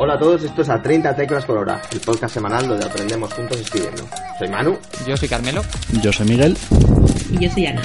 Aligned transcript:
Hola 0.00 0.14
a 0.14 0.18
todos, 0.20 0.44
esto 0.44 0.62
es 0.62 0.68
a 0.68 0.80
30 0.80 1.16
teclas 1.16 1.44
por 1.44 1.58
hora, 1.58 1.82
el 1.90 1.98
podcast 1.98 2.32
semanal 2.32 2.68
donde 2.68 2.86
aprendemos 2.86 3.34
juntos 3.34 3.58
escribiendo. 3.58 4.04
Soy 4.38 4.48
Manu 4.48 4.78
Yo 5.04 5.16
soy 5.16 5.28
Carmelo. 5.28 5.60
Yo 6.00 6.12
soy 6.12 6.28
Miguel. 6.28 6.56
Y 7.32 7.40
yo 7.40 7.50
soy 7.50 7.66
Ana. 7.66 7.82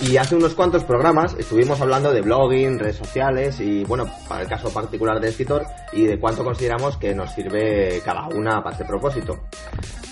y 0.00 0.16
hace 0.16 0.36
unos 0.36 0.54
cuantos 0.54 0.84
programas 0.84 1.36
estuvimos 1.38 1.78
hablando 1.82 2.14
de 2.14 2.22
blogging, 2.22 2.78
redes 2.78 2.96
sociales 2.96 3.60
y 3.60 3.84
bueno, 3.84 4.06
para 4.26 4.40
el 4.40 4.48
caso 4.48 4.72
particular 4.72 5.20
de 5.20 5.28
escritor 5.28 5.66
y 5.92 6.04
de 6.06 6.18
cuánto 6.18 6.44
consideramos 6.44 6.96
que 6.96 7.14
nos 7.14 7.30
sirve 7.32 8.00
cada 8.06 8.26
una 8.28 8.62
para 8.62 8.72
este 8.76 8.86
propósito. 8.86 9.40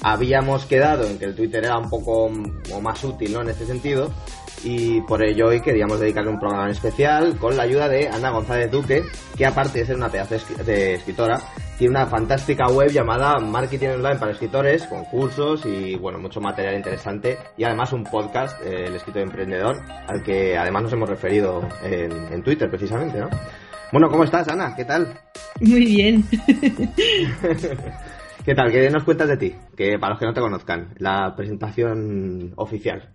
Habíamos 0.03 0.67
quedado 0.67 1.05
en 1.09 1.19
que 1.19 1.25
el 1.25 1.35
Twitter 1.35 1.65
era 1.65 1.79
un 1.79 1.89
poco 1.89 2.27
o 2.27 2.81
más 2.83 3.03
útil 3.05 3.33
¿no? 3.33 3.41
en 3.41 3.49
este 3.49 3.65
sentido 3.65 4.11
y 4.65 5.01
por 5.03 5.23
ello 5.23 5.49
hoy 5.49 5.61
queríamos 5.61 6.01
dedicarle 6.01 6.31
un 6.31 6.39
programa 6.41 6.71
especial 6.71 7.37
con 7.37 7.57
la 7.57 7.63
ayuda 7.65 7.89
de 7.89 8.09
Ana 8.09 8.31
González 8.31 8.71
Duque, 8.71 9.03
que 9.37 9.47
aparte 9.47 9.79
de 9.81 9.87
ser 9.87 9.97
una 9.97 10.09
pedazo 10.09 10.35
de 10.35 10.41
escri- 10.41 10.57
de 10.65 10.95
escritora, 10.95 11.41
tiene 11.79 11.93
una 11.93 12.07
fantástica 12.07 12.67
web 12.67 12.91
llamada 12.91 13.39
Marketing 13.39 13.89
Online 13.89 14.17
para 14.17 14.33
Escritores, 14.33 14.85
con 14.87 15.05
cursos 15.05 15.65
y 15.65 15.95
bueno, 15.97 16.19
mucho 16.19 16.41
material 16.41 16.75
interesante 16.75 17.39
y 17.57 17.65
además 17.65 17.93
un 17.93 18.05
podcast, 18.05 18.61
eh, 18.65 18.87
El 18.87 18.97
Escritor 18.97 19.23
Emprendedor, 19.23 19.77
al 20.09 20.23
que 20.23 20.57
además 20.59 20.83
nos 20.85 20.93
hemos 20.93 21.09
referido 21.09 21.61
en, 21.85 22.11
en 22.33 22.43
Twitter 22.43 22.69
precisamente, 22.69 23.19
¿no? 23.21 23.29
Bueno, 23.93 24.09
¿cómo 24.11 24.25
estás, 24.25 24.47
Ana? 24.49 24.75
¿Qué 24.77 24.85
tal? 24.85 25.19
Muy 25.61 25.85
bien. 25.87 26.25
¿Qué 28.49 28.55
tal? 28.55 28.73
¿Qué 28.73 28.89
nos 28.89 29.05
cuentas 29.05 29.29
de 29.29 29.37
ti? 29.37 29.53
Que 29.77 29.99
para 29.99 30.13
los 30.13 30.19
que 30.19 30.25
no 30.25 30.33
te 30.33 30.41
conozcan, 30.41 30.95
la 30.97 31.37
presentación 31.37 32.55
oficial. 32.57 33.11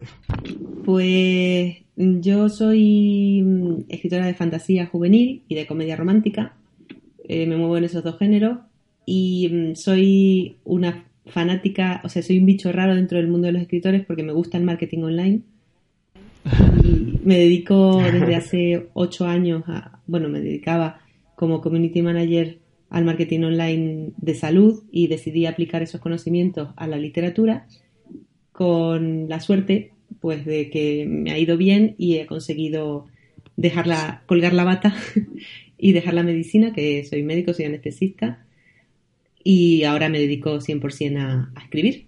Pues 0.85 1.77
yo 1.95 2.49
soy 2.49 3.41
mm, 3.43 3.85
escritora 3.89 4.27
de 4.27 4.35
fantasía 4.35 4.85
juvenil 4.85 5.41
y 5.47 5.55
de 5.55 5.65
comedia 5.65 5.95
romántica. 5.95 6.53
Eh, 7.27 7.47
me 7.47 7.57
muevo 7.57 7.75
en 7.77 7.85
esos 7.85 8.03
dos 8.03 8.19
géneros 8.19 8.59
y 9.07 9.49
mm, 9.51 9.73
soy 9.73 10.57
una 10.65 11.05
fanática, 11.25 12.01
o 12.03 12.09
sea, 12.09 12.21
soy 12.21 12.37
un 12.37 12.45
bicho 12.45 12.71
raro 12.71 12.93
dentro 12.93 13.17
del 13.17 13.27
mundo 13.27 13.47
de 13.47 13.53
los 13.53 13.63
escritores 13.63 14.05
porque 14.05 14.21
me 14.21 14.33
gusta 14.33 14.59
el 14.59 14.65
marketing 14.65 15.01
online. 15.01 15.41
Y 16.83 17.21
me 17.23 17.39
dedico 17.39 18.03
desde 18.03 18.35
hace 18.35 18.89
ocho 18.93 19.25
años 19.25 19.63
a, 19.65 19.99
bueno, 20.05 20.29
me 20.29 20.41
dedicaba 20.41 20.99
como 21.35 21.59
community 21.59 22.03
manager 22.03 22.59
al 22.93 23.05
marketing 23.05 23.41
online 23.41 24.11
de 24.17 24.35
salud 24.35 24.83
y 24.91 25.07
decidí 25.07 25.45
aplicar 25.45 25.81
esos 25.81 25.99
conocimientos 25.99 26.69
a 26.77 26.87
la 26.87 26.97
literatura 26.97 27.67
con 28.51 29.27
la 29.27 29.39
suerte 29.39 29.91
pues 30.21 30.45
de 30.45 30.69
que 30.69 31.05
me 31.07 31.31
ha 31.31 31.39
ido 31.39 31.57
bien 31.57 31.95
y 31.97 32.17
he 32.17 32.27
conseguido 32.27 33.07
dejarla, 33.57 34.23
colgar 34.27 34.53
la 34.53 34.63
bata 34.63 34.95
y 35.77 35.91
dejar 35.91 36.13
la 36.13 36.23
medicina, 36.23 36.71
que 36.71 37.03
soy 37.03 37.23
médico, 37.23 37.53
soy 37.53 37.65
anestesista 37.65 38.45
y 39.43 39.83
ahora 39.83 40.07
me 40.07 40.19
dedico 40.19 40.59
100% 40.59 41.17
a, 41.19 41.51
a 41.55 41.63
escribir. 41.63 42.05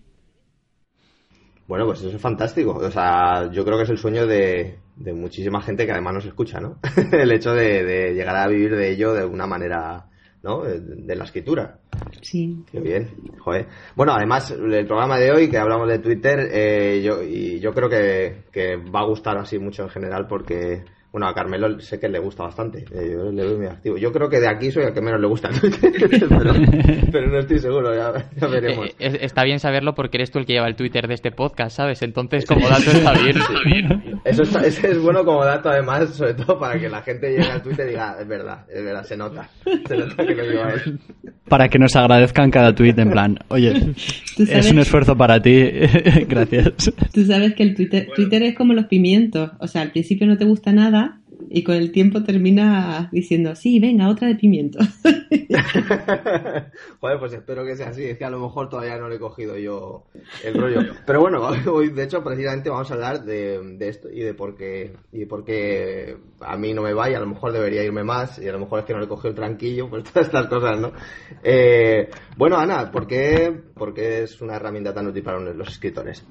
Bueno, 1.67 1.88
pues 1.88 1.99
eso 2.02 2.15
es 2.15 2.21
fantástico. 2.21 2.76
O 2.76 2.92
sea, 2.92 3.52
yo 3.52 3.65
creo 3.65 3.77
que 3.77 3.86
es 3.86 3.89
el 3.89 3.98
sueño 3.98 4.27
de, 4.27 4.76
muchísima 5.14 5.61
gente 5.61 5.86
que 5.86 5.92
además 5.92 6.14
nos 6.14 6.26
escucha, 6.26 6.59
¿no? 6.59 6.77
el 7.11 7.32
hecho 7.32 7.54
de, 7.54 7.83
de 7.83 8.14
llegar 8.14 8.36
a 8.36 8.48
vivir 8.48 8.76
de 8.76 8.92
ello 8.92 9.14
de 9.14 9.21
alguna 9.21 9.48
manera, 9.48 10.05
¿no? 10.45 10.64
De, 10.64 10.80
de 10.80 11.16
la 11.16 11.23
escritura. 11.23 11.80
Sí. 12.22 12.64
Qué 12.72 12.80
bien, 12.80 13.10
joder. 13.39 13.67
Bueno, 13.95 14.14
además, 14.14 14.52
el 14.52 14.86
programa 14.86 15.17
de 15.17 15.32
hoy, 15.32 15.50
que 15.50 15.58
hablamos 15.58 15.89
de 15.89 16.00
Twitter, 16.00 16.50
eh, 16.52 17.02
yo, 17.04 17.23
y 17.23 17.60
yo 17.60 17.73
creo 17.73 17.89
que, 17.89 18.44
que 18.52 18.76
va 18.78 19.02
a 19.02 19.08
gustar 19.08 19.38
así 19.38 19.58
mucho 19.58 19.83
en 19.83 19.89
general 19.89 20.28
porque, 20.28 20.86
bueno, 21.15 21.27
a 21.30 21.33
Carmelo 21.33 21.80
sé 21.80 21.98
que 21.98 22.09
le 22.09 22.20
gusta 22.20 22.43
bastante. 22.43 22.80
eh, 22.93 23.11
yo 23.14 23.31
le 23.31 23.45
veo 23.45 23.58
muy 23.58 23.67
activo. 23.67 23.98
Yo 23.98 24.11
creo 24.11 24.27
que 24.27 24.42
de 24.42 24.49
aquí 24.49 24.70
soy 24.70 24.83
el 24.83 24.92
que 24.93 24.99
menos 24.99 25.21
le 25.21 25.27
gusta 25.27 25.48
Twitter, 25.61 25.93
pero, 26.27 26.53
pero 27.09 27.27
no 27.31 27.39
estoy 27.39 27.59
seguro, 27.59 27.95
ya, 27.95 28.11
ya 28.36 28.48
veremos. 28.48 28.87
Eh, 28.99 29.20
está 29.21 29.45
bien 29.45 29.59
saberlo 29.59 29.95
porque 29.95 30.17
eres 30.17 30.30
tú 30.30 30.39
el 30.39 30.45
que 30.45 30.52
lleva 30.52 30.67
el 30.67 30.76
Twitter 30.76 31.08
de 31.08 31.14
este 31.14 31.31
podcast, 31.31 31.77
¿sabes? 31.77 32.02
Entonces, 32.02 32.45
como 32.45 32.67
dato 32.67 32.92
está 32.92 33.14
bien. 33.65 34.20
Eso, 34.26 34.43
está- 34.43 34.65
eso 34.67 34.87
es 34.87 34.99
bueno 35.02 35.23
como 35.23 35.45
dato, 35.45 35.70
además, 35.70 36.09
sobre 36.15 36.33
todo 36.33 36.59
para 36.59 36.77
que 36.77 36.89
la 36.89 37.02
gente 37.02 37.30
llegue 37.32 37.49
al 37.49 37.61
Twitter 37.64 37.86
y 37.87 37.89
diga, 37.92 38.17
es 38.20 38.27
verdad, 38.27 38.65
es 38.70 38.83
verdad, 38.83 39.03
se 39.05 39.15
nota. 39.15 39.49
Se 39.87 39.95
nota 39.95 40.26
que 40.26 40.36
lo 40.36 40.43
lleva 40.43 40.73
él. 40.73 40.99
Para 41.47 41.70
que 41.70 41.80
nos 41.80 41.95
agradezcan 41.95 42.52
cada 42.52 42.76
tweet 42.76 42.95
en 42.97 43.11
plan, 43.11 43.37
oye, 43.49 43.93
¿Tú 44.36 44.43
es 44.49 44.70
un 44.71 44.80
esfuerzo 44.80 45.15
para 45.15 45.39
ti, 45.42 45.61
gracias. 46.27 46.73
Tú 47.14 47.23
sabes 47.26 47.53
que 47.55 47.64
el 47.64 47.73
Twitter, 47.76 48.08
Twitter 48.15 48.43
es 48.43 48.55
como 48.55 48.73
los 48.73 48.86
pimientos, 48.87 49.52
o 49.59 49.67
sea, 49.67 49.82
al 49.83 49.92
principio 49.92 50.27
no 50.27 50.37
te 50.37 50.43
gusta 50.45 50.71
nada 50.73 51.05
y 51.49 51.63
con 51.63 51.75
el 51.75 51.91
tiempo 51.91 52.23
terminas 52.23 53.09
diciendo, 53.11 53.55
sí, 53.55 53.79
venga, 53.79 54.09
otra 54.09 54.27
de 54.27 54.35
pimiento. 54.35 54.79
Joder, 56.99 57.19
pues 57.19 57.33
espero 57.33 57.65
que 57.65 57.75
sea 57.75 57.89
así. 57.89 58.03
Es 58.03 58.17
que 58.17 58.25
a 58.25 58.29
lo 58.29 58.39
mejor 58.39 58.69
todavía 58.69 58.97
no 58.97 59.07
le 59.07 59.15
he 59.15 59.19
cogido 59.19 59.57
yo 59.57 60.05
el 60.43 60.53
rollo. 60.55 60.81
Pero 61.05 61.21
bueno, 61.21 61.47
hoy 61.71 61.89
de 61.89 62.03
hecho 62.03 62.23
precisamente 62.23 62.69
vamos 62.69 62.89
a 62.91 62.93
hablar 62.95 63.23
de, 63.23 63.59
de 63.77 63.89
esto 63.89 64.09
y 64.09 64.21
de 64.21 64.33
por 64.33 64.55
qué 64.55 64.93
y 65.11 65.25
por 65.25 65.43
qué 65.45 66.17
a 66.41 66.57
mí 66.57 66.73
no 66.73 66.81
me 66.81 66.93
va 66.93 67.09
y 67.09 67.13
a 67.13 67.19
lo 67.19 67.27
mejor 67.27 67.52
debería 67.52 67.83
irme 67.83 68.03
más 68.03 68.39
y 68.39 68.47
a 68.47 68.52
lo 68.52 68.59
mejor 68.59 68.79
es 68.79 68.85
que 68.85 68.93
no 68.93 68.99
le 68.99 69.05
he 69.05 69.09
cogido 69.09 69.29
el 69.29 69.35
tranquillo, 69.35 69.89
pues 69.89 70.03
todas 70.11 70.27
estas 70.27 70.47
cosas, 70.47 70.79
¿no? 70.79 70.91
Eh, 71.43 72.09
bueno, 72.37 72.57
Ana, 72.57 72.91
¿por 72.91 73.07
qué, 73.07 73.53
¿por 73.73 73.93
qué 73.93 74.23
es 74.23 74.41
una 74.41 74.55
herramienta 74.55 74.93
tan 74.93 75.07
útil 75.07 75.23
para 75.23 75.39
los 75.39 75.67
escritores? 75.69 76.25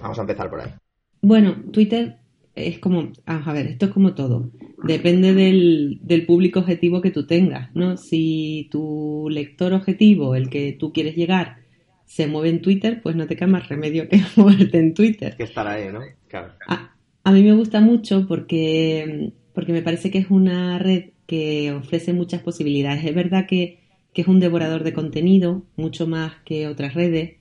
Vamos 0.00 0.18
a 0.18 0.22
empezar 0.22 0.50
por 0.50 0.60
ahí. 0.60 0.74
Bueno, 1.22 1.56
Twitter 1.72 2.18
es 2.56 2.78
como, 2.78 3.12
ah, 3.26 3.42
a 3.44 3.52
ver, 3.52 3.66
esto 3.66 3.86
es 3.86 3.92
como 3.92 4.14
todo. 4.14 4.50
Depende 4.82 5.34
del, 5.34 6.00
del 6.02 6.24
público 6.24 6.60
objetivo 6.60 7.02
que 7.02 7.10
tú 7.10 7.26
tengas, 7.26 7.74
¿no? 7.74 7.96
Si 7.98 8.68
tu 8.70 9.28
lector 9.30 9.74
objetivo, 9.74 10.34
el 10.34 10.48
que 10.48 10.72
tú 10.72 10.92
quieres 10.92 11.16
llegar, 11.16 11.58
se 12.06 12.26
mueve 12.26 12.48
en 12.48 12.62
Twitter, 12.62 13.00
pues 13.02 13.14
no 13.14 13.26
te 13.26 13.36
queda 13.36 13.48
más 13.48 13.68
remedio 13.68 14.08
que 14.08 14.20
moverte 14.36 14.78
en 14.78 14.94
Twitter. 14.94 15.36
Que 15.36 15.44
estar 15.44 15.66
ahí, 15.66 15.92
¿no? 15.92 16.00
Claro. 16.28 16.54
A, 16.66 16.96
a 17.22 17.32
mí 17.32 17.42
me 17.42 17.52
gusta 17.52 17.80
mucho 17.80 18.26
porque, 18.26 19.32
porque 19.52 19.72
me 19.72 19.82
parece 19.82 20.10
que 20.10 20.18
es 20.18 20.30
una 20.30 20.78
red 20.78 21.10
que 21.26 21.72
ofrece 21.72 22.14
muchas 22.14 22.40
posibilidades. 22.40 23.04
Es 23.04 23.14
verdad 23.14 23.46
que, 23.46 23.80
que 24.14 24.22
es 24.22 24.28
un 24.28 24.40
devorador 24.40 24.82
de 24.82 24.94
contenido, 24.94 25.64
mucho 25.76 26.06
más 26.06 26.32
que 26.44 26.68
otras 26.68 26.94
redes, 26.94 27.36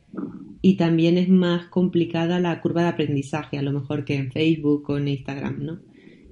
y 0.65 0.77
también 0.77 1.19
es 1.19 1.29
más 1.29 1.67
complicada 1.67 2.39
la 2.39 2.59
curva 2.59 2.81
de 2.81 2.87
aprendizaje, 2.87 3.59
a 3.59 3.61
lo 3.61 3.71
mejor 3.71 4.03
que 4.03 4.15
en 4.15 4.31
Facebook 4.31 4.89
o 4.89 4.97
en 4.97 5.09
Instagram, 5.09 5.63
¿no? 5.63 5.79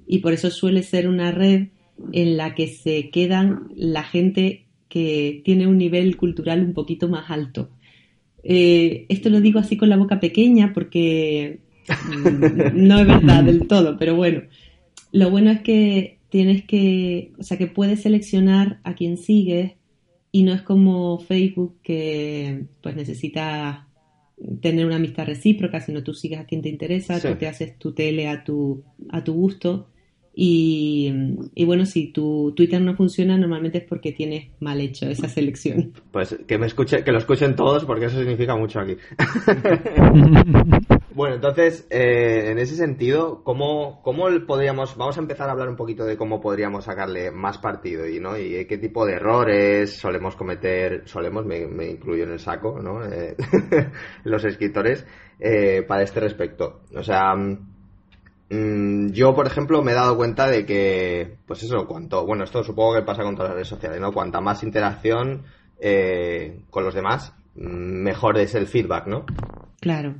Y 0.08 0.18
por 0.18 0.32
eso 0.32 0.50
suele 0.50 0.82
ser 0.82 1.06
una 1.06 1.30
red 1.30 1.68
en 2.10 2.36
la 2.36 2.56
que 2.56 2.66
se 2.66 3.10
quedan 3.10 3.68
la 3.76 4.02
gente 4.02 4.66
que 4.88 5.40
tiene 5.44 5.68
un 5.68 5.78
nivel 5.78 6.16
cultural 6.16 6.64
un 6.64 6.74
poquito 6.74 7.08
más 7.08 7.30
alto. 7.30 7.70
Eh, 8.42 9.06
esto 9.08 9.30
lo 9.30 9.40
digo 9.40 9.60
así 9.60 9.76
con 9.76 9.88
la 9.88 9.96
boca 9.96 10.18
pequeña 10.18 10.72
porque 10.74 11.60
mm, 11.88 12.70
no 12.74 12.98
es 12.98 13.06
verdad 13.06 13.44
del 13.44 13.68
todo, 13.68 13.96
pero 14.00 14.16
bueno, 14.16 14.42
lo 15.12 15.30
bueno 15.30 15.52
es 15.52 15.60
que 15.60 16.18
tienes 16.28 16.64
que, 16.64 17.30
o 17.38 17.44
sea, 17.44 17.56
que 17.56 17.68
puedes 17.68 18.02
seleccionar 18.02 18.80
a 18.82 18.96
quien 18.96 19.16
sigues 19.16 19.74
y 20.32 20.42
no 20.42 20.52
es 20.52 20.62
como 20.62 21.20
Facebook 21.20 21.76
que 21.84 22.64
pues 22.82 22.96
necesita 22.96 23.86
tener 24.60 24.86
una 24.86 24.96
amistad 24.96 25.26
recíproca, 25.26 25.80
sino 25.80 26.02
tú 26.02 26.12
sigues 26.14 26.40
a 26.40 26.44
quien 26.46 26.62
te 26.62 26.68
interesa, 26.68 27.20
Sí. 27.20 27.28
tú 27.28 27.36
te 27.36 27.46
haces 27.48 27.78
tu 27.78 27.92
tele 27.92 28.28
a 28.28 28.44
tu, 28.44 28.82
a 29.10 29.22
tu 29.24 29.32
gusto 29.34 29.88
y, 30.34 31.12
y 31.54 31.64
bueno, 31.64 31.86
si 31.86 32.12
tu 32.12 32.52
Twitter 32.56 32.80
no 32.80 32.96
funciona 32.96 33.36
normalmente 33.36 33.78
es 33.78 33.84
porque 33.84 34.12
tienes 34.12 34.48
mal 34.60 34.80
hecho 34.80 35.06
esa 35.06 35.28
selección. 35.28 35.92
Pues 36.10 36.36
que 36.46 36.58
me 36.58 36.66
escuche, 36.66 37.04
que 37.04 37.12
lo 37.12 37.18
escuchen 37.18 37.54
todos 37.54 37.84
porque 37.84 38.06
eso 38.06 38.18
significa 38.18 38.56
mucho 38.56 38.80
aquí. 38.80 38.96
bueno, 41.14 41.36
entonces, 41.36 41.86
eh, 41.90 42.50
en 42.50 42.58
ese 42.58 42.74
sentido, 42.74 43.42
¿cómo, 43.44 44.00
¿cómo 44.02 44.26
podríamos, 44.46 44.96
vamos 44.96 45.16
a 45.16 45.20
empezar 45.20 45.48
a 45.48 45.52
hablar 45.52 45.68
un 45.68 45.76
poquito 45.76 46.04
de 46.04 46.16
cómo 46.16 46.40
podríamos 46.40 46.84
sacarle 46.84 47.30
más 47.30 47.58
partido 47.58 48.08
y, 48.08 48.18
¿no? 48.18 48.36
y 48.36 48.66
qué 48.66 48.78
tipo 48.78 49.06
de 49.06 49.14
errores 49.14 49.96
solemos 49.96 50.34
cometer, 50.34 51.02
solemos, 51.06 51.46
me, 51.46 51.66
me 51.66 51.90
incluyo 51.90 52.24
en 52.24 52.32
el 52.32 52.40
saco, 52.40 52.80
¿no? 52.82 53.04
Eh, 53.04 53.36
los 54.24 54.44
escritores, 54.44 55.06
eh, 55.38 55.82
para 55.86 56.02
este 56.02 56.20
respecto. 56.20 56.82
O 56.94 57.02
sea, 57.02 57.34
yo, 59.12 59.34
por 59.34 59.46
ejemplo, 59.46 59.82
me 59.82 59.92
he 59.92 59.94
dado 59.94 60.16
cuenta 60.16 60.48
de 60.48 60.66
que, 60.66 61.36
pues 61.46 61.62
eso, 61.62 61.86
cuanto, 61.86 62.26
bueno, 62.26 62.44
esto 62.44 62.62
supongo 62.64 62.94
que 62.94 63.02
pasa 63.02 63.22
con 63.22 63.34
todas 63.34 63.50
las 63.50 63.54
redes 63.56 63.68
sociales, 63.68 64.00
¿no? 64.00 64.12
Cuanta 64.12 64.40
más 64.40 64.62
interacción 64.62 65.42
eh, 65.80 66.60
con 66.70 66.84
los 66.84 66.94
demás, 66.94 67.32
mm, 67.56 67.60
mejor 68.02 68.38
es 68.38 68.54
el 68.54 68.66
feedback, 68.66 69.06
¿no? 69.06 69.24
Claro. 69.80 70.16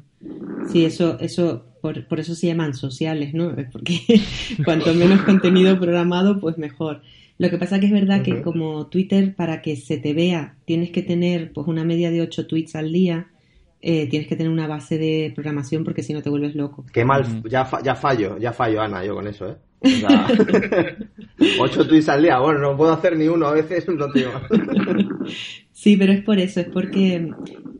Sí, 0.70 0.84
eso, 0.84 1.18
eso, 1.20 1.64
por, 1.80 2.06
por 2.06 2.20
eso 2.20 2.34
se 2.34 2.46
llaman 2.46 2.74
sociales, 2.74 3.34
¿no? 3.34 3.54
Porque 3.72 3.98
cuanto 4.64 4.94
menos 4.94 5.22
contenido 5.22 5.78
programado, 5.78 6.40
pues 6.40 6.58
mejor. 6.58 7.02
Lo 7.36 7.50
que 7.50 7.58
pasa 7.58 7.80
que 7.80 7.86
es 7.86 7.92
verdad 7.92 8.22
que 8.22 8.42
como 8.42 8.86
Twitter, 8.86 9.34
para 9.34 9.60
que 9.60 9.74
se 9.74 9.98
te 9.98 10.14
vea, 10.14 10.54
tienes 10.66 10.90
que 10.90 11.02
tener 11.02 11.52
pues 11.52 11.66
una 11.66 11.82
media 11.82 12.12
de 12.12 12.20
8 12.22 12.46
tweets 12.46 12.76
al 12.76 12.92
día, 12.92 13.26
eh, 13.86 14.06
tienes 14.08 14.26
que 14.26 14.34
tener 14.34 14.50
una 14.50 14.66
base 14.66 14.96
de 14.96 15.30
programación 15.34 15.84
porque 15.84 16.02
si 16.02 16.14
no 16.14 16.22
te 16.22 16.30
vuelves 16.30 16.54
loco. 16.54 16.86
Qué 16.90 17.04
mal, 17.04 17.42
ya, 17.44 17.68
ya 17.82 17.94
fallo, 17.94 18.38
ya 18.38 18.50
fallo, 18.50 18.80
Ana, 18.80 19.04
yo 19.04 19.14
con 19.14 19.26
eso, 19.26 19.50
¿eh? 19.50 19.56
ocho 21.60 21.86
tweets 21.86 22.08
al 22.08 22.22
día, 22.22 22.38
bueno, 22.38 22.60
no 22.60 22.78
puedo 22.78 22.94
hacer 22.94 23.14
ni 23.18 23.28
uno, 23.28 23.46
a 23.46 23.52
veces 23.52 23.86
no 23.88 24.10
tío. 24.10 24.30
sí, 25.72 25.98
pero 25.98 26.14
es 26.14 26.22
por 26.22 26.38
eso, 26.38 26.60
es 26.60 26.68
porque, 26.68 27.30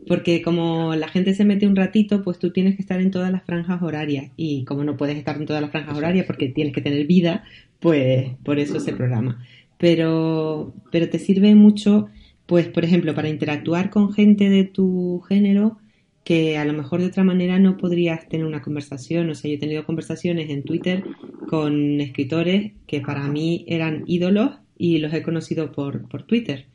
porque 0.07 0.43
como 0.43 0.93
la 0.93 1.07
gente 1.07 1.33
se 1.33 1.43
mete 1.43 1.65
un 1.65 1.75
ratito, 1.75 2.21
pues 2.21 2.37
tú 2.37 2.51
tienes 2.51 2.75
que 2.75 2.83
estar 2.83 3.01
en 3.01 3.09
todas 3.09 3.31
las 3.31 3.43
franjas 3.43 3.81
horarias. 3.81 4.29
Y 4.37 4.63
como 4.65 4.83
no 4.83 4.97
puedes 4.97 5.17
estar 5.17 5.37
en 5.37 5.47
todas 5.47 5.63
las 5.63 5.71
franjas 5.71 5.97
horarias 5.97 6.27
porque 6.27 6.49
tienes 6.49 6.71
que 6.71 6.81
tener 6.81 7.07
vida, 7.07 7.45
pues 7.79 8.27
por 8.43 8.59
eso 8.59 8.79
se 8.79 8.93
programa. 8.93 9.43
Pero, 9.79 10.71
pero 10.91 11.09
te 11.09 11.17
sirve 11.17 11.55
mucho, 11.55 12.09
pues, 12.45 12.67
por 12.67 12.85
ejemplo, 12.85 13.15
para 13.15 13.27
interactuar 13.27 13.89
con 13.89 14.13
gente 14.13 14.49
de 14.49 14.65
tu 14.65 15.21
género 15.27 15.79
que 16.25 16.57
a 16.57 16.65
lo 16.65 16.73
mejor 16.73 17.01
de 17.01 17.05
otra 17.05 17.23
manera 17.23 17.59
no 17.59 17.77
podrías 17.77 18.27
tener 18.27 18.47
una 18.47 18.63
conversación. 18.63 19.29
O 19.29 19.35
sea, 19.35 19.47
yo 19.49 19.55
he 19.55 19.59
tenido 19.59 19.85
conversaciones 19.85 20.49
en 20.49 20.63
Twitter 20.63 21.03
con 21.47 22.01
escritores 22.01 22.73
que 22.87 22.99
para 22.99 23.27
mí 23.27 23.63
eran 23.67 24.03
ídolos 24.07 24.57
y 24.75 24.97
los 24.97 25.13
he 25.13 25.21
conocido 25.21 25.71
por, 25.71 26.09
por 26.09 26.23
Twitter. 26.23 26.65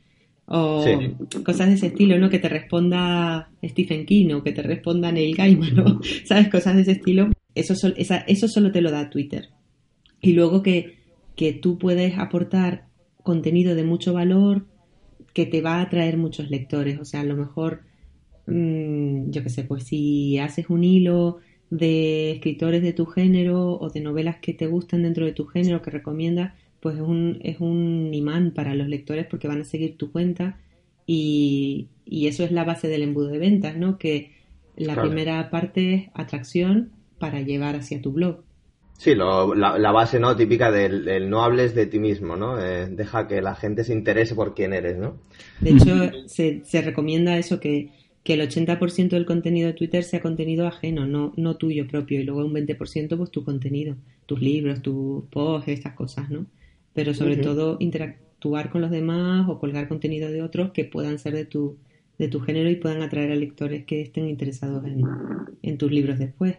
O 0.46 0.84
cosas 1.44 1.68
de 1.68 1.74
ese 1.74 1.88
estilo, 1.88 2.16
¿no? 2.18 2.30
Que 2.30 2.38
te 2.38 2.48
responda 2.48 3.50
Stephen 3.62 4.06
King 4.06 4.34
o 4.34 4.44
que 4.44 4.52
te 4.52 4.62
responda 4.62 5.10
Neil 5.10 5.36
Gaiman, 5.36 5.74
¿no? 5.74 6.00
¿Sabes? 6.24 6.48
Cosas 6.48 6.76
de 6.76 6.82
ese 6.82 6.92
estilo. 6.92 7.30
Eso, 7.52 7.74
eso 7.96 8.48
solo 8.48 8.70
te 8.70 8.80
lo 8.80 8.92
da 8.92 9.10
Twitter. 9.10 9.48
Y 10.20 10.32
luego 10.32 10.62
que, 10.62 10.98
que 11.34 11.52
tú 11.52 11.76
puedes 11.76 12.16
aportar 12.18 12.86
contenido 13.24 13.74
de 13.74 13.82
mucho 13.82 14.12
valor 14.12 14.66
que 15.34 15.44
te 15.44 15.60
va 15.60 15.76
a 15.76 15.82
atraer 15.82 16.16
muchos 16.18 16.50
lectores. 16.50 17.00
O 17.00 17.04
sea, 17.04 17.22
a 17.22 17.24
lo 17.24 17.36
mejor 17.36 17.89
Mm, 18.50 19.30
yo 19.30 19.42
qué 19.42 19.48
sé, 19.48 19.64
pues 19.64 19.84
si 19.84 20.38
haces 20.38 20.68
un 20.68 20.84
hilo 20.84 21.38
de 21.70 22.32
escritores 22.32 22.82
de 22.82 22.92
tu 22.92 23.06
género 23.06 23.78
o 23.78 23.90
de 23.90 24.00
novelas 24.00 24.36
que 24.40 24.52
te 24.52 24.66
gustan 24.66 25.04
dentro 25.04 25.24
de 25.24 25.32
tu 25.32 25.46
género 25.46 25.82
que 25.82 25.90
recomiendas, 25.90 26.52
pues 26.80 26.96
es 26.96 27.02
un, 27.02 27.38
es 27.42 27.60
un 27.60 28.12
imán 28.12 28.50
para 28.52 28.74
los 28.74 28.88
lectores 28.88 29.26
porque 29.26 29.48
van 29.48 29.60
a 29.60 29.64
seguir 29.64 29.96
tu 29.96 30.10
cuenta 30.10 30.58
y, 31.06 31.88
eso 32.06 32.44
es 32.44 32.52
la 32.52 32.64
base 32.64 32.88
del 32.88 33.02
embudo 33.02 33.28
de 33.28 33.38
ventas, 33.38 33.76
¿no? 33.76 33.98
Que 33.98 34.32
la 34.76 35.00
primera 35.00 35.50
parte 35.50 35.94
es 35.94 36.08
atracción 36.14 36.90
para 37.18 37.40
llevar 37.40 37.76
hacia 37.76 38.00
tu 38.00 38.12
blog. 38.12 38.42
Sí, 38.98 39.14
la, 39.14 39.92
base 39.92 40.20
no 40.20 40.36
típica 40.36 40.70
del, 40.70 41.30
no 41.30 41.42
hables 41.42 41.74
de 41.74 41.86
ti 41.86 41.98
mismo, 41.98 42.36
¿no? 42.36 42.60
Eh, 42.60 42.86
deja 42.88 43.26
que 43.26 43.40
la 43.40 43.54
gente 43.54 43.82
se 43.84 43.92
interese 43.92 44.34
por 44.34 44.54
quién 44.54 44.72
eres, 44.72 44.98
¿no? 44.98 45.16
De 45.60 45.70
hecho, 45.70 45.94
se, 46.26 46.62
se 46.64 46.82
recomienda 46.82 47.38
eso 47.38 47.60
que 47.60 47.90
que 48.22 48.34
el 48.34 48.40
80% 48.40 49.08
del 49.10 49.24
contenido 49.24 49.68
de 49.68 49.74
Twitter 49.74 50.04
sea 50.04 50.20
contenido 50.20 50.66
ajeno, 50.66 51.06
no, 51.06 51.32
no 51.36 51.56
tuyo 51.56 51.86
propio, 51.86 52.20
y 52.20 52.24
luego 52.24 52.44
un 52.44 52.52
20% 52.52 53.16
pues 53.16 53.30
tu 53.30 53.44
contenido, 53.44 53.96
tus 54.26 54.40
libros, 54.40 54.82
tus 54.82 55.24
posts, 55.24 55.68
estas 55.68 55.94
cosas, 55.94 56.30
¿no? 56.30 56.46
Pero 56.92 57.14
sobre 57.14 57.36
todo 57.36 57.76
interactuar 57.80 58.70
con 58.70 58.80
los 58.80 58.90
demás 58.90 59.48
o 59.48 59.58
colgar 59.58 59.88
contenido 59.88 60.30
de 60.30 60.42
otros 60.42 60.72
que 60.72 60.84
puedan 60.84 61.18
ser 61.18 61.34
de 61.34 61.44
tu, 61.44 61.76
de 62.18 62.28
tu 62.28 62.40
género 62.40 62.68
y 62.68 62.76
puedan 62.76 63.00
atraer 63.02 63.32
a 63.32 63.36
lectores 63.36 63.84
que 63.84 64.02
estén 64.02 64.28
interesados 64.28 64.84
en, 64.84 65.02
en 65.62 65.78
tus 65.78 65.90
libros 65.90 66.18
después. 66.18 66.56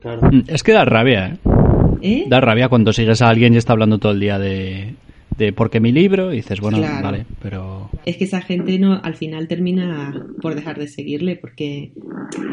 Claro. 0.00 0.30
Es 0.48 0.62
que 0.62 0.72
da 0.72 0.84
rabia, 0.84 1.28
¿eh? 1.28 1.38
¿Eh? 2.02 2.24
Da 2.28 2.40
rabia 2.40 2.68
cuando 2.68 2.92
sigues 2.92 3.22
a 3.22 3.28
alguien 3.28 3.54
y 3.54 3.56
está 3.56 3.72
hablando 3.72 3.98
todo 3.98 4.12
el 4.12 4.20
día 4.20 4.38
de, 4.38 4.94
de 5.36 5.52
porque 5.52 5.80
mi 5.80 5.92
libro 5.92 6.32
y 6.32 6.36
dices, 6.36 6.60
bueno, 6.60 6.80
vale, 6.80 7.26
pero... 7.42 7.90
Es 8.04 8.16
que 8.16 8.24
esa 8.24 8.40
gente 8.40 8.78
no 8.78 9.00
al 9.02 9.14
final 9.16 9.48
termina 9.48 10.26
por 10.40 10.54
dejar 10.54 10.78
de 10.78 10.88
seguirle 10.88 11.36
porque 11.36 11.92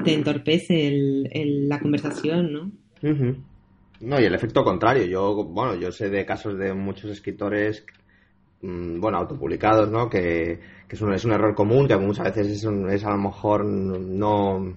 te 0.03 0.13
entorpece 0.13 0.87
el, 0.87 1.69
la 1.69 1.79
conversación, 1.79 2.53
¿no? 2.53 2.71
No, 4.01 4.19
y 4.19 4.23
el 4.23 4.33
efecto 4.33 4.63
contrario. 4.63 5.05
Yo, 5.05 5.43
bueno, 5.45 5.75
yo 5.75 5.91
sé 5.91 6.09
de 6.09 6.25
casos 6.25 6.57
de 6.57 6.73
muchos 6.73 7.11
escritores, 7.11 7.85
mm, 8.61 8.99
bueno, 8.99 9.17
autopublicados, 9.17 9.89
¿no? 9.89 10.09
Que, 10.09 10.59
que 10.87 10.95
es, 10.95 11.01
un, 11.01 11.13
es 11.13 11.25
un 11.25 11.33
error 11.33 11.53
común, 11.53 11.87
que 11.87 11.97
muchas 11.97 12.25
veces 12.25 12.47
es, 12.47 12.63
es 12.63 13.05
a 13.05 13.11
lo 13.11 13.17
mejor 13.17 13.65
no 13.65 14.75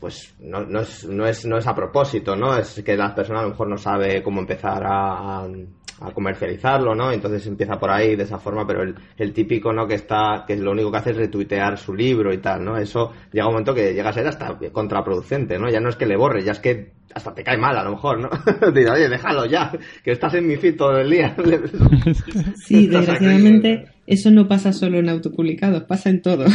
pues 0.00 0.34
no, 0.40 0.64
no, 0.64 0.80
es, 0.80 1.04
no, 1.04 1.26
es, 1.26 1.46
no 1.46 1.56
es 1.56 1.66
a 1.66 1.74
propósito, 1.74 2.36
¿no? 2.36 2.56
Es 2.56 2.82
que 2.84 2.96
la 2.96 3.14
persona 3.14 3.40
a 3.40 3.42
lo 3.44 3.50
mejor 3.50 3.68
no 3.68 3.78
sabe 3.78 4.22
cómo 4.22 4.40
empezar 4.40 4.82
a, 4.84 5.48
a 6.00 6.10
comercializarlo, 6.12 6.94
¿no? 6.94 7.10
Entonces 7.10 7.46
empieza 7.46 7.78
por 7.78 7.90
ahí 7.90 8.16
de 8.16 8.24
esa 8.24 8.38
forma, 8.38 8.66
pero 8.66 8.82
el, 8.82 8.94
el, 9.16 9.32
típico, 9.32 9.72
¿no? 9.72 9.86
Que 9.86 9.94
está, 9.94 10.44
que 10.46 10.56
lo 10.56 10.72
único 10.72 10.90
que 10.90 10.98
hace 10.98 11.10
es 11.10 11.16
retuitear 11.16 11.78
su 11.78 11.94
libro 11.94 12.32
y 12.32 12.38
tal, 12.38 12.64
¿no? 12.64 12.76
Eso 12.76 13.12
llega 13.32 13.46
un 13.46 13.52
momento 13.52 13.74
que 13.74 13.94
llega 13.94 14.10
a 14.10 14.12
ser 14.12 14.26
hasta 14.26 14.58
contraproducente, 14.72 15.58
¿no? 15.58 15.70
Ya 15.70 15.80
no 15.80 15.88
es 15.88 15.96
que 15.96 16.06
le 16.06 16.16
borre, 16.16 16.42
ya 16.42 16.52
es 16.52 16.60
que 16.60 16.92
hasta 17.14 17.34
te 17.34 17.42
cae 17.42 17.56
mal 17.56 17.76
a 17.76 17.84
lo 17.84 17.92
mejor, 17.92 18.20
¿no? 18.20 18.28
Dice, 18.72 18.90
oye, 18.90 19.08
déjalo 19.08 19.46
ya, 19.46 19.72
que 20.04 20.12
estás 20.12 20.34
en 20.34 20.46
mi 20.46 20.56
feed 20.56 20.76
todo 20.76 20.98
el 20.98 21.10
día. 21.10 21.34
sí, 22.56 22.86
desgraciadamente 22.86 23.95
eso 24.06 24.30
no 24.30 24.46
pasa 24.46 24.72
solo 24.72 24.98
en 24.98 25.08
autopublicados, 25.08 25.84
pasa 25.84 26.10
en 26.10 26.22
todo. 26.22 26.46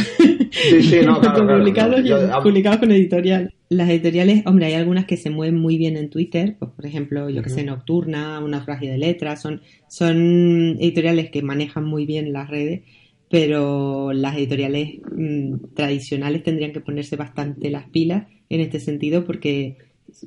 Sí, 0.52 0.82
sí, 0.82 1.00
no, 1.04 1.18
claro, 1.18 1.40
autopublicados 1.40 2.00
y 2.04 2.42
publicados 2.42 2.78
con 2.78 2.92
editorial. 2.92 3.54
Las 3.70 3.88
editoriales, 3.88 4.42
hombre, 4.46 4.66
hay 4.66 4.74
algunas 4.74 5.06
que 5.06 5.16
se 5.16 5.30
mueven 5.30 5.58
muy 5.58 5.78
bien 5.78 5.96
en 5.96 6.10
Twitter, 6.10 6.56
pues 6.58 6.70
por 6.72 6.84
ejemplo, 6.84 7.30
yo 7.30 7.42
que 7.42 7.48
sé, 7.48 7.64
Nocturna, 7.64 8.38
Una 8.40 8.60
frase 8.62 8.86
de 8.86 8.98
letras, 8.98 9.40
son, 9.40 9.62
son 9.88 10.76
editoriales 10.78 11.30
que 11.30 11.42
manejan 11.42 11.84
muy 11.84 12.04
bien 12.04 12.34
las 12.34 12.50
redes, 12.50 12.82
pero 13.30 14.12
las 14.12 14.36
editoriales 14.36 15.00
mm, 15.16 15.74
tradicionales 15.74 16.42
tendrían 16.42 16.72
que 16.72 16.80
ponerse 16.80 17.16
bastante 17.16 17.70
las 17.70 17.88
pilas 17.88 18.26
en 18.50 18.60
este 18.60 18.78
sentido 18.78 19.24
porque 19.24 19.78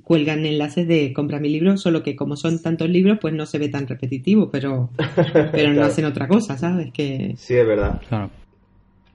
cuelgan 0.03 0.45
enlaces 0.45 0.87
de 0.87 1.13
compra 1.13 1.39
mi 1.39 1.49
libro, 1.49 1.77
solo 1.77 2.03
que 2.03 2.15
como 2.15 2.35
son 2.35 2.61
tantos 2.61 2.89
libros, 2.89 3.17
pues 3.21 3.33
no 3.33 3.45
se 3.45 3.59
ve 3.59 3.69
tan 3.69 3.87
repetitivo, 3.87 4.49
pero, 4.49 4.89
pero 5.51 5.73
no 5.73 5.83
hacen 5.83 6.05
otra 6.05 6.27
cosa, 6.27 6.57
¿sabes? 6.57 6.91
Que... 6.91 7.35
Sí, 7.37 7.55
es 7.55 7.67
verdad. 7.67 8.01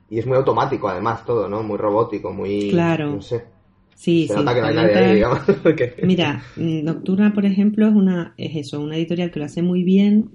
Y 0.08 0.18
es 0.18 0.26
muy 0.26 0.36
automático, 0.36 0.88
además, 0.88 1.24
todo, 1.24 1.48
¿no? 1.48 1.62
Muy 1.62 1.78
robótico, 1.78 2.32
muy... 2.32 2.70
Claro. 2.70 3.14
No 3.16 3.22
sé. 3.22 3.44
Sí, 3.94 4.28
sí. 4.28 4.34
Mira, 6.02 6.42
Nocturna, 6.56 7.34
por 7.34 7.44
ejemplo, 7.44 7.86
es 7.86 7.92
una 7.94 8.32
es 8.38 8.56
eso, 8.56 8.80
una 8.80 8.96
editorial 8.96 9.30
que 9.30 9.40
lo 9.40 9.44
hace 9.44 9.60
muy 9.60 9.82
bien 9.84 10.30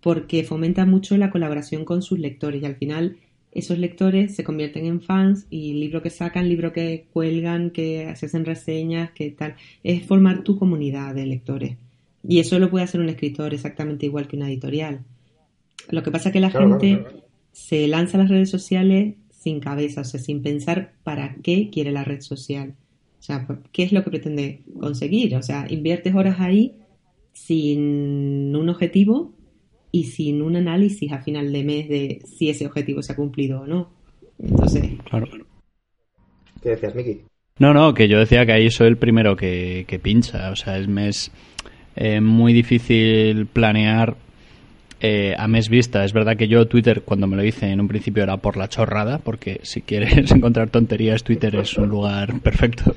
porque 0.00 0.44
fomenta 0.44 0.86
mucho 0.86 1.16
la 1.16 1.30
colaboración 1.30 1.84
con 1.84 2.02
sus 2.02 2.20
lectores 2.20 2.62
y 2.62 2.66
al 2.66 2.76
final 2.76 3.16
esos 3.58 3.78
lectores 3.78 4.34
se 4.34 4.44
convierten 4.44 4.86
en 4.86 5.00
fans 5.00 5.46
y 5.50 5.74
libro 5.74 6.02
que 6.02 6.10
sacan, 6.10 6.48
libro 6.48 6.72
que 6.72 7.06
cuelgan, 7.12 7.70
que 7.70 8.12
se 8.16 8.26
hacen 8.26 8.44
reseñas, 8.44 9.10
que 9.12 9.30
tal, 9.30 9.56
es 9.82 10.04
formar 10.04 10.44
tu 10.44 10.58
comunidad 10.58 11.14
de 11.14 11.26
lectores. 11.26 11.76
Y 12.26 12.40
eso 12.40 12.58
lo 12.58 12.70
puede 12.70 12.84
hacer 12.84 13.00
un 13.00 13.08
escritor 13.08 13.54
exactamente 13.54 14.06
igual 14.06 14.28
que 14.28 14.36
una 14.36 14.48
editorial. 14.48 15.04
Lo 15.90 16.02
que 16.02 16.10
pasa 16.10 16.28
es 16.28 16.32
que 16.32 16.40
la 16.40 16.50
gente 16.50 17.04
se 17.52 17.88
lanza 17.88 18.18
a 18.18 18.22
las 18.22 18.30
redes 18.30 18.50
sociales 18.50 19.14
sin 19.30 19.60
cabeza, 19.60 20.02
o 20.02 20.04
sea, 20.04 20.20
sin 20.20 20.42
pensar 20.42 20.92
para 21.04 21.36
qué 21.42 21.70
quiere 21.70 21.92
la 21.92 22.04
red 22.04 22.20
social. 22.20 22.74
O 23.18 23.22
sea, 23.22 23.46
¿qué 23.72 23.82
es 23.82 23.92
lo 23.92 24.04
que 24.04 24.10
pretende 24.10 24.62
conseguir? 24.78 25.34
O 25.36 25.42
sea, 25.42 25.66
inviertes 25.68 26.14
horas 26.14 26.36
ahí 26.40 26.74
sin 27.32 28.54
un 28.54 28.68
objetivo 28.68 29.32
y 29.90 30.04
sin 30.04 30.42
un 30.42 30.56
análisis 30.56 31.12
a 31.12 31.18
final 31.18 31.52
de 31.52 31.64
mes 31.64 31.88
de 31.88 32.20
si 32.24 32.50
ese 32.50 32.66
objetivo 32.66 33.02
se 33.02 33.12
ha 33.12 33.16
cumplido 33.16 33.62
o 33.62 33.66
no. 33.66 33.90
Entonces. 34.38 34.90
Claro. 35.08 35.26
¿Qué 36.62 36.70
decías, 36.70 36.94
Miki? 36.94 37.20
No, 37.58 37.74
no, 37.74 37.94
que 37.94 38.08
yo 38.08 38.18
decía 38.18 38.46
que 38.46 38.52
ahí 38.52 38.70
soy 38.70 38.88
el 38.88 38.96
primero 38.96 39.36
que, 39.36 40.00
pincha. 40.02 40.50
O 40.50 40.56
sea, 40.56 40.78
es 40.78 40.88
mes 40.88 41.32
eh, 41.96 42.20
muy 42.20 42.52
difícil 42.52 43.46
planear 43.46 44.16
eh, 45.00 45.34
a 45.36 45.48
mes 45.48 45.68
vista. 45.68 46.04
Es 46.04 46.12
verdad 46.12 46.36
que 46.36 46.48
yo 46.48 46.68
Twitter, 46.68 47.02
cuando 47.02 47.26
me 47.26 47.36
lo 47.36 47.44
hice 47.44 47.66
en 47.66 47.80
un 47.80 47.88
principio, 47.88 48.22
era 48.22 48.36
por 48.36 48.56
la 48.56 48.68
chorrada, 48.68 49.18
porque 49.18 49.60
si 49.62 49.82
quieres 49.82 50.30
encontrar 50.30 50.70
tonterías, 50.70 51.24
Twitter 51.24 51.56
es 51.56 51.76
un 51.76 51.88
lugar 51.88 52.40
perfecto. 52.40 52.94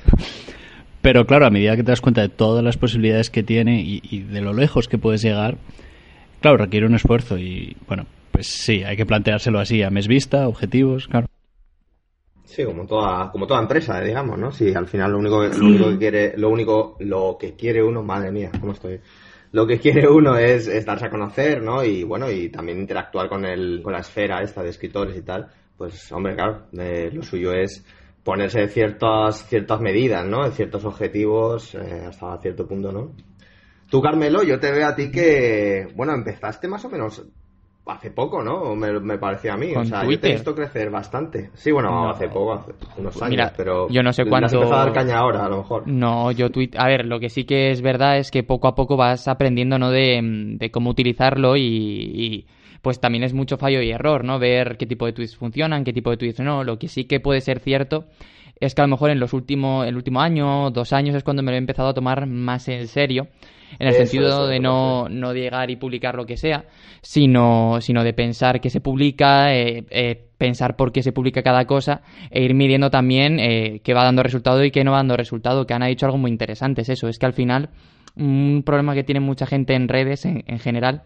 Pero 1.00 1.26
claro, 1.26 1.46
a 1.46 1.50
medida 1.50 1.74
que 1.74 1.82
te 1.82 1.90
das 1.90 2.00
cuenta 2.00 2.20
de 2.20 2.28
todas 2.28 2.62
las 2.62 2.76
posibilidades 2.76 3.30
que 3.30 3.42
tiene 3.42 3.82
y 3.82 4.20
de 4.20 4.40
lo 4.40 4.52
lejos 4.52 4.86
que 4.86 4.98
puedes 4.98 5.20
llegar, 5.20 5.56
Claro, 6.42 6.56
requiere 6.56 6.86
un 6.86 6.94
esfuerzo 6.96 7.38
y, 7.38 7.76
bueno, 7.86 8.04
pues 8.32 8.48
sí, 8.48 8.82
hay 8.82 8.96
que 8.96 9.06
planteárselo 9.06 9.60
así, 9.60 9.80
a 9.84 9.90
mes 9.90 10.08
vista, 10.08 10.48
objetivos, 10.48 11.06
claro. 11.06 11.28
Sí, 12.44 12.64
como 12.64 12.84
toda, 12.84 13.30
como 13.30 13.46
toda 13.46 13.60
empresa, 13.60 14.00
digamos, 14.00 14.36
¿no? 14.38 14.50
Si 14.50 14.74
al 14.74 14.88
final 14.88 15.12
lo 15.12 15.18
único, 15.18 15.44
lo 15.44 15.66
único 15.66 15.90
que 15.90 15.98
quiere, 15.98 16.36
lo 16.36 16.50
único, 16.50 16.96
lo 16.98 17.36
que 17.38 17.54
quiere 17.54 17.80
uno, 17.80 18.02
madre 18.02 18.32
mía, 18.32 18.50
¿cómo 18.58 18.72
estoy? 18.72 19.00
Lo 19.52 19.66
que 19.68 19.78
quiere 19.78 20.08
uno 20.08 20.36
es, 20.36 20.84
darse 20.84 21.06
a 21.06 21.10
conocer, 21.10 21.62
¿no? 21.62 21.84
Y 21.84 22.02
bueno, 22.02 22.28
y 22.28 22.48
también 22.48 22.80
interactuar 22.80 23.28
con 23.28 23.44
el, 23.44 23.80
con 23.80 23.92
la 23.92 24.00
esfera 24.00 24.42
esta 24.42 24.64
de 24.64 24.70
escritores 24.70 25.16
y 25.16 25.22
tal. 25.22 25.46
Pues, 25.76 26.10
hombre, 26.10 26.34
claro, 26.34 26.64
eh, 26.76 27.08
lo 27.12 27.22
suyo 27.22 27.52
es 27.52 27.84
ponerse 28.24 28.66
ciertas, 28.66 29.46
ciertas 29.46 29.80
medidas, 29.80 30.26
¿no? 30.26 30.50
Ciertos 30.50 30.84
objetivos 30.84 31.76
eh, 31.76 32.06
hasta 32.08 32.36
cierto 32.38 32.66
punto, 32.66 32.90
¿no? 32.90 33.12
Tú, 33.92 34.00
Carmelo, 34.00 34.42
yo 34.42 34.58
te 34.58 34.72
veo 34.72 34.88
a 34.88 34.94
ti 34.94 35.10
que, 35.10 35.86
bueno, 35.94 36.14
empezaste 36.14 36.66
más 36.66 36.82
o 36.86 36.88
menos 36.88 37.22
hace 37.84 38.10
poco, 38.10 38.42
¿no? 38.42 38.74
Me, 38.74 38.98
me 39.00 39.18
parecía 39.18 39.52
a 39.52 39.58
mí. 39.58 39.74
o 39.76 39.84
sea, 39.84 40.02
yo 40.08 40.18
te 40.18 40.30
he 40.30 40.32
visto 40.32 40.54
crecer 40.54 40.88
bastante. 40.88 41.50
Sí, 41.52 41.70
bueno, 41.72 42.08
hace 42.08 42.26
poco, 42.30 42.54
hace 42.54 42.72
unos 42.96 43.20
años, 43.20 43.52
pero. 43.54 43.90
Yo 43.90 44.02
no 44.02 44.14
sé 44.14 44.24
cuánto. 44.24 44.46
Has 44.46 44.54
empezado 44.54 44.80
a 44.80 44.84
dar 44.86 44.94
caña 44.94 45.18
ahora, 45.18 45.44
a 45.44 45.48
lo 45.50 45.58
mejor. 45.58 45.86
No, 45.86 46.32
yo 46.32 46.50
tweet. 46.50 46.70
A 46.78 46.86
ver, 46.86 47.04
lo 47.04 47.20
que 47.20 47.28
sí 47.28 47.44
que 47.44 47.70
es 47.70 47.82
verdad 47.82 48.16
es 48.16 48.30
que 48.30 48.42
poco 48.42 48.66
a 48.66 48.74
poco 48.74 48.96
vas 48.96 49.28
aprendiendo, 49.28 49.78
¿no? 49.78 49.90
De, 49.90 50.22
de 50.22 50.70
cómo 50.70 50.88
utilizarlo 50.88 51.58
y, 51.58 52.46
pues 52.80 52.98
también 52.98 53.24
es 53.24 53.34
mucho 53.34 53.58
fallo 53.58 53.82
y 53.82 53.90
error, 53.90 54.24
¿no? 54.24 54.38
Ver 54.38 54.78
qué 54.78 54.86
tipo 54.86 55.04
de 55.04 55.12
tweets 55.12 55.36
funcionan, 55.36 55.84
qué 55.84 55.92
tipo 55.92 56.08
de 56.08 56.16
tweets 56.16 56.40
no. 56.40 56.64
Lo 56.64 56.78
que 56.78 56.88
sí 56.88 57.04
que 57.04 57.20
puede 57.20 57.42
ser 57.42 57.60
cierto 57.60 58.06
es 58.58 58.74
que 58.74 58.80
a 58.80 58.86
lo 58.86 58.90
mejor 58.90 59.10
en 59.10 59.20
los 59.20 59.34
últimos, 59.34 59.86
el 59.86 59.96
último 59.96 60.22
año, 60.22 60.70
dos 60.70 60.94
años 60.94 61.14
es 61.14 61.22
cuando 61.22 61.42
me 61.42 61.50
lo 61.50 61.56
he 61.56 61.58
empezado 61.58 61.90
a 61.90 61.94
tomar 61.94 62.26
más 62.26 62.68
en 62.68 62.88
serio 62.88 63.28
en 63.78 63.88
el 63.88 63.94
sentido 63.94 64.46
de 64.46 64.60
no, 64.60 65.08
no, 65.08 65.32
llegar 65.32 65.70
y 65.70 65.76
publicar 65.76 66.14
lo 66.14 66.26
que 66.26 66.36
sea, 66.36 66.64
sino, 67.00 67.80
sino 67.80 68.04
de 68.04 68.12
pensar 68.12 68.60
qué 68.60 68.70
se 68.70 68.80
publica, 68.80 69.54
eh, 69.54 69.84
eh, 69.90 70.28
pensar 70.38 70.76
por 70.76 70.92
qué 70.92 71.02
se 71.02 71.12
publica 71.12 71.42
cada 71.42 71.66
cosa 71.66 72.02
e 72.30 72.42
ir 72.42 72.54
midiendo 72.54 72.90
también 72.90 73.38
eh, 73.38 73.80
qué 73.84 73.94
va 73.94 74.04
dando 74.04 74.22
resultado 74.22 74.64
y 74.64 74.70
qué 74.70 74.84
no 74.84 74.92
va 74.92 74.98
dando 74.98 75.16
resultado, 75.16 75.66
que 75.66 75.74
han 75.74 75.86
dicho 75.86 76.06
algo 76.06 76.18
muy 76.18 76.30
interesante, 76.30 76.82
es 76.82 76.88
eso, 76.88 77.08
es 77.08 77.18
que 77.18 77.26
al 77.26 77.34
final 77.34 77.70
un 78.14 78.62
problema 78.64 78.94
que 78.94 79.04
tiene 79.04 79.20
mucha 79.20 79.46
gente 79.46 79.74
en 79.74 79.88
redes 79.88 80.24
en, 80.24 80.44
en 80.46 80.58
general 80.58 81.04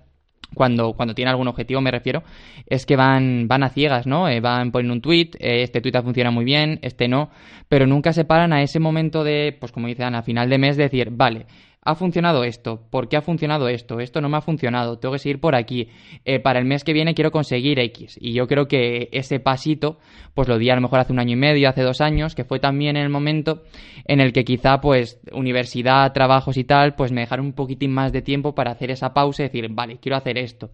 cuando, 0.55 0.93
cuando 0.95 1.15
tiene 1.15 1.31
algún 1.31 1.49
objetivo, 1.49 1.81
me 1.81 1.91
refiero, 1.91 2.23
es 2.67 2.87
que 2.87 2.97
van, 2.97 3.49
van 3.49 3.63
a 3.63 3.69
ciegas, 3.69 4.07
¿no? 4.07 4.27
van 4.41 4.71
poniendo 4.71 4.95
un 4.95 5.01
tweet, 5.01 5.31
este 5.39 5.81
tweet 5.81 6.03
funciona 6.03 6.31
muy 6.31 6.45
bien, 6.45 6.79
este 6.83 7.09
no, 7.09 7.31
pero 7.69 7.87
nunca 7.87 8.13
se 8.13 8.25
paran 8.25 8.53
a 8.53 8.63
ese 8.63 8.79
momento 8.79 9.25
de, 9.25 9.57
pues 9.59 9.73
como 9.73 9.89
dice 9.89 10.05
Ana, 10.05 10.23
final 10.23 10.49
de 10.49 10.59
mes, 10.59 10.77
decir, 10.77 11.11
vale, 11.11 11.47
ha 11.87 11.95
funcionado 11.95 12.43
esto, 12.43 12.83
¿por 12.91 13.09
qué 13.09 13.17
ha 13.17 13.23
funcionado 13.23 13.69
esto? 13.69 14.01
Esto 14.01 14.21
no 14.21 14.29
me 14.29 14.37
ha 14.37 14.41
funcionado, 14.41 14.99
tengo 14.99 15.13
que 15.13 15.21
seguir 15.21 15.41
por 15.41 15.55
aquí. 15.55 15.89
Eh, 16.25 16.41
para 16.41 16.59
el 16.59 16.65
mes 16.65 16.83
que 16.83 16.93
viene 16.93 17.15
quiero 17.15 17.31
conseguir 17.31 17.79
X. 17.79 18.19
Y 18.21 18.33
yo 18.33 18.49
creo 18.49 18.67
que 18.67 19.09
ese 19.13 19.39
pasito, 19.39 19.99
pues 20.35 20.49
lo 20.49 20.59
di 20.59 20.69
a 20.69 20.75
lo 20.75 20.81
mejor 20.81 20.99
hace 20.99 21.13
un 21.13 21.21
año 21.21 21.35
y 21.35 21.37
medio, 21.37 21.69
hace 21.69 21.83
dos 21.83 22.01
años, 22.01 22.35
que 22.35 22.43
fue 22.43 22.59
también 22.59 22.97
el 22.97 23.09
momento 23.09 23.63
en 24.05 24.19
el 24.21 24.33
que 24.33 24.45
quizá, 24.45 24.81
pues, 24.81 25.21
universidad, 25.31 26.13
trabajos 26.13 26.57
y 26.57 26.65
tal, 26.65 26.97
pues 26.97 27.13
me 27.13 27.21
dejaron 27.21 27.47
un 27.47 27.53
poquitín 27.53 27.93
más 27.93 28.13
de 28.13 28.21
tiempo 28.21 28.53
para 28.53 28.73
hacer 28.73 28.91
esa 28.91 29.15
pausa 29.15 29.45
y 29.45 29.47
decir, 29.47 29.69
vale, 29.71 29.99
quiero 29.99 30.17
hacer 30.17 30.39
esto. 30.39 30.71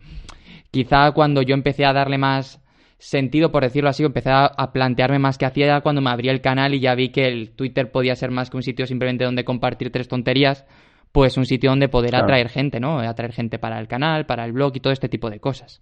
Quizá 0.71 1.13
cuando 1.13 1.43
yo 1.43 1.53
empecé 1.53 1.85
a 1.85 1.93
darle 1.93 2.17
más 2.17 2.59
sentido, 2.97 3.53
por 3.53 3.65
decirlo 3.65 3.91
así, 3.91 4.03
empecé 4.03 4.31
a 4.31 4.73
plantearme 4.73 5.19
más 5.19 5.37
que 5.37 5.45
hacía 5.45 5.83
cuando 5.83 6.01
me 6.01 6.09
abrí 6.09 6.31
el 6.31 6.41
canal 6.41 6.73
y 6.73 6.81
ya 6.81 6.95
vi 6.95 7.11
que 7.11 7.27
el 7.27 7.51
Twitter 7.51 7.91
podía 7.91 8.15
ser 8.15 8.31
más 8.31 8.49
que 8.49 8.57
un 8.57 8.63
sitio 8.63 8.87
simplemente 8.87 9.25
donde 9.25 9.45
compartir 9.45 9.91
tres 9.91 10.09
tonterías, 10.09 10.65
pues 11.13 11.37
un 11.37 11.47
sitio 11.47 11.71
donde 11.71 11.89
poder 11.89 12.17
atraer 12.17 12.49
gente, 12.49 12.81
¿no? 12.81 12.99
Atraer 12.99 13.33
gente 13.33 13.59
para 13.59 13.79
el 13.79 13.87
canal, 13.87 14.27
para 14.27 14.45
el 14.45 14.53
blog 14.53 14.73
y 14.75 14.81
todo 14.81 14.93
este 14.93 15.09
tipo 15.09 15.31
de 15.31 15.41
cosas. 15.41 15.81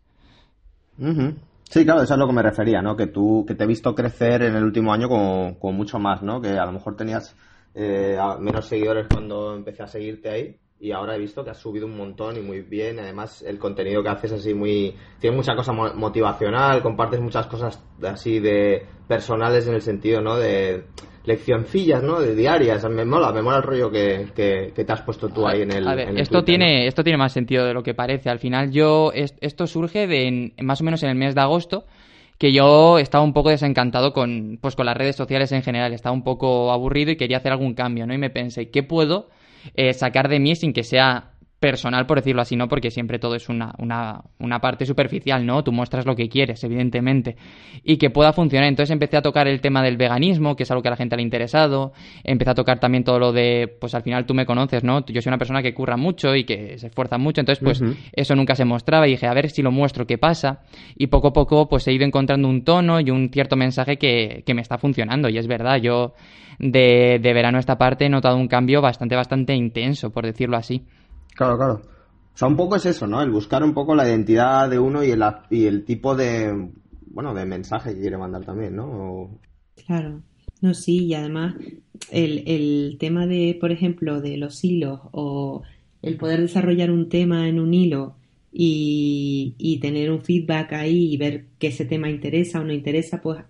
Sí, 0.98 1.84
claro, 1.84 2.02
eso 2.02 2.04
es 2.04 2.10
a 2.10 2.16
lo 2.16 2.26
que 2.26 2.32
me 2.32 2.42
refería, 2.42 2.82
¿no? 2.82 2.96
Que 2.96 3.06
tú, 3.06 3.44
que 3.46 3.54
te 3.54 3.64
he 3.64 3.66
visto 3.66 3.94
crecer 3.94 4.42
en 4.42 4.56
el 4.56 4.64
último 4.64 4.92
año 4.92 5.08
con, 5.08 5.76
mucho 5.76 5.98
más, 5.98 6.22
¿no? 6.22 6.40
Que 6.40 6.58
a 6.58 6.66
lo 6.66 6.72
mejor 6.72 6.96
tenías 6.96 7.36
eh, 7.74 8.18
menos 8.40 8.66
seguidores 8.66 9.06
cuando 9.08 9.54
empecé 9.54 9.84
a 9.84 9.86
seguirte 9.86 10.28
ahí 10.28 10.56
y 10.80 10.92
ahora 10.92 11.14
he 11.14 11.18
visto 11.18 11.44
que 11.44 11.50
has 11.50 11.58
subido 11.58 11.86
un 11.86 11.94
montón 11.94 12.38
y 12.38 12.40
muy 12.40 12.62
bien. 12.62 12.98
Además, 12.98 13.42
el 13.42 13.58
contenido 13.58 14.02
que 14.02 14.08
haces 14.08 14.32
así 14.32 14.54
muy... 14.54 14.94
Tiene 15.20 15.36
mucha 15.36 15.54
cosa 15.54 15.72
motivacional, 15.72 16.82
compartes 16.82 17.20
muchas 17.20 17.46
cosas 17.46 17.84
así 18.02 18.40
de 18.40 18.86
personales 19.06 19.68
en 19.68 19.74
el 19.74 19.82
sentido, 19.82 20.22
¿no? 20.22 20.36
De 20.36 20.84
leccioncillas, 21.24 22.02
¿no? 22.02 22.18
De 22.18 22.34
diarias. 22.34 22.82
Me 22.88 23.04
mola, 23.04 23.30
me 23.30 23.42
mola 23.42 23.58
el 23.58 23.62
rollo 23.62 23.90
que, 23.90 24.28
que, 24.34 24.72
te 24.72 24.92
has 24.92 25.02
puesto 25.02 25.28
tú 25.28 25.46
ahí 25.46 25.62
en 25.62 25.72
el. 25.72 25.86
A 25.86 25.94
ver, 25.94 26.18
esto 26.18 26.42
tiene, 26.44 26.86
esto 26.86 27.04
tiene 27.04 27.18
más 27.18 27.34
sentido 27.34 27.66
de 27.66 27.74
lo 27.74 27.82
que 27.82 27.92
parece. 27.92 28.30
Al 28.30 28.38
final, 28.38 28.70
yo 28.70 29.12
esto 29.14 29.66
surge 29.66 30.06
de 30.06 30.54
más 30.62 30.80
o 30.80 30.84
menos 30.84 31.02
en 31.02 31.10
el 31.10 31.16
mes 31.16 31.34
de 31.34 31.42
agosto 31.42 31.84
que 32.38 32.54
yo 32.54 32.98
estaba 32.98 33.22
un 33.22 33.34
poco 33.34 33.50
desencantado 33.50 34.14
con, 34.14 34.58
pues, 34.62 34.74
con 34.74 34.86
las 34.86 34.96
redes 34.96 35.14
sociales 35.14 35.52
en 35.52 35.62
general, 35.62 35.92
estaba 35.92 36.14
un 36.14 36.24
poco 36.24 36.72
aburrido 36.72 37.10
y 37.10 37.16
quería 37.16 37.36
hacer 37.36 37.52
algún 37.52 37.74
cambio, 37.74 38.06
¿no? 38.06 38.14
Y 38.14 38.18
me 38.18 38.30
pensé, 38.30 38.70
¿qué 38.70 38.82
puedo 38.82 39.28
eh, 39.74 39.92
sacar 39.92 40.28
de 40.28 40.40
mí 40.40 40.56
sin 40.56 40.72
que 40.72 40.82
sea 40.82 41.30
personal, 41.60 42.06
por 42.06 42.18
decirlo 42.18 42.40
así, 42.40 42.56
¿no? 42.56 42.68
Porque 42.68 42.90
siempre 42.90 43.18
todo 43.18 43.34
es 43.34 43.50
una, 43.50 43.74
una, 43.78 44.22
una, 44.38 44.60
parte 44.60 44.86
superficial, 44.86 45.44
¿no? 45.44 45.62
Tú 45.62 45.72
muestras 45.72 46.06
lo 46.06 46.16
que 46.16 46.28
quieres, 46.28 46.64
evidentemente, 46.64 47.36
y 47.84 47.98
que 47.98 48.08
pueda 48.08 48.32
funcionar. 48.32 48.66
Entonces 48.66 48.90
empecé 48.90 49.18
a 49.18 49.22
tocar 49.22 49.46
el 49.46 49.60
tema 49.60 49.82
del 49.82 49.98
veganismo, 49.98 50.56
que 50.56 50.62
es 50.62 50.70
algo 50.70 50.82
que 50.82 50.88
a 50.88 50.92
la 50.92 50.96
gente 50.96 51.16
le 51.16 51.20
ha 51.20 51.24
interesado. 51.24 51.92
Empecé 52.24 52.50
a 52.52 52.54
tocar 52.54 52.80
también 52.80 53.04
todo 53.04 53.18
lo 53.18 53.32
de, 53.32 53.68
pues 53.78 53.94
al 53.94 54.02
final 54.02 54.24
tú 54.24 54.32
me 54.32 54.46
conoces, 54.46 54.82
¿no? 54.82 55.04
Yo 55.04 55.20
soy 55.20 55.30
una 55.30 55.38
persona 55.38 55.62
que 55.62 55.74
curra 55.74 55.98
mucho 55.98 56.34
y 56.34 56.44
que 56.44 56.78
se 56.78 56.86
esfuerza 56.86 57.18
mucho, 57.18 57.42
entonces 57.42 57.62
pues 57.62 57.82
eso 58.12 58.34
nunca 58.34 58.54
se 58.54 58.64
mostraba 58.64 59.06
y 59.06 59.12
dije, 59.12 59.26
a 59.26 59.34
ver 59.34 59.50
si 59.50 59.60
lo 59.60 59.70
muestro, 59.70 60.06
qué 60.06 60.16
pasa. 60.16 60.62
Y 60.96 61.08
poco 61.08 61.28
a 61.28 61.32
poco 61.34 61.68
pues 61.68 61.86
he 61.86 61.92
ido 61.92 62.06
encontrando 62.06 62.48
un 62.48 62.64
tono 62.64 63.00
y 63.00 63.10
un 63.10 63.28
cierto 63.30 63.56
mensaje 63.56 63.98
que, 63.98 64.42
que 64.46 64.54
me 64.54 64.62
está 64.62 64.78
funcionando. 64.78 65.28
Y 65.28 65.36
es 65.36 65.46
verdad, 65.46 65.76
yo 65.76 66.14
de, 66.60 67.18
de 67.20 67.32
verano 67.32 67.56
a 67.56 67.60
esta 67.60 67.78
parte 67.78 68.04
he 68.04 68.10
notado 68.10 68.36
un 68.36 68.46
cambio 68.46 68.82
bastante, 68.82 69.16
bastante 69.16 69.54
intenso, 69.54 70.10
por 70.10 70.26
decirlo 70.26 70.56
así. 70.56 70.84
Claro, 71.34 71.56
claro. 71.56 71.80
O 72.34 72.38
sea, 72.40 72.48
un 72.48 72.56
poco 72.56 72.76
es 72.76 72.86
eso, 72.86 73.06
¿no? 73.06 73.22
El 73.22 73.30
buscar 73.30 73.64
un 73.64 73.74
poco 73.74 73.94
la 73.94 74.06
identidad 74.06 74.68
de 74.68 74.78
uno 74.78 75.02
y 75.02 75.10
el, 75.10 75.22
y 75.50 75.66
el 75.66 75.84
tipo 75.84 76.14
de, 76.14 76.70
bueno, 77.06 77.34
de 77.34 77.46
mensaje 77.46 77.94
que 77.94 78.00
quiere 78.00 78.18
mandar 78.18 78.44
también, 78.44 78.76
¿no? 78.76 79.40
Claro. 79.86 80.22
No, 80.60 80.74
sí, 80.74 81.06
y 81.06 81.14
además 81.14 81.54
el, 82.10 82.44
el 82.46 82.96
tema 83.00 83.26
de, 83.26 83.56
por 83.58 83.72
ejemplo, 83.72 84.20
de 84.20 84.36
los 84.36 84.62
hilos 84.62 85.00
o 85.12 85.62
el 86.02 86.16
poder 86.18 86.40
desarrollar 86.40 86.90
un 86.90 87.08
tema 87.08 87.48
en 87.48 87.58
un 87.58 87.72
hilo 87.72 88.16
y, 88.52 89.54
y 89.56 89.80
tener 89.80 90.10
un 90.10 90.20
feedback 90.20 90.74
ahí 90.74 91.14
y 91.14 91.16
ver 91.16 91.46
que 91.58 91.68
ese 91.68 91.86
tema 91.86 92.10
interesa 92.10 92.60
o 92.60 92.64
no 92.64 92.72
interesa, 92.74 93.22
pues 93.22 93.42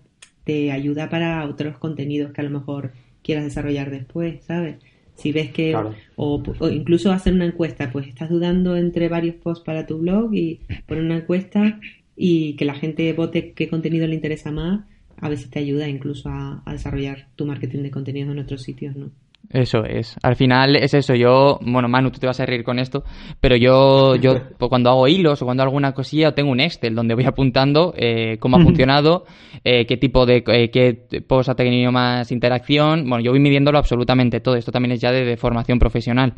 te 0.51 0.69
ayuda 0.69 1.09
para 1.09 1.45
otros 1.45 1.77
contenidos 1.77 2.33
que 2.33 2.41
a 2.41 2.43
lo 2.43 2.49
mejor 2.49 2.91
quieras 3.23 3.45
desarrollar 3.45 3.89
después, 3.89 4.43
¿sabes? 4.43 4.75
Si 5.15 5.31
ves 5.31 5.49
que, 5.51 5.73
o, 6.17 6.43
incluso 6.69 7.13
hacer 7.13 7.31
una 7.33 7.45
encuesta, 7.45 7.89
pues 7.89 8.09
estás 8.09 8.29
dudando 8.29 8.75
entre 8.75 9.07
varios 9.07 9.35
posts 9.35 9.63
para 9.63 9.85
tu 9.85 9.99
blog 9.99 10.33
y 10.33 10.59
poner 10.87 11.05
una 11.05 11.19
encuesta 11.19 11.79
y 12.17 12.57
que 12.57 12.65
la 12.65 12.73
gente 12.73 13.13
vote 13.13 13.53
qué 13.53 13.69
contenido 13.69 14.07
le 14.07 14.15
interesa 14.15 14.51
más, 14.51 14.81
a 15.15 15.29
veces 15.29 15.49
te 15.49 15.59
ayuda 15.59 15.87
incluso 15.87 16.27
a, 16.27 16.61
a 16.65 16.73
desarrollar 16.73 17.29
tu 17.37 17.45
marketing 17.45 17.83
de 17.83 17.91
contenidos 17.91 18.33
en 18.33 18.39
otros 18.39 18.61
sitios, 18.61 18.97
¿no? 18.97 19.09
Eso 19.49 19.83
es. 19.83 20.15
Al 20.23 20.35
final 20.35 20.75
es 20.77 20.93
eso. 20.93 21.13
Yo, 21.13 21.59
bueno, 21.61 21.89
Manu, 21.89 22.09
tú 22.11 22.19
te 22.19 22.27
vas 22.27 22.39
a 22.39 22.45
reír 22.45 22.63
con 22.63 22.79
esto, 22.79 23.03
pero 23.39 23.55
yo, 23.57 24.15
yo 24.15 24.35
cuando 24.69 24.89
hago 24.89 25.07
hilos 25.07 25.41
o 25.41 25.45
cuando 25.45 25.63
hago 25.63 25.71
alguna 25.71 25.93
cosilla, 25.93 26.33
tengo 26.33 26.51
un 26.51 26.61
Excel 26.61 26.95
donde 26.95 27.15
voy 27.15 27.25
apuntando 27.25 27.93
eh, 27.97 28.37
cómo 28.39 28.57
ha 28.57 28.61
funcionado, 28.61 29.25
eh, 29.63 29.85
qué 29.85 29.97
tipo 29.97 30.25
de, 30.25 30.43
eh, 30.47 30.69
qué 30.69 31.21
post 31.27 31.49
ha 31.49 31.55
tenido 31.55 31.91
más 31.91 32.31
interacción. 32.31 33.09
Bueno, 33.09 33.23
yo 33.23 33.31
voy 33.31 33.39
midiéndolo 33.39 33.77
absolutamente 33.77 34.39
todo. 34.39 34.55
Esto 34.55 34.71
también 34.71 34.93
es 34.93 35.01
ya 35.01 35.11
de, 35.11 35.35
formación 35.37 35.79
profesional. 35.79 36.33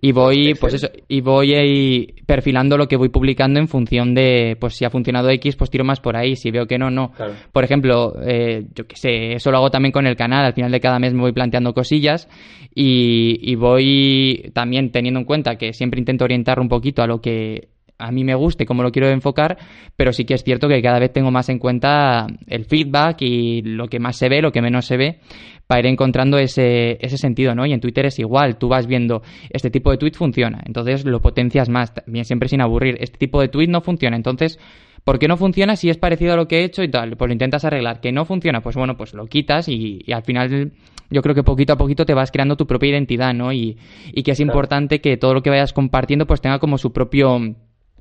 Y 0.00 0.12
voy, 0.12 0.54
pues 0.54 0.74
eso, 0.74 0.88
y 1.08 1.20
voy 1.20 1.54
ahí 1.54 2.06
perfilando 2.26 2.76
lo 2.76 2.86
que 2.86 2.96
voy 2.96 3.08
publicando 3.08 3.58
en 3.60 3.68
función 3.68 4.14
de, 4.14 4.56
pues 4.58 4.74
si 4.74 4.84
ha 4.84 4.90
funcionado 4.90 5.30
X, 5.30 5.56
pues 5.56 5.70
tiro 5.70 5.84
más 5.84 6.00
por 6.00 6.16
ahí. 6.16 6.36
Si 6.36 6.50
veo 6.50 6.66
que 6.66 6.78
no, 6.78 6.90
no. 6.90 7.12
Por 7.52 7.64
ejemplo, 7.64 8.14
yo 8.14 8.86
qué 8.86 8.96
sé, 8.96 9.32
eso 9.32 9.50
lo 9.50 9.58
hago 9.58 9.70
también 9.70 9.92
con 9.92 10.06
el 10.06 10.16
canal. 10.16 10.44
Al 10.44 10.54
final 10.54 10.70
de 10.70 10.80
cada 10.80 10.98
mes 10.98 11.12
me 11.12 11.20
voy 11.20 11.32
planteando 11.32 11.74
cosillas 11.74 12.28
y, 12.74 13.54
voy 13.56 14.50
también 14.52 14.90
teniendo 14.90 15.20
en 15.20 15.26
cuenta 15.26 15.56
que 15.56 15.72
siempre 15.72 15.98
intento 15.98 16.24
orientar 16.24 16.60
un 16.60 16.68
poquito 16.68 17.02
a 17.02 17.06
lo 17.06 17.20
que 17.20 17.68
a 17.98 18.12
mí 18.12 18.24
me 18.24 18.34
guste, 18.34 18.66
cómo 18.66 18.82
lo 18.82 18.92
quiero 18.92 19.08
enfocar, 19.08 19.56
pero 19.96 20.12
sí 20.12 20.26
que 20.26 20.34
es 20.34 20.44
cierto 20.44 20.68
que 20.68 20.82
cada 20.82 20.98
vez 20.98 21.12
tengo 21.12 21.30
más 21.30 21.48
en 21.48 21.58
cuenta 21.58 22.26
el 22.46 22.66
feedback 22.66 23.22
y 23.22 23.62
lo 23.62 23.88
que 23.88 23.98
más 23.98 24.16
se 24.16 24.28
ve, 24.28 24.42
lo 24.42 24.52
que 24.52 24.60
menos 24.60 24.84
se 24.84 24.98
ve, 24.98 25.20
para 25.66 25.80
ir 25.80 25.86
encontrando 25.86 26.36
ese, 26.38 26.98
ese 27.00 27.16
sentido, 27.16 27.54
¿no? 27.54 27.64
Y 27.64 27.72
en 27.72 27.80
Twitter 27.80 28.04
es 28.04 28.18
igual, 28.18 28.58
tú 28.58 28.68
vas 28.68 28.86
viendo, 28.86 29.22
este 29.48 29.70
tipo 29.70 29.90
de 29.90 29.96
tweet 29.96 30.12
funciona, 30.12 30.62
entonces 30.66 31.06
lo 31.06 31.20
potencias 31.20 31.70
más, 31.70 31.94
también 31.94 32.26
siempre 32.26 32.50
sin 32.50 32.60
aburrir, 32.60 32.98
este 33.00 33.16
tipo 33.16 33.40
de 33.40 33.48
tweet 33.48 33.68
no 33.68 33.80
funciona, 33.80 34.16
entonces 34.16 34.58
¿Por 35.06 35.20
qué 35.20 35.28
no 35.28 35.36
funciona 35.36 35.76
si 35.76 35.88
es 35.88 35.98
parecido 35.98 36.32
a 36.32 36.36
lo 36.36 36.48
que 36.48 36.58
he 36.58 36.64
hecho 36.64 36.82
y 36.82 36.90
tal? 36.90 37.16
Pues 37.16 37.28
lo 37.28 37.32
intentas 37.32 37.64
arreglar. 37.64 38.00
¿Que 38.00 38.10
no 38.10 38.24
funciona? 38.24 38.60
Pues 38.60 38.74
bueno, 38.74 38.96
pues 38.96 39.14
lo 39.14 39.26
quitas 39.26 39.68
y, 39.68 40.00
al 40.12 40.24
final 40.24 40.72
yo 41.10 41.22
creo 41.22 41.34
que 41.34 41.42
poquito 41.42 41.72
a 41.72 41.76
poquito 41.76 42.04
te 42.04 42.14
vas 42.14 42.30
creando 42.30 42.56
tu 42.56 42.66
propia 42.66 42.90
identidad, 42.90 43.34
¿no? 43.34 43.52
Y, 43.52 43.76
que 44.24 44.32
es 44.32 44.40
importante 44.40 45.00
que 45.00 45.16
todo 45.16 45.34
lo 45.34 45.42
que 45.42 45.50
vayas 45.50 45.72
compartiendo 45.72 46.26
pues 46.26 46.40
tenga 46.40 46.58
como 46.58 46.78
su 46.78 46.92
propio, 46.92 47.38
no 47.38 47.56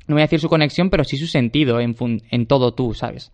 voy 0.07 0.21
a 0.21 0.25
decir 0.25 0.39
su 0.39 0.49
conexión, 0.49 0.89
pero 0.89 1.03
sí 1.03 1.17
su 1.17 1.27
sentido 1.27 1.79
en, 1.79 1.95
en 2.31 2.45
todo 2.45 2.73
tú, 2.73 2.93
¿sabes? 2.93 3.31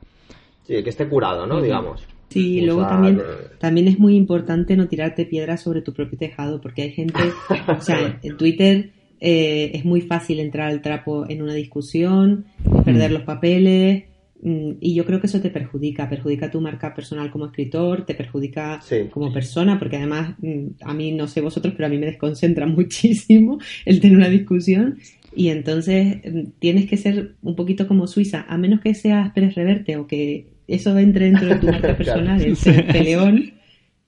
Sí, 0.63 0.83
que 0.83 0.89
esté 0.89 1.07
curado, 1.07 1.45
¿no? 1.45 1.61
Digamos. 1.61 2.05
Sí, 2.31 2.61
luego 2.61 2.87
también, 2.87 3.21
también 3.59 3.89
es 3.89 3.99
muy 3.99 4.15
importante 4.15 4.77
no 4.77 4.87
tirarte 4.87 5.25
piedras 5.25 5.61
sobre 5.61 5.81
tu 5.81 5.93
propio 5.93 6.17
tejado, 6.17 6.61
porque 6.61 6.83
hay 6.83 6.91
gente, 6.91 7.19
o 7.67 7.81
sea, 7.81 8.19
en 8.23 8.37
Twitter 8.37 8.91
eh, 9.19 9.71
es 9.73 9.83
muy 9.83 9.99
fácil 9.99 10.39
entrar 10.39 10.69
al 10.69 10.81
trapo 10.81 11.29
en 11.29 11.41
una 11.41 11.53
discusión, 11.53 12.45
perder 12.85 13.11
mm. 13.11 13.13
los 13.13 13.23
papeles, 13.23 14.05
y 14.43 14.95
yo 14.95 15.05
creo 15.05 15.21
que 15.21 15.27
eso 15.27 15.39
te 15.39 15.51
perjudica, 15.51 16.09
perjudica 16.09 16.49
tu 16.49 16.61
marca 16.61 16.95
personal 16.95 17.29
como 17.29 17.45
escritor, 17.45 18.05
te 18.05 18.15
perjudica 18.15 18.79
como 19.11 19.31
persona, 19.31 19.77
porque 19.77 19.97
además 19.97 20.35
mm, 20.39 20.67
a 20.81 20.93
mí 20.93 21.11
no 21.11 21.27
sé 21.27 21.41
vosotros, 21.41 21.73
pero 21.75 21.85
a 21.87 21.89
mí 21.89 21.97
me 21.97 22.07
desconcentra 22.07 22.65
muchísimo 22.67 23.59
el 23.85 23.99
tener 23.99 24.17
una 24.17 24.29
discusión. 24.29 24.97
Y 25.33 25.49
entonces 25.49 26.17
tienes 26.59 26.89
que 26.89 26.97
ser 26.97 27.35
un 27.41 27.55
poquito 27.55 27.87
como 27.87 28.07
Suiza, 28.07 28.45
a 28.49 28.57
menos 28.57 28.81
que 28.81 28.93
seas 28.93 29.31
Pérez 29.31 29.55
Reverte 29.55 29.95
o 29.95 30.07
que 30.07 30.47
eso 30.67 30.97
entre 30.97 31.25
dentro 31.25 31.47
de 31.47 31.55
tu 31.55 31.67
marca 31.67 31.95
personal, 31.97 32.41
el 32.41 32.57
ser 32.57 32.87
peleón, 32.87 33.53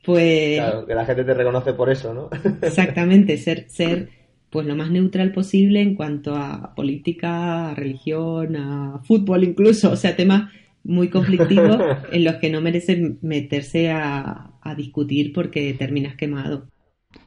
pues... 0.03 0.57
Claro, 0.57 0.85
que 0.85 0.95
la 0.95 1.05
gente 1.05 1.23
te 1.23 1.33
reconoce 1.33 1.73
por 1.73 1.89
eso, 1.89 2.13
¿no? 2.13 2.29
exactamente, 2.61 3.37
ser, 3.37 3.65
ser 3.69 4.09
pues 4.53 4.67
lo 4.67 4.75
más 4.75 4.91
neutral 4.91 5.31
posible 5.31 5.81
en 5.81 5.95
cuanto 5.95 6.35
a 6.35 6.75
política, 6.75 7.71
a 7.71 7.73
religión, 7.73 8.55
a 8.55 8.99
fútbol 9.03 9.43
incluso, 9.43 9.91
o 9.91 9.95
sea, 9.95 10.15
temas 10.15 10.51
muy 10.83 11.09
conflictivos 11.09 11.81
en 12.11 12.23
los 12.23 12.35
que 12.35 12.51
no 12.51 12.61
merece 12.61 13.15
meterse 13.23 13.89
a, 13.89 14.51
discutir 14.77 15.33
porque 15.33 15.73
terminas 15.73 16.15
quemado. 16.15 16.67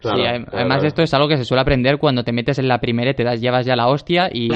sí, 0.00 0.09
además 0.09 0.85
esto 0.85 1.02
es 1.02 1.12
algo 1.12 1.28
que 1.28 1.37
se 1.37 1.45
suele 1.45 1.61
aprender 1.61 1.99
cuando 1.99 2.25
te 2.25 2.33
metes 2.33 2.59
en 2.59 2.68
la 2.68 2.80
primera 2.80 3.11
y 3.11 3.14
te 3.14 3.25
das, 3.25 3.40
llevas 3.40 3.66
ya 3.66 3.76
la 3.76 3.88
hostia 3.88 4.30
y, 4.33 4.49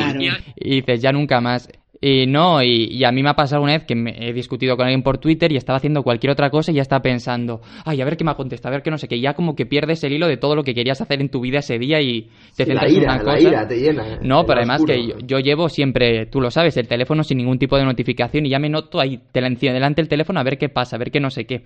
y 0.56 0.76
dices 0.76 1.02
ya 1.02 1.12
nunca 1.12 1.40
más. 1.40 1.68
Y 2.02 2.26
no, 2.26 2.62
y, 2.62 3.04
a 3.04 3.12
mí 3.12 3.22
me 3.22 3.28
ha 3.28 3.34
pasado 3.34 3.62
una 3.62 3.74
vez 3.74 3.84
que 3.84 3.94
me 3.94 4.16
he 4.18 4.32
discutido 4.32 4.74
con 4.74 4.86
alguien 4.86 5.02
por 5.02 5.18
Twitter 5.18 5.52
y 5.52 5.56
estaba 5.56 5.76
haciendo 5.76 6.02
cualquier 6.02 6.32
otra 6.32 6.48
cosa 6.48 6.72
y 6.72 6.76
ya 6.76 6.82
está 6.82 7.00
pensando, 7.00 7.60
ay, 7.84 8.00
a 8.00 8.06
ver 8.06 8.16
qué 8.16 8.24
me 8.24 8.30
ha 8.30 8.34
contestado, 8.34 8.72
a 8.72 8.76
ver 8.76 8.82
qué 8.82 8.90
no 8.90 8.96
sé 8.96 9.06
qué. 9.06 9.20
Ya 9.20 9.34
como 9.34 9.54
que 9.54 9.66
pierdes 9.66 10.02
el 10.04 10.14
hilo 10.14 10.26
de 10.26 10.38
todo 10.38 10.56
lo 10.56 10.64
que 10.64 10.74
querías 10.74 11.02
hacer 11.02 11.20
en 11.20 11.28
tu 11.28 11.40
vida 11.40 11.58
ese 11.58 11.78
día 11.78 12.00
y 12.00 12.30
te 12.56 12.64
centras 12.64 12.90
en 12.90 13.02
una 13.02 13.18
cosa. 13.18 13.34
La 13.34 13.40
ira 13.40 13.68
te 13.68 13.76
llena. 13.76 14.18
No, 14.22 14.46
pero 14.46 14.60
además 14.60 14.82
que 14.86 15.14
yo, 15.26 15.40
llevo 15.40 15.68
siempre, 15.68 16.24
tú 16.24 16.40
lo 16.40 16.50
sabes, 16.50 16.74
el 16.78 16.88
teléfono 16.88 17.22
sin 17.22 17.36
ningún 17.36 17.58
tipo 17.58 17.76
de 17.76 17.84
notificación 17.84 18.46
y 18.46 18.48
ya 18.48 18.58
me 18.58 18.70
noto 18.70 18.98
ahí 18.98 19.20
delante 19.34 19.96
del 19.96 20.08
teléfono 20.08 20.40
a 20.40 20.42
ver 20.42 20.56
qué 20.56 20.70
pasa, 20.70 20.96
a 20.96 20.98
ver 20.98 21.10
qué 21.10 21.20
no 21.20 21.28
sé 21.28 21.44
qué. 21.44 21.64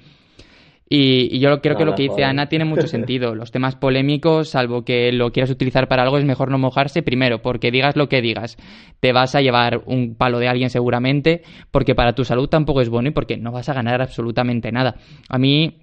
Y, 0.89 1.39
yo 1.39 1.61
creo 1.61 1.77
que 1.77 1.85
lo 1.85 1.95
que 1.95 2.05
dice 2.05 2.25
Ana 2.25 2.49
tiene 2.49 2.65
mucho 2.65 2.87
sentido. 2.87 3.35
Los 3.35 3.51
temas 3.51 3.77
polémicos, 3.77 4.51
salvo 4.51 4.85
que 4.85 5.13
lo 5.13 5.33
quieras 5.33 5.51
utilizar 5.51 5.89
para 5.89 6.03
algo, 6.03 6.19
es 6.19 6.25
mejor 6.25 6.51
no 6.51 6.59
mojarse 6.59 7.03
primero, 7.03 7.43
porque 7.43 7.71
digas 7.71 7.97
lo 7.97 8.09
que 8.09 8.21
digas, 8.21 8.57
te 9.01 9.13
vas 9.13 9.35
a 9.35 9.41
llevar 9.41 9.83
un 9.87 10.15
palo 10.15 10.39
de 10.39 10.49
alguien 10.49 10.71
seguramente, 10.71 11.43
porque 11.71 11.95
para 11.95 12.15
tu 12.15 12.25
salud 12.25 12.49
tampoco 12.49 12.81
es 12.81 12.89
bueno 12.89 13.09
y 13.09 13.13
porque 13.13 13.37
no 13.37 13.53
vas 13.53 13.69
a 13.69 13.75
ganar 13.75 14.03
absolutamente 14.03 14.73
nada. 14.73 14.97
A 15.29 15.39
mí, 15.39 15.79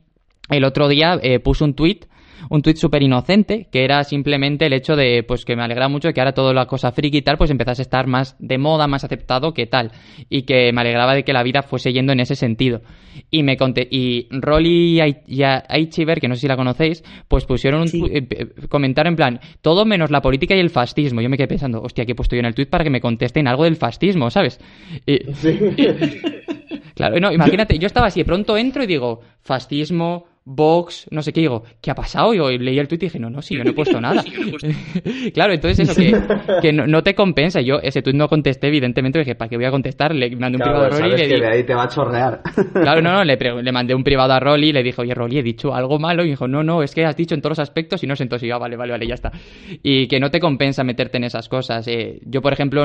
el 0.49 0.63
otro 0.63 0.87
día 0.87 1.19
eh, 1.21 1.39
puse 1.39 1.63
un 1.63 1.73
tweet 1.73 2.01
un 2.49 2.61
tuit 2.61 2.77
súper 2.77 3.03
inocente, 3.03 3.67
que 3.71 3.83
era 3.83 4.03
simplemente 4.03 4.65
el 4.65 4.73
hecho 4.73 4.95
de, 4.95 5.23
pues 5.23 5.45
que 5.45 5.55
me 5.55 5.63
alegra 5.63 5.87
mucho 5.87 6.11
que 6.11 6.21
ahora 6.21 6.33
toda 6.33 6.53
la 6.53 6.65
cosa 6.65 6.91
friki 6.91 7.17
y 7.19 7.21
tal, 7.21 7.37
pues 7.37 7.49
empezase 7.51 7.81
a 7.81 7.83
estar 7.83 8.07
más 8.07 8.35
de 8.39 8.57
moda, 8.57 8.87
más 8.87 9.03
aceptado 9.03 9.53
que 9.53 9.67
tal, 9.67 9.91
y 10.29 10.43
que 10.43 10.71
me 10.73 10.81
alegraba 10.81 11.13
de 11.13 11.23
que 11.23 11.33
la 11.33 11.43
vida 11.43 11.61
fuese 11.61 11.93
yendo 11.93 12.13
en 12.13 12.19
ese 12.19 12.35
sentido. 12.35 12.81
Y 13.29 13.43
me 13.43 13.57
conté, 13.57 13.87
y 13.89 14.27
Rolly 14.31 15.01
y 15.27 15.41
Aichiver, 15.43 16.19
que 16.19 16.27
no 16.27 16.35
sé 16.35 16.41
si 16.41 16.47
la 16.47 16.55
conocéis, 16.55 17.03
pues 17.27 17.45
pusieron 17.45 17.81
un 17.81 17.87
eh, 17.87 18.27
eh, 18.29 18.47
comentario 18.69 19.09
en 19.09 19.15
plan, 19.15 19.39
todo 19.61 19.85
menos 19.85 20.11
la 20.11 20.21
política 20.21 20.55
y 20.55 20.59
el 20.59 20.69
fascismo. 20.69 21.21
Yo 21.21 21.29
me 21.29 21.37
quedé 21.37 21.47
pensando, 21.47 21.81
hostia, 21.81 22.05
¿qué 22.05 22.13
he 22.13 22.15
puesto 22.15 22.35
yo 22.35 22.39
en 22.39 22.45
el 22.45 22.55
tuit 22.55 22.69
para 22.69 22.83
que 22.83 22.89
me 22.89 23.01
contesten 23.01 23.47
algo 23.47 23.65
del 23.65 23.75
fascismo, 23.75 24.29
¿sabes? 24.29 24.59
claro, 26.95 27.19
no, 27.19 27.31
imagínate, 27.31 27.77
yo 27.77 27.87
estaba 27.87 28.07
así, 28.07 28.21
de 28.21 28.25
pronto 28.25 28.57
entro 28.57 28.83
y 28.83 28.87
digo, 28.87 29.21
fascismo, 29.41 30.25
Vox, 30.43 31.07
no 31.11 31.21
sé 31.21 31.33
qué, 31.33 31.41
digo, 31.41 31.63
¿qué 31.81 31.91
ha 31.91 31.95
pasado? 31.95 32.33
Y 32.33 32.57
leí 32.57 32.79
el 32.79 32.87
tuit 32.87 33.03
y 33.03 33.05
dije, 33.05 33.19
no, 33.19 33.29
no, 33.29 33.43
sí, 33.43 33.55
yo 33.55 33.63
no 33.63 33.69
he 33.69 33.73
puesto 33.73 34.01
nada. 34.01 34.23
claro, 35.33 35.53
entonces 35.53 35.87
eso 35.87 35.95
que, 35.99 36.19
que 36.61 36.73
no, 36.73 37.03
te 37.03 37.13
compensa. 37.13 37.61
Yo 37.61 37.79
ese 37.81 38.01
tuit 38.01 38.15
no 38.15 38.27
contesté, 38.27 38.67
evidentemente, 38.67 39.19
dije, 39.19 39.35
¿para 39.35 39.49
qué 39.49 39.57
voy 39.57 39.65
a 39.65 39.71
contestar? 39.71 40.15
Le 40.15 40.35
mandé 40.35 40.57
un 40.57 40.63
privado 40.63 40.85
a 40.85 40.89
Rolly 40.89 41.13
y 41.13 41.17
le 41.17 41.27
dije... 41.27 41.45
ahí 41.45 41.63
te 41.63 41.75
va 41.75 41.83
a 41.83 41.87
chorrear. 41.87 42.41
claro, 42.73 43.01
no, 43.01 43.13
no, 43.13 43.23
le, 43.23 43.37
le 43.37 43.71
mandé 43.71 43.93
un 43.93 44.03
privado 44.03 44.33
a 44.33 44.39
Rolly 44.39 44.69
y 44.69 44.73
le 44.73 44.81
dije, 44.81 45.01
oye, 45.01 45.13
Rolly, 45.13 45.37
he 45.37 45.43
dicho 45.43 45.75
algo 45.75 45.99
malo. 45.99 46.25
Y 46.25 46.29
dijo, 46.29 46.47
no, 46.47 46.63
no, 46.63 46.81
es 46.81 46.95
que 46.95 47.05
has 47.05 47.15
dicho 47.15 47.35
en 47.35 47.41
todos 47.41 47.57
los 47.57 47.59
aspectos 47.59 48.03
y 48.03 48.07
no 48.07 48.15
sé, 48.15 48.23
entonces 48.23 48.49
yo, 48.49 48.55
ah, 48.55 48.59
vale, 48.59 48.75
vale, 48.77 48.93
vale, 48.93 49.07
ya 49.07 49.13
está. 49.13 49.31
Y 49.83 50.07
que 50.07 50.19
no 50.19 50.31
te 50.31 50.39
compensa 50.39 50.83
meterte 50.83 51.17
en 51.17 51.25
esas 51.25 51.49
cosas. 51.49 51.87
Eh. 51.87 52.19
Yo, 52.25 52.41
por 52.41 52.53
ejemplo, 52.53 52.83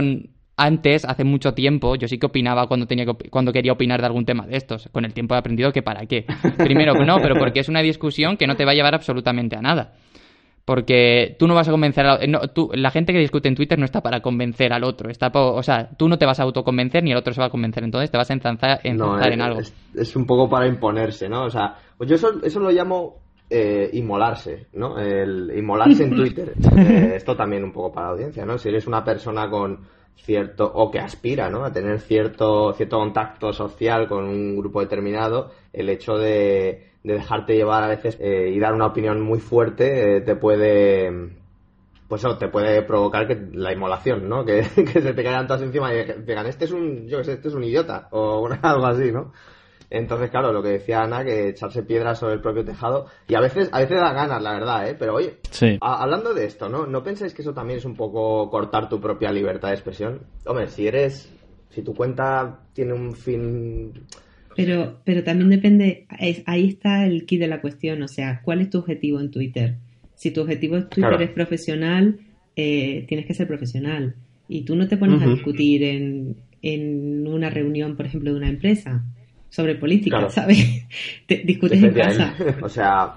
antes, 0.57 1.05
hace 1.05 1.25
mucho 1.25 1.53
tiempo, 1.53 1.97
yo 1.97 2.09
sí 2.09 2.19
que 2.19 2.27
opinaba 2.27 2.67
cuando, 2.67 2.87
tenía 2.87 3.05
cuando 3.31 3.53
quería 3.53 3.73
opinar 3.73 4.01
de 4.01 4.07
algún 4.07 4.25
tema 4.25 4.47
de 4.47 4.57
estos. 4.57 4.89
Con 4.91 5.05
el 5.05 5.13
tiempo 5.13 5.35
he 5.35 5.39
aprendido 5.39 5.73
que 5.73 5.83
para 5.83 6.07
qué. 6.07 6.25
Primero, 6.57 6.95
no, 7.05 7.19
pero 7.21 7.37
porque 7.39 7.61
es 7.61 7.69
una 7.69 7.83
discusión 7.83 8.37
que 8.37 8.47
no 8.47 8.57
te 8.57 8.65
va 8.65 8.73
a 8.73 8.75
llevar 8.75 8.95
absolutamente 8.95 9.57
a 9.57 9.61
nada. 9.61 9.93
Porque 10.65 11.37
tú 11.39 11.47
no 11.47 11.55
vas 11.55 11.69
a 11.69 11.71
convencer 11.71 12.05
a 12.07 12.19
no, 12.27 12.41
la 12.73 12.91
gente 12.91 13.13
que 13.13 13.21
discute 13.21 13.49
en 13.49 13.55
Twitter 13.55 13.79
no 13.79 13.85
está 13.85 14.01
para 14.01 14.21
convencer 14.21 14.73
al 14.73 14.83
otro. 14.83 15.11
Está 15.11 15.31
o 15.33 15.63
sea, 15.63 15.91
tú 15.97 16.09
no 16.09 16.19
te 16.19 16.27
vas 16.27 16.41
a 16.41 16.43
autoconvencer 16.43 17.05
ni 17.05 17.13
el 17.13 17.19
otro 17.19 17.33
se 17.33 17.41
va 17.41 17.47
a 17.47 17.51
convencer. 17.51 17.85
Entonces 17.85 18.11
te 18.11 18.17
vas 18.17 18.31
a 18.31 18.33
enzanzar, 18.33 18.81
en 18.83 19.01
algo. 19.41 19.61
Es, 19.95 20.17
un 20.17 20.27
poco 20.27 20.49
para 20.49 20.67
imponerse, 20.67 21.29
¿no? 21.29 21.45
O 21.45 21.51
sea, 21.51 21.77
pues 21.97 22.11
yo 22.11 22.17
eso, 22.17 22.43
eso 22.43 22.59
lo 22.59 22.71
llamo 22.71 23.26
eh, 23.49 23.91
inmolarse, 23.93 24.67
¿no? 24.73 24.99
El 24.99 25.53
inmolarse 25.57 26.05
en 26.05 26.11
Twitter. 26.17 26.55
Eh, 26.77 27.13
esto 27.15 27.37
también 27.37 27.65
un 27.65 27.73
poco 27.73 27.93
para 27.93 28.09
la 28.09 28.13
audiencia, 28.13 28.45
¿no? 28.45 28.59
Si 28.59 28.69
eres 28.69 28.87
una 28.87 29.05
persona 29.05 29.49
con 29.49 29.81
cierto 30.17 30.71
o 30.73 30.91
que 30.91 30.99
aspira 30.99 31.51
¿no? 31.51 31.65
a 31.65 31.73
tener 31.73 32.01
cierto 32.01 32.73
cierto 32.73 32.99
contacto 32.99 33.53
social 33.53 34.09
con 34.09 34.25
un 34.25 34.57
grupo 34.57 34.81
determinado 34.81 35.51
el 35.73 35.91
hecho 35.91 36.17
de, 36.17 36.91
dejarte 37.05 37.55
llevar 37.55 37.85
a 37.85 37.89
veces 37.89 38.17
eh, 38.21 38.51
y 38.53 38.59
dar 38.59 38.73
una 38.73 38.87
opinión 38.87 39.21
muy 39.21 39.39
fuerte 39.39 40.17
eh, 40.17 40.21
te 40.23 40.35
puede 40.35 41.37
pues 42.09 42.25
eso, 42.25 42.39
te 42.39 42.49
puede 42.49 42.83
provocar 42.83 43.27
que 43.27 43.49
la 43.53 43.73
inmolación, 43.73 44.29
¿no? 44.29 44.45
Que, 44.45 44.65
que 44.77 45.01
se 45.01 45.13
te 45.13 45.25
caigan 45.25 45.49
todas 45.49 45.63
encima 45.63 45.93
y 45.93 46.05
digan, 46.25 46.47
este 46.47 46.67
es 46.67 46.71
un, 46.71 47.09
yo 47.09 47.23
sé, 47.25 47.33
este 47.33 47.49
es 47.49 47.55
un 47.55 47.65
idiota, 47.65 48.07
o 48.13 48.49
algo 48.63 48.87
así, 48.87 49.11
¿no? 49.11 49.33
Entonces, 49.91 50.31
claro, 50.31 50.53
lo 50.53 50.63
que 50.63 50.71
decía 50.71 51.03
Ana, 51.03 51.25
que 51.25 51.49
echarse 51.49 51.83
piedras 51.83 52.19
sobre 52.19 52.35
el 52.35 52.41
propio 52.41 52.65
tejado, 52.65 53.07
y 53.29 53.35
a 53.35 53.41
veces, 53.41 53.69
a 53.73 53.81
veces 53.81 53.99
da 53.99 54.13
ganas, 54.13 54.43
la 54.43 54.53
verdad, 54.53 54.89
¿eh? 54.89 54.97
Pero 54.99 55.15
oye, 55.15 55.37
hablando 55.81 56.35
de 56.35 56.45
esto, 56.45 56.69
¿no? 56.69 56.87
¿No 56.87 57.03
pensáis 57.03 57.35
que 57.35 57.43
eso 57.43 57.55
también 57.55 57.79
es 57.79 57.85
un 57.85 57.95
poco 57.95 58.51
cortar 58.51 58.89
tu 58.89 59.01
propia 59.01 59.31
libertad 59.31 59.69
de 59.69 59.75
expresión? 59.75 60.23
Hombre, 60.45 60.69
si 60.69 60.87
eres, 60.87 61.33
si 61.71 61.83
tu 61.83 61.95
cuenta 61.95 62.61
tiene 62.73 62.93
un 62.93 63.15
fin... 63.15 63.93
Pero, 64.57 65.01
pero 65.05 65.23
también 65.23 65.51
depende, 65.51 66.07
ahí 66.47 66.69
está 66.69 67.05
el 67.07 67.27
key 67.27 67.37
de 67.39 67.47
la 67.47 67.61
cuestión, 67.61 68.03
o 68.03 68.09
sea, 68.09 68.41
¿cuál 68.43 68.63
es 68.63 68.71
tu 68.71 68.79
objetivo 68.79 69.21
en 69.21 69.31
Twitter? 69.31 69.77
Si 70.15 70.31
tu 70.31 70.41
objetivo 70.41 70.77
en 70.77 70.89
Twitter 70.89 71.21
es 71.21 71.31
profesional, 71.31 72.19
eh, 72.57 73.05
tienes 73.07 73.27
que 73.27 73.35
ser 73.35 73.47
profesional. 73.47 74.15
Y 74.49 74.65
tú 74.65 74.75
no 74.75 74.89
te 74.89 74.97
pones 74.97 75.21
a 75.21 75.27
discutir 75.27 75.83
en, 75.83 76.37
en 76.63 77.27
una 77.27 77.51
reunión, 77.51 77.97
por 77.97 78.07
ejemplo, 78.07 78.31
de 78.31 78.39
una 78.39 78.49
empresa 78.49 79.05
sobre 79.57 79.75
política, 79.75 80.29
¿sabes? 80.29 80.87
discutes 81.27 81.83
en 81.83 81.95
casa. 81.95 82.35
O 82.63 82.69
sea, 82.69 83.15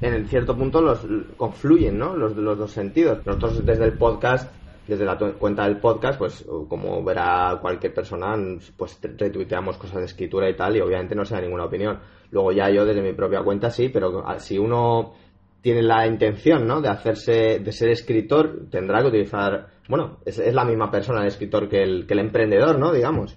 en 0.00 0.26
cierto 0.28 0.56
punto 0.56 0.80
los 0.80 1.06
confluyen, 1.36 1.98
¿no? 1.98 2.16
Los, 2.16 2.34
los 2.36 2.56
dos 2.56 2.70
sentidos. 2.70 3.18
Nosotros 3.26 3.66
desde 3.66 3.84
el 3.84 3.92
podcast, 3.92 4.50
desde 4.88 5.04
la 5.04 5.18
cuenta 5.18 5.64
del 5.64 5.76
podcast, 5.76 6.18
pues 6.18 6.42
como 6.68 7.04
verá 7.04 7.58
cualquier 7.60 7.92
persona, 7.92 8.34
pues 8.78 8.98
retuiteamos 9.02 9.76
cosas 9.76 9.98
de 9.98 10.06
escritura 10.06 10.48
y 10.48 10.56
tal, 10.56 10.74
y 10.74 10.80
obviamente 10.80 11.14
no 11.14 11.26
se 11.26 11.34
da 11.34 11.42
ninguna 11.42 11.66
opinión. 11.66 11.98
Luego 12.30 12.50
ya 12.52 12.70
yo 12.70 12.86
desde 12.86 13.02
mi 13.02 13.12
propia 13.12 13.42
cuenta 13.42 13.68
sí, 13.68 13.90
pero 13.90 14.24
si 14.38 14.56
uno 14.56 15.12
tiene 15.60 15.82
la 15.82 16.06
intención, 16.06 16.66
¿no? 16.66 16.80
De 16.80 16.88
hacerse, 16.88 17.58
de 17.58 17.72
ser 17.72 17.90
escritor, 17.90 18.68
tendrá 18.70 19.02
que 19.02 19.08
utilizar, 19.08 19.66
bueno, 19.86 20.20
es, 20.24 20.38
es 20.38 20.54
la 20.54 20.64
misma 20.64 20.90
persona 20.90 21.20
el 21.20 21.26
escritor 21.26 21.68
que 21.68 21.82
el, 21.82 22.06
que 22.06 22.14
el 22.14 22.20
emprendedor, 22.20 22.78
¿no? 22.78 22.90
Digamos. 22.90 23.36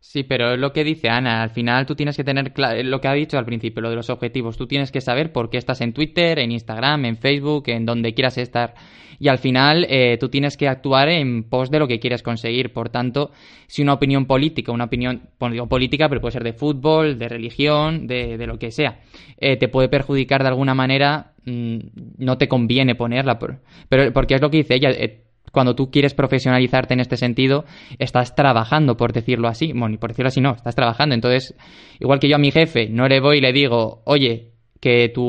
Sí, 0.00 0.22
pero 0.22 0.54
es 0.54 0.58
lo 0.58 0.72
que 0.72 0.84
dice 0.84 1.08
Ana, 1.08 1.42
al 1.42 1.50
final 1.50 1.84
tú 1.84 1.94
tienes 1.94 2.16
que 2.16 2.24
tener 2.24 2.52
lo 2.84 3.00
que 3.00 3.08
ha 3.08 3.12
dicho 3.12 3.38
al 3.38 3.44
principio, 3.44 3.82
lo 3.82 3.90
de 3.90 3.96
los 3.96 4.08
objetivos, 4.08 4.56
tú 4.56 4.66
tienes 4.66 4.92
que 4.92 5.00
saber 5.00 5.32
por 5.32 5.50
qué 5.50 5.58
estás 5.58 5.80
en 5.80 5.92
Twitter, 5.92 6.38
en 6.38 6.52
Instagram, 6.52 7.04
en 7.06 7.16
Facebook, 7.16 7.64
en 7.68 7.84
donde 7.84 8.14
quieras 8.14 8.38
estar. 8.38 8.74
Y 9.18 9.28
al 9.28 9.38
final 9.38 9.86
eh, 9.88 10.16
tú 10.18 10.28
tienes 10.28 10.56
que 10.56 10.68
actuar 10.68 11.08
en 11.08 11.44
pos 11.44 11.70
de 11.70 11.78
lo 11.78 11.88
que 11.88 11.98
quieres 11.98 12.22
conseguir. 12.22 12.72
Por 12.72 12.90
tanto, 12.90 13.30
si 13.66 13.82
una 13.82 13.94
opinión 13.94 14.26
política, 14.26 14.72
una 14.72 14.84
opinión, 14.84 15.22
digo 15.50 15.68
política, 15.68 16.08
pero 16.08 16.20
puede 16.20 16.32
ser 16.32 16.44
de 16.44 16.52
fútbol, 16.52 17.18
de 17.18 17.28
religión, 17.28 18.06
de, 18.06 18.36
lo 18.46 18.58
que 18.58 18.70
sea, 18.70 19.00
eh, 19.38 19.56
te 19.56 19.68
puede 19.68 19.88
perjudicar 19.88 20.42
de 20.42 20.48
alguna 20.48 20.74
manera, 20.74 21.32
mm, 21.44 21.78
no 22.18 22.38
te 22.38 22.48
conviene 22.48 22.94
ponerla. 22.94 23.38
pero 23.38 24.12
porque 24.12 24.34
es 24.34 24.40
lo 24.40 24.50
que 24.50 24.58
dice 24.58 24.74
ella, 24.74 24.90
eh, 24.90 25.25
cuando 25.52 25.74
tú 25.74 25.90
quieres 25.90 26.14
profesionalizarte 26.14 26.94
en 26.94 27.00
este 27.00 27.16
sentido, 27.16 27.64
estás 27.98 28.34
trabajando, 28.34 28.96
por 28.96 29.12
decirlo 29.12 29.48
así. 29.48 29.72
Bueno, 29.72 29.98
por 29.98 30.10
decirlo 30.10 30.28
así, 30.28 30.40
no, 30.40 30.54
estás 30.54 30.74
trabajando. 30.74 31.14
Entonces, 31.14 31.54
igual 32.00 32.18
que 32.18 32.28
yo 32.28 32.36
a 32.36 32.38
mi 32.38 32.50
jefe 32.50 32.88
no 32.88 33.08
le 33.08 33.20
voy 33.20 33.38
y 33.38 33.40
le 33.40 33.52
digo, 33.52 34.02
oye, 34.04 34.52
que 34.80 35.08
tu 35.08 35.24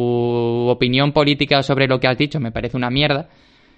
opinión 0.67 1.13
política 1.13 1.63
sobre 1.63 1.87
lo 1.87 1.99
que 1.99 2.07
has 2.07 2.17
dicho 2.17 2.39
me 2.39 2.51
parece 2.51 2.77
una 2.77 2.89
mierda, 2.89 3.29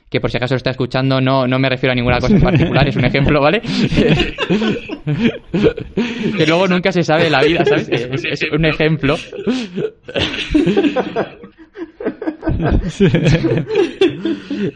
que 0.10 0.20
por 0.20 0.32
si 0.32 0.38
acaso 0.38 0.56
lo 0.56 0.58
está 0.58 0.72
escuchando, 0.72 1.22
no, 1.22 1.48
no 1.48 1.60
me 1.60 1.70
refiero 1.70 1.92
a 1.92 1.96
ninguna 1.96 2.20
cosa 2.20 2.36
en 2.36 2.42
particular, 2.42 2.88
es 2.88 2.96
un 2.96 3.06
ejemplo, 3.06 3.40
¿vale? 3.42 3.62
que 6.38 6.48
luego 6.48 6.68
nunca 6.68 6.92
se 6.92 7.04
sabe 7.04 7.26
de 7.26 7.30
la 7.30 7.44
vida, 7.44 7.64
¿sabes? 7.66 7.88
Es, 7.90 8.26
es 8.26 8.42
un 8.52 8.66
ejemplo. 8.66 9.16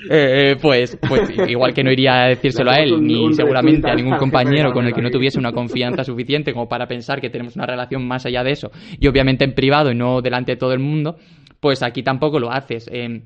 Eh, 0.09 0.55
pues, 0.61 0.97
pues 1.07 1.29
igual 1.49 1.73
que 1.73 1.83
no 1.83 1.91
iría 1.91 2.23
a 2.23 2.27
decírselo 2.29 2.71
a 2.71 2.77
él, 2.77 3.01
ni 3.01 3.33
seguramente 3.33 3.89
a 3.89 3.95
ningún 3.95 4.17
compañero 4.17 4.71
con 4.71 4.85
el 4.85 4.93
que 4.93 5.01
no 5.01 5.09
tuviese 5.09 5.39
una 5.39 5.51
confianza 5.51 6.03
suficiente 6.03 6.53
como 6.53 6.69
para 6.69 6.87
pensar 6.87 7.19
que 7.19 7.29
tenemos 7.29 7.55
una 7.55 7.65
relación 7.65 8.07
más 8.07 8.25
allá 8.25 8.43
de 8.43 8.51
eso, 8.51 8.71
y 8.99 9.07
obviamente 9.07 9.43
en 9.43 9.53
privado 9.53 9.91
y 9.91 9.95
no 9.95 10.21
delante 10.21 10.53
de 10.53 10.57
todo 10.57 10.73
el 10.73 10.79
mundo, 10.79 11.17
pues 11.59 11.83
aquí 11.83 12.03
tampoco 12.03 12.39
lo 12.39 12.51
haces. 12.51 12.89
Eh, 12.91 13.23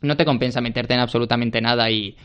no 0.00 0.16
te 0.16 0.24
compensa 0.24 0.60
meterte 0.60 0.94
en 0.94 1.00
absolutamente 1.00 1.60
nada 1.60 1.90
y 1.90 2.16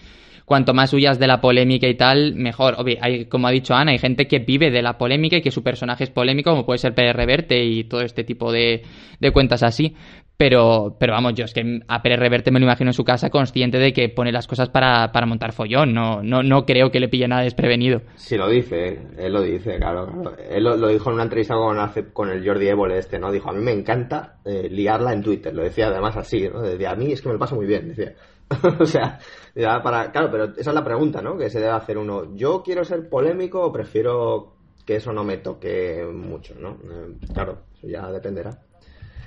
cuanto 0.45 0.73
más 0.73 0.93
huyas 0.93 1.19
de 1.19 1.27
la 1.27 1.39
polémica 1.39 1.87
y 1.87 1.95
tal, 1.95 2.35
mejor. 2.35 2.75
Obvio, 2.77 2.97
hay, 3.01 3.25
como 3.25 3.47
ha 3.47 3.51
dicho 3.51 3.73
Ana, 3.73 3.91
hay 3.91 3.99
gente 3.99 4.27
que 4.27 4.39
vive 4.39 4.71
de 4.71 4.81
la 4.81 4.97
polémica 4.97 5.37
y 5.37 5.41
que 5.41 5.51
su 5.51 5.63
personaje 5.63 6.03
es 6.03 6.09
polémico, 6.09 6.51
como 6.51 6.65
puede 6.65 6.79
ser 6.79 6.93
Pérez 6.93 7.15
Reverte 7.15 7.63
y 7.63 7.85
todo 7.85 8.01
este 8.01 8.23
tipo 8.23 8.51
de, 8.51 8.83
de 9.19 9.31
cuentas 9.31 9.63
así. 9.63 9.95
Pero, 10.35 10.97
pero 10.99 11.13
vamos, 11.13 11.35
yo 11.35 11.45
es 11.45 11.53
que 11.53 11.81
a 11.87 12.01
Pérez 12.01 12.19
Reverte 12.19 12.51
me 12.51 12.59
lo 12.59 12.65
imagino 12.65 12.89
en 12.89 12.93
su 12.93 13.03
casa 13.03 13.29
consciente 13.29 13.77
de 13.77 13.93
que 13.93 14.09
pone 14.09 14.31
las 14.31 14.47
cosas 14.47 14.69
para, 14.69 15.11
para 15.11 15.25
montar 15.25 15.53
follón. 15.53 15.93
No, 15.93 16.23
no, 16.23 16.41
no 16.41 16.65
creo 16.65 16.89
que 16.91 16.99
le 16.99 17.07
pille 17.07 17.27
nada 17.27 17.43
desprevenido. 17.43 18.01
Sí, 18.15 18.35
lo 18.35 18.49
dice, 18.49 18.99
él 19.17 19.31
lo 19.31 19.41
dice, 19.41 19.77
claro. 19.77 20.33
Él 20.49 20.63
lo, 20.63 20.75
lo, 20.75 20.87
dijo 20.87 21.09
en 21.09 21.15
una 21.15 21.23
entrevista 21.23 21.53
con, 21.53 21.77
con 22.13 22.29
el 22.29 22.45
Jordi 22.45 22.67
Évole 22.67 22.97
este, 22.97 23.19
¿no? 23.19 23.31
Dijo, 23.31 23.49
a 23.49 23.53
mí 23.53 23.61
me 23.61 23.71
encanta 23.71 24.37
eh, 24.43 24.67
liarla 24.69 25.13
en 25.13 25.21
Twitter. 25.21 25.53
Lo 25.53 25.63
decía 25.63 25.87
además 25.87 26.17
así, 26.17 26.49
¿no? 26.49 26.61
Decía, 26.61 26.91
a 26.91 26.95
mí 26.95 27.11
es 27.11 27.21
que 27.21 27.29
me 27.29 27.33
lo 27.33 27.39
paso 27.39 27.55
muy 27.55 27.67
bien, 27.67 27.89
decía. 27.89 28.13
o 28.79 28.85
sea, 28.85 29.19
ya 29.55 29.81
para... 29.81 30.11
Claro, 30.11 30.29
pero 30.31 30.45
esa 30.57 30.71
es 30.71 30.75
la 30.75 30.83
pregunta, 30.83 31.21
¿no? 31.21 31.37
Que 31.37 31.49
se 31.49 31.59
debe 31.59 31.71
hacer 31.71 31.97
uno. 31.97 32.35
¿Yo 32.35 32.63
quiero 32.63 32.83
ser 32.83 33.07
polémico 33.07 33.61
o 33.61 33.71
prefiero 33.71 34.55
que 34.85 34.95
eso 34.95 35.13
no 35.13 35.23
me 35.23 35.37
toque 35.37 36.05
mucho, 36.11 36.55
¿no? 36.59 36.71
Eh, 36.71 37.17
claro, 37.33 37.59
eso 37.77 37.87
ya 37.87 38.11
dependerá. 38.11 38.59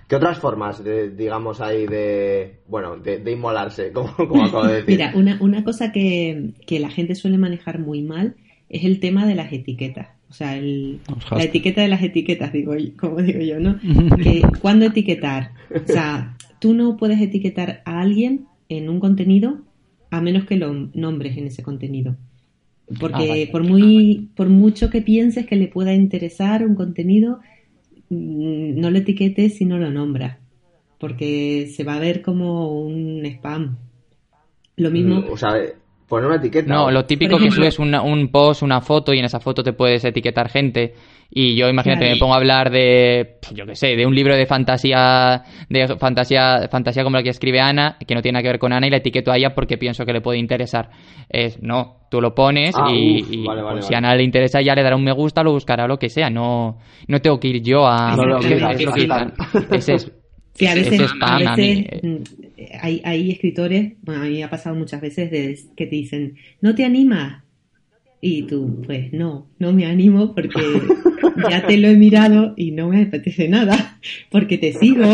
¿Qué 0.08 0.14
otras 0.16 0.38
formas, 0.38 0.84
de, 0.84 1.10
digamos, 1.10 1.60
hay 1.60 1.86
de, 1.86 2.60
bueno, 2.68 2.96
de, 2.96 3.18
de 3.18 3.32
inmolarse, 3.32 3.92
como, 3.94 4.14
como, 4.14 4.44
acabo 4.44 4.66
de 4.66 4.74
decir? 4.82 4.90
Mira, 4.90 5.12
una, 5.14 5.38
una 5.40 5.64
cosa 5.64 5.92
que, 5.92 6.52
que, 6.66 6.78
la 6.78 6.90
gente 6.90 7.14
suele 7.14 7.38
manejar 7.38 7.80
muy 7.80 8.02
mal 8.02 8.36
es 8.68 8.84
el 8.84 9.00
tema 9.00 9.26
de 9.26 9.34
las 9.34 9.52
etiquetas. 9.52 10.08
O 10.28 10.32
sea, 10.32 10.56
el, 10.56 11.00
la 11.30 11.44
etiqueta 11.44 11.82
de 11.82 11.88
las 11.88 12.02
etiquetas, 12.02 12.52
digo, 12.52 12.74
como 12.96 13.22
digo 13.22 13.40
yo, 13.40 13.60
¿no? 13.60 13.78
que, 14.22 14.42
¿Cuándo 14.60 14.86
etiquetar? 14.86 15.52
O 15.70 15.86
sea, 15.86 16.36
tú 16.60 16.74
no 16.74 16.96
puedes 16.96 17.20
etiquetar 17.20 17.82
a 17.84 18.00
alguien 18.00 18.46
en 18.68 18.88
un 18.88 19.00
contenido 19.00 19.60
a 20.10 20.20
menos 20.20 20.44
que 20.44 20.56
lo 20.56 20.72
nombres 20.94 21.36
en 21.36 21.46
ese 21.46 21.62
contenido. 21.62 22.16
Porque 23.00 23.24
ah, 23.24 23.28
vale. 23.28 23.48
por 23.48 23.64
muy, 23.64 24.30
por 24.36 24.48
mucho 24.48 24.90
que 24.90 25.02
pienses 25.02 25.46
que 25.46 25.56
le 25.56 25.66
pueda 25.66 25.92
interesar 25.92 26.64
un 26.64 26.76
contenido, 26.76 27.40
no 28.08 28.90
lo 28.90 28.98
etiquetes 28.98 29.56
si 29.56 29.64
no 29.64 29.78
lo 29.78 29.90
nombras, 29.90 30.38
porque 30.98 31.70
se 31.74 31.84
va 31.84 31.96
a 31.96 32.00
ver 32.00 32.22
como 32.22 32.80
un 32.80 33.24
spam. 33.26 33.76
Lo 34.76 34.90
mismo. 34.90 35.24
O 35.30 35.36
sea, 35.36 35.54
poner 36.06 36.26
una 36.26 36.36
etiqueta. 36.36 36.72
No, 36.72 36.90
lo 36.90 37.04
típico 37.04 37.36
ejemplo, 37.36 37.62
que 37.62 37.70
subes 37.70 37.78
una, 37.78 38.02
un 38.02 38.28
post, 38.28 38.62
una 38.62 38.80
foto 38.80 39.12
y 39.14 39.18
en 39.18 39.24
esa 39.24 39.40
foto 39.40 39.62
te 39.62 39.72
puedes 39.72 40.04
etiquetar 40.04 40.48
gente. 40.48 40.94
Y 41.30 41.56
yo, 41.56 41.68
imagínate, 41.68 42.00
claro. 42.00 42.14
me 42.14 42.20
pongo 42.20 42.34
a 42.34 42.36
hablar 42.36 42.70
de, 42.70 43.38
yo 43.52 43.66
qué 43.66 43.74
sé, 43.74 43.96
de 43.96 44.06
un 44.06 44.14
libro 44.14 44.34
de 44.34 44.46
fantasía, 44.46 45.42
de 45.68 45.88
fantasía, 45.98 46.68
fantasía 46.70 47.02
como 47.02 47.16
la 47.16 47.22
que 47.22 47.30
escribe 47.30 47.60
Ana, 47.60 47.98
que 48.06 48.14
no 48.14 48.22
tiene 48.22 48.34
nada 48.34 48.42
que 48.42 48.48
ver 48.48 48.58
con 48.58 48.72
Ana, 48.72 48.86
y 48.86 48.90
la 48.90 48.98
etiqueto 48.98 49.32
a 49.32 49.36
ella 49.36 49.54
porque 49.54 49.76
pienso 49.76 50.06
que 50.06 50.12
le 50.12 50.20
puede 50.20 50.38
interesar. 50.38 50.90
Es, 51.28 51.60
no, 51.62 52.06
tú 52.10 52.20
lo 52.20 52.34
pones 52.34 52.74
ah, 52.76 52.90
y, 52.90 53.22
uf, 53.22 53.32
y 53.32 53.44
vale, 53.44 53.62
vale, 53.62 53.74
pues, 53.74 53.74
vale. 53.74 53.82
si 53.82 53.94
a 53.94 53.98
Ana 53.98 54.14
le 54.14 54.22
interesa 54.22 54.60
ya 54.62 54.74
le 54.74 54.82
dará 54.82 54.96
un 54.96 55.04
me 55.04 55.12
gusta, 55.12 55.42
lo 55.42 55.52
buscará, 55.52 55.86
lo 55.86 55.98
que 55.98 56.08
sea. 56.08 56.30
No, 56.30 56.78
no 57.08 57.20
tengo 57.20 57.38
que 57.40 57.48
ir 57.48 57.62
yo 57.62 57.86
a... 57.86 58.16
No, 58.16 58.38
es, 58.38 58.46
es 58.46 59.78
que 59.78 59.92
es, 59.92 60.12
Sí, 60.56 60.66
a 60.66 60.74
veces, 60.74 60.94
ese 60.94 61.04
spam 61.04 61.46
a 61.46 61.52
a 61.52 61.56
mí, 61.56 61.84
veces 61.84 62.02
mm, 62.02 62.16
hay, 62.80 63.02
hay 63.04 63.30
escritores, 63.30 63.92
bueno, 64.02 64.22
a 64.22 64.24
mí 64.24 64.36
me 64.36 64.44
ha 64.44 64.48
pasado 64.48 64.74
muchas 64.74 65.02
veces 65.02 65.30
de, 65.30 65.58
que 65.76 65.86
te 65.86 65.96
dicen, 65.96 66.36
¿no 66.62 66.74
te 66.74 66.84
animas? 66.84 67.42
Y 68.28 68.42
tú, 68.42 68.82
pues 68.84 69.12
no, 69.12 69.46
no 69.60 69.72
me 69.72 69.86
animo 69.86 70.34
porque 70.34 70.58
ya 71.48 71.64
te 71.64 71.78
lo 71.78 71.86
he 71.86 71.96
mirado 71.96 72.54
y 72.56 72.72
no 72.72 72.88
me 72.88 73.02
apetece 73.02 73.48
nada, 73.48 73.98
porque 74.32 74.58
te 74.58 74.72
sigo, 74.72 75.04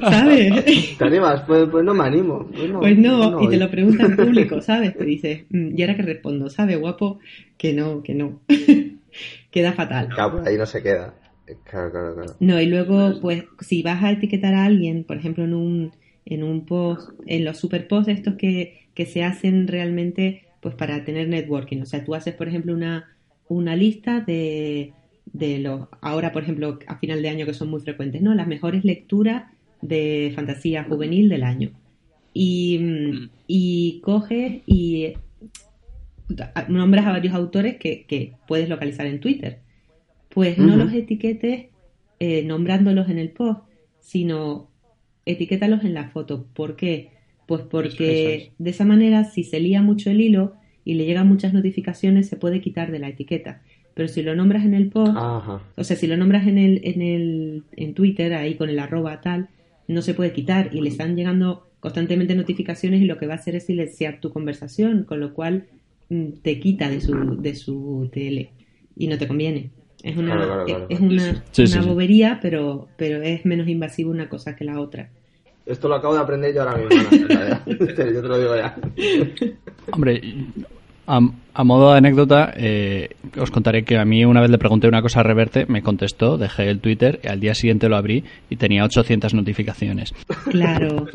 ¿sabes? 0.00 0.96
¿Te 0.98 1.04
animas? 1.04 1.42
Pues, 1.46 1.68
pues 1.70 1.84
no 1.84 1.94
me 1.94 2.04
animo. 2.04 2.48
Pues 2.52 2.68
no, 2.68 2.80
Pues 2.80 2.98
no, 2.98 3.42
y 3.42 3.48
te 3.48 3.58
lo 3.58 3.70
pregunta 3.70 4.06
en 4.06 4.16
público, 4.16 4.60
¿sabes? 4.60 4.96
Te 4.96 5.04
dices, 5.04 5.44
"Mm, 5.50 5.78
¿y 5.78 5.82
ahora 5.82 5.96
que 5.96 6.02
respondo? 6.02 6.50
¿Sabe, 6.50 6.74
guapo? 6.74 7.20
Que 7.56 7.72
no, 7.72 8.02
que 8.02 8.14
no. 8.14 8.40
Queda 9.52 9.72
fatal. 9.72 10.08
Claro, 10.08 10.42
ahí 10.44 10.56
no 10.56 10.66
se 10.66 10.82
queda. 10.82 11.14
Claro, 11.70 11.90
claro, 11.92 12.14
claro. 12.14 12.34
No, 12.40 12.60
y 12.60 12.66
luego, 12.66 13.20
pues, 13.20 13.44
si 13.60 13.82
vas 13.82 14.02
a 14.02 14.10
etiquetar 14.10 14.54
a 14.54 14.64
alguien, 14.64 15.04
por 15.04 15.16
ejemplo, 15.16 15.44
en 15.44 15.54
un, 15.54 15.92
en 16.26 16.42
un 16.42 16.66
post, 16.66 17.10
en 17.26 17.44
los 17.44 17.56
super 17.56 17.86
posts 17.86 18.08
estos 18.12 18.34
que, 18.34 18.88
que 18.94 19.06
se 19.06 19.22
hacen 19.22 19.68
realmente, 19.68 20.42
pues, 20.60 20.74
para 20.74 21.04
tener 21.04 21.28
networking. 21.28 21.82
O 21.82 21.86
sea, 21.86 22.04
tú 22.04 22.14
haces, 22.14 22.34
por 22.34 22.48
ejemplo, 22.48 22.72
una, 22.74 23.08
una 23.48 23.76
lista 23.76 24.20
de, 24.20 24.92
de 25.26 25.58
los, 25.58 25.88
ahora, 26.00 26.32
por 26.32 26.42
ejemplo, 26.42 26.78
a 26.86 26.98
final 26.98 27.22
de 27.22 27.28
año 27.28 27.46
que 27.46 27.54
son 27.54 27.70
muy 27.70 27.80
frecuentes, 27.80 28.22
¿no? 28.22 28.34
Las 28.34 28.46
mejores 28.46 28.84
lecturas 28.84 29.44
de 29.82 30.32
fantasía 30.34 30.84
juvenil 30.84 31.28
del 31.28 31.42
año. 31.42 31.70
Y, 32.34 32.78
mm, 32.78 33.30
y 33.46 34.00
coges 34.02 34.62
y 34.66 35.14
nombras 36.68 37.06
a 37.06 37.12
varios 37.12 37.34
autores 37.34 37.76
que, 37.78 38.04
que 38.06 38.34
puedes 38.46 38.68
localizar 38.68 39.06
en 39.06 39.20
Twitter 39.20 39.60
pues 40.38 40.56
no 40.56 40.76
los 40.76 40.92
etiquetes 40.92 41.66
eh, 42.20 42.44
nombrándolos 42.44 43.08
en 43.08 43.18
el 43.18 43.30
post, 43.30 43.60
sino 43.98 44.70
etiquétalos 45.26 45.84
en 45.84 45.94
la 45.94 46.10
foto. 46.10 46.46
¿Por 46.54 46.76
qué? 46.76 47.10
Pues 47.48 47.62
porque 47.62 48.36
Eso 48.36 48.44
es. 48.44 48.52
de 48.58 48.70
esa 48.70 48.84
manera, 48.84 49.24
si 49.24 49.42
se 49.42 49.58
lía 49.58 49.82
mucho 49.82 50.10
el 50.10 50.20
hilo 50.20 50.54
y 50.84 50.94
le 50.94 51.06
llegan 51.06 51.26
muchas 51.28 51.52
notificaciones, 51.54 52.28
se 52.28 52.36
puede 52.36 52.60
quitar 52.60 52.92
de 52.92 53.00
la 53.00 53.08
etiqueta. 53.08 53.62
Pero 53.94 54.08
si 54.08 54.22
lo 54.22 54.36
nombras 54.36 54.64
en 54.64 54.74
el 54.74 54.90
post, 54.90 55.14
Ajá. 55.16 55.62
o 55.76 55.84
sea, 55.84 55.96
si 55.96 56.06
lo 56.06 56.16
nombras 56.16 56.46
en 56.46 56.58
el, 56.58 56.80
en 56.84 57.02
el, 57.02 57.64
en 57.76 57.94
Twitter, 57.94 58.34
ahí 58.34 58.54
con 58.54 58.70
el 58.70 58.78
arroba 58.78 59.20
tal, 59.22 59.48
no 59.88 60.02
se 60.02 60.14
puede 60.14 60.32
quitar 60.32 60.70
y 60.72 60.82
le 60.82 60.90
están 60.90 61.16
llegando 61.16 61.66
constantemente 61.80 62.34
notificaciones 62.36 63.00
y 63.02 63.06
lo 63.06 63.18
que 63.18 63.26
va 63.26 63.34
a 63.34 63.36
hacer 63.38 63.56
es 63.56 63.66
silenciar 63.66 64.20
tu 64.20 64.30
conversación, 64.30 65.04
con 65.04 65.20
lo 65.20 65.34
cual 65.34 65.66
mm, 66.10 66.28
te 66.42 66.60
quita 66.60 66.90
de 66.90 67.00
su, 67.00 67.40
de 67.40 67.54
su 67.56 68.10
TL 68.12 68.50
y 68.96 69.06
no 69.08 69.18
te 69.18 69.26
conviene. 69.26 69.70
Es 70.04 70.16
una, 70.16 70.36
Claro, 70.36 70.64
claro, 70.64 70.64
claro. 70.66 70.86
es 70.90 71.00
una, 71.00 71.44
Sí, 71.52 71.62
una 71.62 71.68
sí, 71.70 71.80
sí. 71.82 71.88
bobería, 71.88 72.38
pero, 72.42 72.88
pero 72.98 73.22
es 73.22 73.44
menos 73.46 73.68
invasivo 73.68 74.10
una 74.12 74.28
cosa 74.28 74.54
que 74.54 74.64
la 74.64 74.80
otra. 74.80 75.10
Esto 75.68 75.88
lo 75.88 75.96
acabo 75.96 76.14
de 76.14 76.20
aprender 76.20 76.54
yo 76.54 76.62
ahora 76.62 76.76
mismo. 76.78 77.28
Ya. 77.28 77.62
yo 77.66 77.94
te 78.22 78.28
lo 78.28 78.38
digo 78.38 78.56
ya. 78.56 78.74
Hombre, 79.92 80.20
a, 81.06 81.20
a 81.54 81.64
modo 81.64 81.92
de 81.92 81.98
anécdota, 81.98 82.52
eh, 82.56 83.10
os 83.38 83.50
contaré 83.50 83.84
que 83.84 83.96
a 83.98 84.04
mí 84.04 84.24
una 84.24 84.40
vez 84.40 84.50
le 84.50 84.58
pregunté 84.58 84.88
una 84.88 85.02
cosa 85.02 85.20
a 85.20 85.22
Reverte, 85.22 85.66
me 85.66 85.82
contestó, 85.82 86.36
dejé 86.38 86.68
el 86.68 86.80
Twitter, 86.80 87.20
y 87.22 87.28
al 87.28 87.40
día 87.40 87.54
siguiente 87.54 87.88
lo 87.88 87.96
abrí 87.96 88.24
y 88.50 88.56
tenía 88.56 88.84
800 88.84 89.34
notificaciones. 89.34 90.14
Claro, 90.50 91.06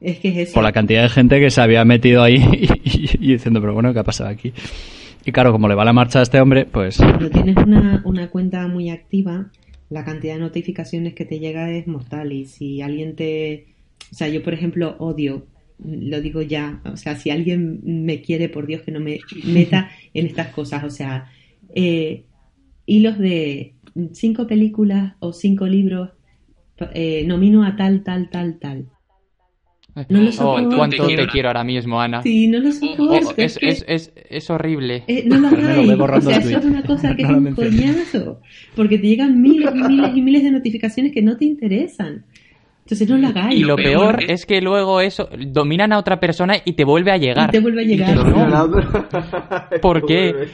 es 0.00 0.18
que 0.18 0.28
es 0.28 0.36
eso. 0.48 0.54
Por 0.54 0.62
la 0.64 0.72
cantidad 0.72 1.02
de 1.02 1.08
gente 1.08 1.38
que 1.40 1.50
se 1.50 1.60
había 1.60 1.84
metido 1.84 2.22
ahí 2.22 2.34
y, 2.52 2.66
y- 2.84 3.10
y 3.20 3.32
diciendo, 3.34 3.60
pero 3.60 3.74
bueno, 3.74 3.92
¿qué 3.92 3.98
ha 4.00 4.04
pasado 4.04 4.30
aquí? 4.30 4.52
Y 5.24 5.30
claro, 5.30 5.52
como 5.52 5.68
le 5.68 5.74
va 5.76 5.84
la 5.84 5.92
marcha 5.92 6.18
a 6.18 6.22
este 6.22 6.40
hombre, 6.40 6.64
pues 6.66 6.96
Cuando 6.98 7.30
tienes 7.30 7.56
una, 7.56 8.02
una 8.04 8.28
cuenta 8.28 8.66
muy 8.66 8.90
activa, 8.90 9.46
la 9.88 10.04
cantidad 10.04 10.34
de 10.34 10.40
notificaciones 10.40 11.14
que 11.14 11.24
te 11.24 11.38
llega 11.38 11.70
es 11.70 11.86
mortal. 11.86 12.32
Y 12.32 12.46
si 12.46 12.80
alguien 12.82 13.14
te. 13.14 13.66
O 14.10 14.14
sea, 14.14 14.28
yo, 14.28 14.42
por 14.42 14.54
ejemplo, 14.54 14.96
odio, 14.98 15.46
lo 15.78 16.20
digo 16.20 16.42
ya. 16.42 16.80
O 16.84 16.96
sea, 16.96 17.16
si 17.16 17.30
alguien 17.30 17.80
me 17.84 18.20
quiere, 18.20 18.48
por 18.48 18.66
Dios, 18.66 18.82
que 18.82 18.92
no 18.92 19.00
me 19.00 19.20
meta 19.46 19.90
en 20.14 20.26
estas 20.26 20.48
cosas. 20.48 20.84
O 20.84 20.90
sea, 20.90 21.30
eh, 21.74 22.24
hilos 22.86 23.18
de 23.18 23.74
cinco 24.12 24.46
películas 24.46 25.14
o 25.20 25.32
cinco 25.32 25.66
libros, 25.66 26.10
eh, 26.94 27.24
nomino 27.26 27.64
a 27.64 27.76
tal, 27.76 28.02
tal, 28.02 28.28
tal, 28.30 28.58
tal. 28.58 28.86
No 30.08 30.20
lo 30.20 30.28
oh, 30.28 30.32
soporto. 30.32 30.76
cuánto 30.76 31.06
te 31.06 31.26
quiero 31.26 31.48
ahora 31.48 31.64
mismo, 31.64 32.00
Ana. 32.00 32.22
Sí, 32.22 32.48
no 32.48 32.58
lo 32.60 32.68
Oh, 32.70 32.70
soporto. 32.70 33.34
es, 33.42 33.58
que- 33.58 33.68
es, 33.68 33.84
es, 33.86 34.12
es 34.30 34.50
horrible. 34.50 35.04
eh, 35.06 35.24
no 35.26 35.38
lo 35.38 35.50
lo 35.50 36.04
O 36.04 36.20
sea, 36.20 36.38
eso 36.38 36.58
es 36.58 36.64
una 36.64 36.82
cosa 36.82 37.14
que 37.14 37.22
No 37.24 37.30
es 37.30 37.36
un 37.36 37.54
coñazo. 37.54 38.40
Porque 38.74 38.98
te 38.98 39.06
llegan 39.06 39.40
miles 39.40 39.70
y 39.74 39.82
miles 39.82 40.16
y 40.16 40.22
miles 40.22 40.42
de 40.44 40.50
notificaciones 40.50 41.12
que 41.12 41.22
no 41.22 41.36
te 41.36 41.44
interesan. 41.44 42.24
Entonces 42.84 43.08
no 43.08 43.16
lo 43.16 43.28
hagáis. 43.28 43.60
Y 43.60 43.62
lo 43.64 43.76
peor 43.76 44.24
es 44.28 44.44
que 44.44 44.60
luego 44.60 45.00
eso 45.00 45.28
dominan 45.38 45.92
a 45.92 45.98
otra 45.98 46.18
persona 46.18 46.56
y 46.64 46.72
te 46.72 46.84
vuelve 46.84 47.12
a 47.12 47.16
llegar. 47.16 47.48
Y 47.48 47.52
te 47.52 47.60
vuelve 47.60 47.82
a 47.82 47.84
llegar. 47.84 48.16
"No". 48.16 48.70
¿Por 49.80 50.04
qué? 50.04 50.48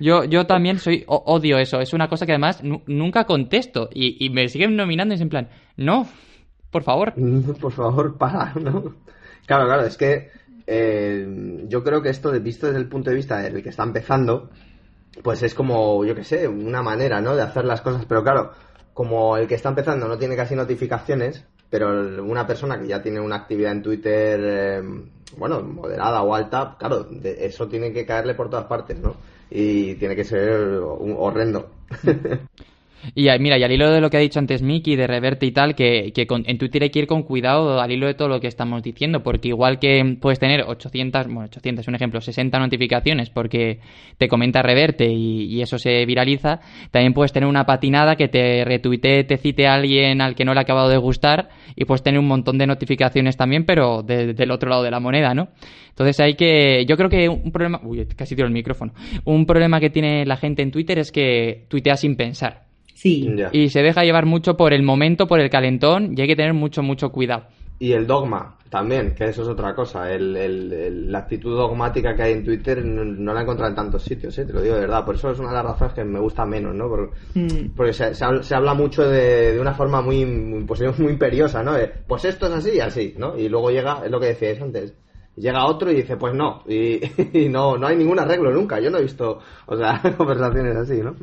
Yo, 0.00 0.24
yo 0.24 0.46
también 0.46 0.78
soy 0.78 1.04
odio 1.06 1.58
eso. 1.58 1.80
Es 1.80 1.92
una 1.92 2.08
cosa 2.08 2.26
que 2.26 2.32
además 2.32 2.62
nu- 2.64 2.82
nunca 2.86 3.24
contesto 3.24 3.88
y, 3.94 4.24
y 4.24 4.30
me 4.30 4.48
siguen 4.48 4.76
nominando 4.76 5.14
y 5.14 5.16
es 5.16 5.20
en 5.20 5.28
plan, 5.28 5.48
no, 5.76 6.08
por 6.70 6.82
favor. 6.82 7.14
Por 7.60 7.72
favor, 7.72 8.18
para, 8.18 8.52
¿no? 8.60 8.94
Claro, 9.46 9.66
claro, 9.66 9.84
es 9.84 9.96
que 9.96 10.30
eh, 10.66 11.64
yo 11.68 11.84
creo 11.84 12.02
que 12.02 12.08
esto, 12.08 12.32
visto 12.40 12.66
desde 12.66 12.80
el 12.80 12.88
punto 12.88 13.10
de 13.10 13.16
vista 13.16 13.38
del 13.38 13.62
que 13.62 13.68
está 13.68 13.84
empezando, 13.84 14.50
pues 15.22 15.42
es 15.44 15.54
como, 15.54 16.04
yo 16.04 16.14
qué 16.16 16.24
sé, 16.24 16.48
una 16.48 16.82
manera, 16.82 17.20
¿no? 17.20 17.36
De 17.36 17.42
hacer 17.42 17.64
las 17.64 17.80
cosas, 17.82 18.06
pero 18.06 18.24
claro, 18.24 18.52
como 18.94 19.36
el 19.36 19.46
que 19.46 19.56
está 19.56 19.68
empezando 19.68 20.08
no 20.08 20.16
tiene 20.16 20.36
casi 20.36 20.54
notificaciones, 20.54 21.44
pero 21.68 21.90
una 22.22 22.46
persona 22.46 22.78
que 22.78 22.86
ya 22.86 23.02
tiene 23.02 23.20
una 23.20 23.36
actividad 23.36 23.72
en 23.72 23.82
Twitter, 23.82 24.40
eh, 24.42 24.82
bueno, 25.36 25.60
moderada 25.60 26.22
o 26.22 26.34
alta, 26.34 26.76
claro, 26.78 27.06
eso 27.22 27.68
tiene 27.68 27.92
que 27.92 28.06
caerle 28.06 28.34
por 28.34 28.48
todas 28.48 28.66
partes, 28.66 28.98
¿no? 28.98 29.16
Y 29.50 29.96
tiene 29.96 30.14
que 30.14 30.24
ser 30.24 30.78
un 30.78 31.16
horrendo. 31.18 31.70
Y 33.14 33.28
mira, 33.38 33.58
y 33.58 33.62
al 33.62 33.72
hilo 33.72 33.90
de 33.90 34.00
lo 34.00 34.10
que 34.10 34.16
ha 34.16 34.20
dicho 34.20 34.38
antes 34.38 34.62
Miki, 34.62 34.96
de 34.96 35.06
reverte 35.06 35.46
y 35.46 35.52
tal, 35.52 35.74
que, 35.74 36.12
en 36.14 36.58
Twitter 36.58 36.82
hay 36.82 36.90
que 36.90 37.00
ir 37.00 37.06
con 37.06 37.22
cuidado 37.22 37.80
al 37.80 37.90
hilo 37.90 38.06
de 38.06 38.14
todo 38.14 38.28
lo 38.28 38.40
que 38.40 38.46
estamos 38.46 38.82
diciendo, 38.82 39.22
porque 39.22 39.48
igual 39.48 39.78
que 39.78 40.16
puedes 40.20 40.38
tener 40.38 40.62
800, 40.62 41.26
bueno, 41.26 41.44
800 41.44 41.84
es 41.84 41.88
un 41.88 41.94
ejemplo, 41.94 42.20
60 42.20 42.58
notificaciones 42.58 43.30
porque 43.30 43.80
te 44.18 44.28
comenta 44.28 44.62
reverte 44.62 45.06
y, 45.10 45.62
eso 45.64 45.78
se 45.78 46.04
viraliza, 46.04 46.60
también 46.90 47.14
puedes 47.14 47.32
tener 47.32 47.48
una 47.48 47.64
patinada 47.64 48.16
que 48.16 48.28
te 48.28 48.64
retuitee, 48.64 49.24
te 49.24 49.38
cite 49.38 49.66
a 49.66 49.74
alguien 49.74 50.20
al 50.20 50.34
que 50.34 50.44
no 50.44 50.52
le 50.52 50.60
ha 50.60 50.62
acabado 50.62 50.88
de 50.88 50.98
gustar 50.98 51.48
y 51.74 51.84
puedes 51.86 52.02
tener 52.02 52.20
un 52.20 52.26
montón 52.26 52.58
de 52.58 52.66
notificaciones 52.66 53.36
también, 53.36 53.64
pero 53.64 54.02
del 54.02 54.50
otro 54.50 54.68
lado 54.68 54.82
de 54.82 54.90
la 54.90 55.00
moneda, 55.00 55.34
¿no? 55.34 55.48
Entonces 55.88 56.18
hay 56.20 56.34
que, 56.34 56.84
yo 56.86 56.96
creo 56.96 57.08
que 57.08 57.28
un 57.28 57.52
problema, 57.52 57.80
uy, 57.84 58.04
casi 58.16 58.34
tiro 58.34 58.48
el 58.48 58.52
micrófono, 58.52 58.92
un 59.24 59.46
problema 59.46 59.78
que 59.80 59.90
tiene 59.90 60.26
la 60.26 60.36
gente 60.36 60.62
en 60.62 60.70
Twitter 60.70 60.98
es 60.98 61.12
que 61.12 61.66
tuitea 61.68 61.96
sin 61.96 62.16
pensar. 62.16 62.64
Y 63.52 63.68
se 63.68 63.82
deja 63.82 64.02
llevar 64.02 64.26
mucho 64.26 64.56
por 64.56 64.72
el 64.72 64.82
momento, 64.82 65.26
por 65.26 65.40
el 65.40 65.50
calentón, 65.50 66.14
y 66.16 66.22
hay 66.22 66.26
que 66.26 66.36
tener 66.36 66.54
mucho, 66.54 66.82
mucho 66.82 67.10
cuidado. 67.10 67.44
Y 67.78 67.92
el 67.92 68.06
dogma 68.06 68.56
también, 68.70 69.14
que 69.14 69.24
eso 69.24 69.42
es 69.42 69.48
otra 69.48 69.74
cosa. 69.74 70.10
El, 70.10 71.12
la 71.12 71.18
actitud 71.18 71.56
dogmática 71.56 72.14
que 72.16 72.22
hay 72.22 72.32
en 72.32 72.44
Twitter 72.44 72.84
no, 72.84 73.32
la 73.34 73.40
he 73.40 73.42
encontrado 73.42 73.70
en 73.70 73.76
tantos 73.76 74.02
sitios, 74.02 74.36
¿eh? 74.38 74.46
te 74.46 74.52
lo 74.52 74.62
digo 74.62 74.74
de 74.74 74.82
verdad. 74.82 75.04
Por 75.04 75.16
eso 75.16 75.30
es 75.30 75.38
una 75.38 75.50
de 75.50 75.54
las 75.54 75.64
razones 75.64 75.94
que 75.94 76.04
me 76.04 76.18
gusta 76.18 76.46
menos, 76.46 76.74
¿no? 76.74 76.88
Mm. 77.34 77.74
Porque 77.76 77.92
se, 77.92 78.14
se, 78.14 78.54
habla 78.54 78.74
mucho 78.74 79.06
de, 79.06 79.52
de, 79.52 79.60
una 79.60 79.74
forma 79.74 80.00
muy, 80.00 80.24
muy, 80.24 80.64
pues, 80.64 80.80
muy 80.98 81.12
imperiosa, 81.12 81.62
¿no? 81.62 81.72
pues 82.06 82.24
esto 82.24 82.46
es 82.46 82.52
así 82.52 82.70
y 82.76 82.80
así, 82.80 83.14
¿no? 83.18 83.36
Y 83.36 83.48
luego 83.48 83.70
llega, 83.70 84.02
es 84.04 84.10
lo 84.10 84.18
que 84.18 84.26
decíais 84.26 84.60
antes, 84.60 84.94
llega 85.36 85.66
otro 85.66 85.90
y 85.90 85.96
dice, 85.96 86.16
pues 86.16 86.34
no, 86.34 86.62
y, 86.66 87.00
y, 87.38 87.48
no, 87.48 87.76
no 87.76 87.86
hay 87.86 87.96
ningún 87.96 88.18
arreglo 88.18 88.50
nunca. 88.50 88.80
Yo 88.80 88.90
no 88.90 88.98
he 88.98 89.02
visto, 89.02 89.40
o 89.66 89.76
sea, 89.76 90.00
conversaciones 90.16 90.76
así, 90.76 91.00
¿no? 91.02 91.14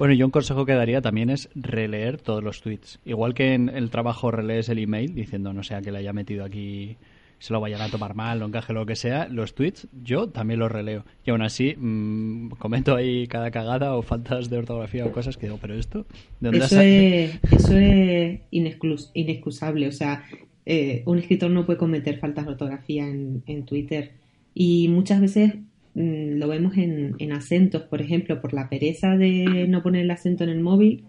Bueno, 0.00 0.14
yo 0.14 0.24
un 0.24 0.32
consejo 0.32 0.64
que 0.64 0.72
daría 0.72 1.02
también 1.02 1.28
es 1.28 1.50
releer 1.54 2.16
todos 2.16 2.42
los 2.42 2.62
tweets. 2.62 2.98
Igual 3.04 3.34
que 3.34 3.52
en 3.52 3.68
el 3.68 3.90
trabajo 3.90 4.30
relees 4.30 4.70
el 4.70 4.78
email 4.78 5.14
diciendo, 5.14 5.52
no 5.52 5.62
sea 5.62 5.82
que 5.82 5.92
le 5.92 5.98
haya 5.98 6.14
metido 6.14 6.42
aquí, 6.42 6.96
se 7.38 7.52
lo 7.52 7.60
vayan 7.60 7.82
a 7.82 7.90
tomar 7.90 8.14
mal 8.14 8.42
o 8.42 8.46
encaje 8.46 8.72
lo 8.72 8.86
que 8.86 8.96
sea, 8.96 9.28
los 9.28 9.54
tweets 9.54 9.88
yo 10.02 10.30
también 10.30 10.58
los 10.58 10.72
releo. 10.72 11.04
Y 11.26 11.28
aún 11.32 11.42
así 11.42 11.74
mmm, 11.76 12.48
comento 12.52 12.96
ahí 12.96 13.26
cada 13.26 13.50
cagada 13.50 13.94
o 13.94 14.00
faltas 14.00 14.48
de 14.48 14.56
ortografía 14.56 15.04
o 15.04 15.12
cosas 15.12 15.36
que 15.36 15.48
digo, 15.48 15.58
pero 15.60 15.74
esto, 15.74 16.06
¿de 16.40 16.48
dónde 16.50 16.64
eso, 16.64 16.80
es, 16.80 17.38
eso 17.52 17.76
es 17.76 18.40
inexcusable. 18.50 19.86
O 19.86 19.92
sea, 19.92 20.24
eh, 20.64 21.02
un 21.04 21.18
escritor 21.18 21.50
no 21.50 21.66
puede 21.66 21.78
cometer 21.78 22.18
faltas 22.18 22.46
de 22.46 22.52
ortografía 22.52 23.06
en, 23.06 23.42
en 23.46 23.66
Twitter. 23.66 24.12
Y 24.54 24.88
muchas 24.88 25.20
veces 25.20 25.56
lo 25.94 26.48
vemos 26.48 26.76
en, 26.76 27.14
en, 27.18 27.32
acentos, 27.32 27.82
por 27.82 28.00
ejemplo, 28.00 28.40
por 28.40 28.54
la 28.54 28.68
pereza 28.68 29.16
de 29.16 29.66
no 29.68 29.82
poner 29.82 30.02
el 30.02 30.10
acento 30.10 30.44
en 30.44 30.50
el 30.50 30.60
móvil 30.60 31.04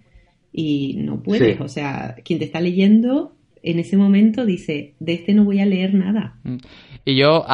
y 0.51 0.95
no 0.97 1.21
puedes. 1.21 1.59
O 1.61 1.67
sea, 1.67 2.15
quien 2.23 2.39
te 2.39 2.45
está 2.45 2.59
leyendo 2.59 3.35
en 3.63 3.79
ese 3.79 3.97
momento 3.97 4.45
dice, 4.45 4.95
de 4.99 5.13
este 5.13 5.33
no 5.33 5.45
voy 5.45 5.59
a 5.59 5.65
leer 5.65 5.93
nada. 5.93 6.35
Mm. 6.43 6.57
Y 7.05 7.15
yo, 7.15 7.45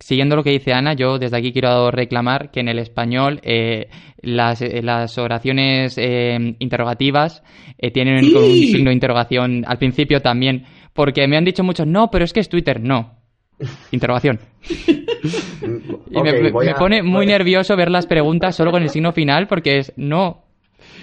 siguiendo 0.00 0.34
lo 0.34 0.42
que 0.42 0.50
dice 0.50 0.72
Ana, 0.72 0.94
yo 0.94 1.18
desde 1.18 1.36
aquí 1.36 1.52
quiero 1.52 1.90
reclamar 1.90 2.50
que 2.50 2.60
en 2.60 2.68
el 2.68 2.80
español 2.80 3.40
eh, 3.44 3.88
las, 4.20 4.62
eh, 4.62 4.82
las, 4.82 5.16
oraciones 5.16 5.96
eh, 5.96 6.56
interrogativas 6.58 7.44
tienen 7.92 8.24
un 8.24 8.30
signo 8.30 8.90
de 8.90 8.94
interrogación 8.94 9.64
al 9.66 9.78
principio 9.78 10.22
también, 10.22 10.64
porque 10.92 11.28
me 11.28 11.36
han 11.36 11.44
dicho 11.44 11.62
muchos, 11.62 11.86
no, 11.86 12.10
pero 12.10 12.24
es 12.24 12.32
que 12.32 12.40
es 12.40 12.48
Twitter, 12.48 12.80
no. 12.80 13.23
Interrogación. 13.90 14.40
y 16.10 16.22
me, 16.22 16.74
pone 16.74 17.02
muy 17.02 17.26
nervioso 17.26 17.76
ver 17.76 17.90
las 17.90 18.06
preguntas 18.06 18.56
solo 18.56 18.70
con 18.70 18.82
el 18.82 18.90
signo 18.90 19.12
final 19.12 19.46
porque 19.46 19.78
es 19.78 19.92
no. 19.96 20.44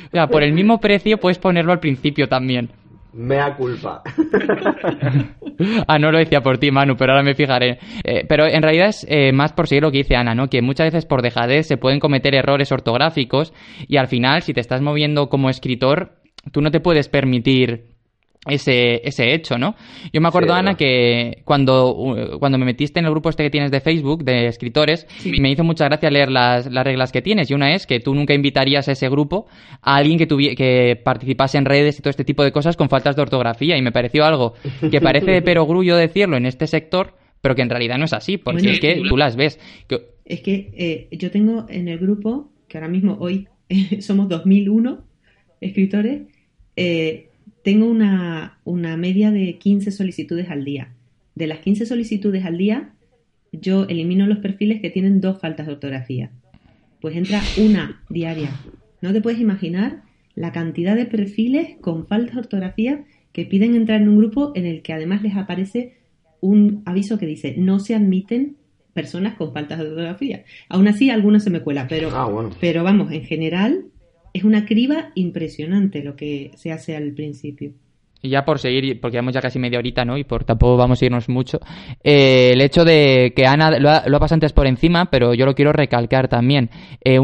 O 0.07 0.11
sea, 0.11 0.27
por 0.27 0.43
el 0.43 0.53
mismo 0.53 0.79
precio 0.79 1.17
puedes 1.17 1.39
ponerlo 1.39 1.71
al 1.71 1.79
principio 1.79 2.27
también. 2.27 2.69
Mea 3.13 3.55
culpa. 3.55 4.01
ah, 5.87 5.99
no 5.99 6.11
lo 6.11 6.17
decía 6.17 6.41
por 6.41 6.57
ti, 6.57 6.71
Manu, 6.71 6.95
pero 6.95 7.11
ahora 7.11 7.23
me 7.23 7.35
fijaré. 7.35 7.77
Eh, 8.03 8.25
pero 8.27 8.45
en 8.45 8.61
realidad 8.61 8.87
es 8.87 9.05
eh, 9.09 9.33
más 9.33 9.51
por 9.51 9.67
seguir 9.67 9.83
lo 9.83 9.91
que 9.91 9.99
dice 9.99 10.15
Ana, 10.15 10.33
¿no? 10.33 10.47
Que 10.47 10.61
muchas 10.61 10.87
veces 10.87 11.05
por 11.05 11.21
dejadez 11.21 11.67
se 11.67 11.77
pueden 11.77 11.99
cometer 11.99 12.35
errores 12.35 12.71
ortográficos 12.71 13.53
y 13.87 13.97
al 13.97 14.07
final, 14.07 14.43
si 14.43 14.53
te 14.53 14.61
estás 14.61 14.81
moviendo 14.81 15.27
como 15.27 15.49
escritor, 15.49 16.13
tú 16.51 16.61
no 16.61 16.71
te 16.71 16.79
puedes 16.79 17.09
permitir 17.09 17.91
ese, 18.47 19.07
ese 19.07 19.33
hecho, 19.35 19.59
¿no? 19.59 19.75
Yo 20.11 20.19
me 20.19 20.27
acuerdo, 20.27 20.53
Ana, 20.53 20.75
que 20.75 21.41
cuando, 21.45 22.15
cuando 22.39 22.57
me 22.57 22.65
metiste 22.65 22.99
en 22.99 23.05
el 23.05 23.11
grupo 23.11 23.29
este 23.29 23.43
que 23.43 23.51
tienes 23.51 23.69
de 23.69 23.81
Facebook, 23.81 24.23
de 24.23 24.47
escritores, 24.47 25.05
me 25.39 25.51
hizo 25.51 25.63
mucha 25.63 25.85
gracia 25.85 26.09
leer 26.09 26.31
las, 26.31 26.71
las, 26.71 26.83
reglas 26.83 27.11
que 27.11 27.21
tienes. 27.21 27.51
Y 27.51 27.53
una 27.53 27.75
es 27.75 27.85
que 27.85 27.99
tú 27.99 28.15
nunca 28.15 28.33
invitarías 28.33 28.87
a 28.87 28.93
ese 28.93 29.09
grupo 29.09 29.45
a 29.81 29.97
alguien 29.97 30.17
que, 30.17 30.55
que 30.55 30.99
participase 31.03 31.59
en 31.59 31.65
redes 31.65 31.99
y 31.99 32.01
todo 32.01 32.09
este 32.09 32.25
tipo 32.25 32.43
de 32.43 32.51
cosas 32.51 32.75
con 32.75 32.89
faltas 32.89 33.15
de 33.15 33.21
ortografía. 33.21 33.77
Y 33.77 33.81
me 33.83 33.91
pareció 33.91 34.25
algo 34.25 34.55
que 34.89 35.01
parece 35.01 35.29
de 35.29 35.41
perogrullo 35.43 35.95
decirlo 35.95 36.35
en 36.35 36.47
este 36.47 36.65
sector, 36.65 37.13
pero 37.41 37.53
que 37.53 37.61
en 37.61 37.69
realidad 37.69 37.99
no 37.99 38.05
es 38.05 38.13
así, 38.13 38.37
porque 38.37 38.71
es 38.71 38.79
que 38.79 39.03
tú 39.07 39.17
las 39.17 39.35
ves. 39.35 39.59
Es 40.25 40.41
que 40.41 40.71
eh, 40.75 41.15
yo 41.15 41.29
tengo 41.29 41.67
en 41.69 41.87
el 41.87 41.99
grupo, 41.99 42.51
que 42.67 42.79
ahora 42.79 42.87
mismo 42.87 43.17
hoy 43.19 43.47
somos 43.99 44.29
2001 44.29 45.03
escritores, 45.59 46.23
eh, 46.75 47.27
tengo 47.63 47.85
una, 47.85 48.57
media 48.97 49.31
de 49.31 49.57
15 49.57 49.91
solicitudes 49.91 50.49
al 50.49 50.65
día. 50.65 50.89
De 51.35 51.47
las 51.47 51.59
15 51.59 51.85
solicitudes 51.85 52.45
al 52.45 52.57
día, 52.57 52.93
yo 53.51 53.85
elimino 53.85 54.27
los 54.27 54.39
perfiles 54.39 54.81
que 54.81 54.89
tienen 54.89 55.21
dos 55.21 55.39
faltas 55.39 55.67
de 55.67 55.73
ortografía. 55.73 56.31
Pues 56.99 57.15
entra 57.15 57.41
una 57.57 58.01
diaria. 58.09 58.51
No 59.01 59.13
te 59.13 59.21
puedes 59.21 59.39
imaginar 59.39 60.03
la 60.35 60.51
cantidad 60.51 60.95
de 60.95 61.05
perfiles 61.05 61.75
con 61.81 62.07
faltas 62.07 62.35
de 62.35 62.41
ortografía 62.41 63.03
que 63.31 63.45
piden 63.45 63.75
entrar 63.75 64.01
en 64.01 64.09
un 64.09 64.17
grupo 64.17 64.51
en 64.55 64.65
el 64.65 64.81
que 64.81 64.93
además 64.93 65.21
les 65.21 65.35
aparece 65.35 65.97
un 66.41 66.81
aviso 66.85 67.17
que 67.17 67.25
dice 67.25 67.55
no 67.57 67.79
se 67.79 67.95
admiten 67.95 68.57
personas 68.93 69.35
con 69.35 69.53
faltas 69.53 69.79
de 69.79 69.85
ortografía. 69.85 70.43
Aún 70.69 70.87
así, 70.87 71.09
algunos 71.09 71.43
se 71.43 71.49
me 71.49 71.61
cuela, 71.61 71.87
pero, 71.87 72.09
ah, 72.13 72.49
pero 72.59 72.83
vamos, 72.83 73.11
en 73.11 73.23
general 73.23 73.85
es 74.33 74.43
una 74.43 74.65
criba 74.65 75.11
impresionante 75.15 76.03
lo 76.03 76.15
que 76.15 76.51
se 76.55 76.71
hace 76.71 76.95
al 76.95 77.11
principio. 77.11 77.73
Y 78.23 78.29
ya 78.29 78.45
por 78.45 78.59
seguir, 78.59 78.99
porque 79.01 79.15
llevamos 79.15 79.33
ya 79.33 79.41
casi 79.41 79.57
media 79.57 79.79
horita, 79.79 80.05
¿no? 80.05 80.15
Y 80.15 80.23
por 80.23 80.43
tampoco 80.43 80.77
vamos 80.77 81.01
a 81.01 81.05
irnos 81.05 81.27
mucho. 81.27 81.59
Eh, 82.03 82.51
el 82.53 82.61
hecho 82.61 82.85
de 82.85 83.33
que 83.35 83.47
Ana 83.47 83.79
lo 83.79 83.89
ha, 83.89 84.03
lo 84.07 84.17
ha, 84.17 84.19
pasado 84.19 84.35
antes 84.35 84.53
por 84.53 84.67
encima, 84.67 85.09
pero 85.09 85.33
yo 85.33 85.45
lo 85.45 85.55
quiero 85.55 85.73
recalcar 85.73 86.27
también. 86.27 86.69
Eh, 87.03 87.19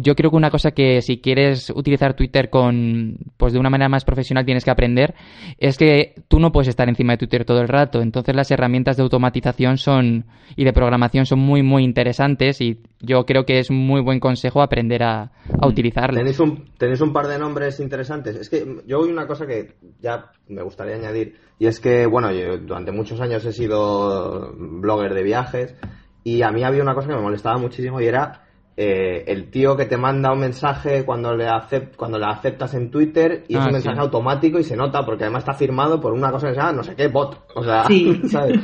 yo 0.00 0.14
creo 0.14 0.30
que 0.30 0.36
una 0.36 0.50
cosa 0.50 0.70
que 0.70 1.02
si 1.02 1.18
quieres 1.18 1.68
utilizar 1.68 2.14
Twitter 2.14 2.48
con, 2.48 3.18
pues 3.36 3.52
de 3.52 3.58
una 3.58 3.68
manera 3.68 3.90
más 3.90 4.06
profesional 4.06 4.46
tienes 4.46 4.64
que 4.64 4.70
aprender, 4.70 5.14
es 5.58 5.76
que 5.76 6.14
tú 6.28 6.40
no 6.40 6.52
puedes 6.52 6.68
estar 6.68 6.88
encima 6.88 7.12
de 7.12 7.18
Twitter 7.18 7.44
todo 7.44 7.60
el 7.60 7.68
rato. 7.68 8.00
Entonces 8.00 8.34
las 8.34 8.50
herramientas 8.50 8.96
de 8.96 9.02
automatización 9.02 9.76
son, 9.76 10.24
y 10.56 10.64
de 10.64 10.72
programación 10.72 11.26
son 11.26 11.40
muy, 11.40 11.62
muy 11.62 11.84
interesantes 11.84 12.62
y 12.62 12.78
yo 13.00 13.24
creo 13.24 13.44
que 13.44 13.58
es 13.58 13.70
un 13.70 13.78
muy 13.78 14.00
buen 14.00 14.20
consejo 14.20 14.62
aprender 14.62 15.02
a, 15.02 15.32
a 15.58 15.66
utilizarlas. 15.66 16.18
Tenéis 16.18 16.40
un, 16.40 16.70
tenéis 16.76 17.00
un 17.00 17.12
par 17.12 17.26
de 17.26 17.38
nombres 17.38 17.80
interesantes. 17.80 18.36
Es 18.36 18.50
que 18.50 18.82
yo 18.86 18.98
voy 18.98 19.10
una 19.10 19.26
cosa 19.26 19.46
que 19.46 19.74
ya 20.00 20.32
me 20.48 20.62
gustaría 20.62 20.96
añadir, 20.96 21.36
y 21.58 21.66
es 21.66 21.80
que, 21.80 22.06
bueno, 22.06 22.30
yo 22.32 22.58
durante 22.58 22.92
muchos 22.92 23.20
años 23.20 23.44
he 23.44 23.52
sido 23.52 24.52
blogger 24.56 25.14
de 25.14 25.22
viajes, 25.22 25.74
y 26.24 26.42
a 26.42 26.50
mí 26.50 26.62
había 26.62 26.82
una 26.82 26.94
cosa 26.94 27.08
que 27.08 27.14
me 27.14 27.22
molestaba 27.22 27.58
muchísimo 27.58 28.00
y 28.00 28.06
era 28.06 28.46
eh, 28.82 29.24
el 29.26 29.50
tío 29.50 29.76
que 29.76 29.84
te 29.84 29.98
manda 29.98 30.32
un 30.32 30.38
mensaje 30.38 31.04
cuando 31.04 31.36
le, 31.36 31.46
acept, 31.46 31.96
cuando 31.96 32.18
le 32.18 32.24
aceptas 32.24 32.72
en 32.72 32.90
Twitter 32.90 33.44
y 33.46 33.52
es 33.52 33.60
ah, 33.60 33.66
un 33.66 33.72
mensaje 33.72 34.00
automático 34.00 34.58
y 34.58 34.64
se 34.64 34.74
nota 34.74 35.04
porque 35.04 35.24
además 35.24 35.42
está 35.42 35.52
firmado 35.52 36.00
por 36.00 36.14
una 36.14 36.30
cosa 36.30 36.48
que 36.48 36.54
se 36.54 36.60
llama 36.60 36.72
no 36.72 36.82
sé 36.82 36.94
qué 36.94 37.08
bot. 37.08 37.44
O 37.56 37.62
sea, 37.62 37.84
¿sabes? 38.30 38.58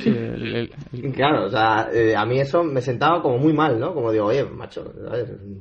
Claro, 1.14 1.44
o 1.44 1.50
sea, 1.50 1.90
eh, 1.92 2.16
a 2.16 2.24
mí 2.24 2.40
eso 2.40 2.64
me 2.64 2.80
sentaba 2.80 3.20
como 3.20 3.36
muy 3.36 3.52
mal, 3.52 3.78
¿no? 3.78 3.92
Como 3.92 4.10
digo, 4.10 4.24
oye, 4.24 4.42
macho. 4.42 4.90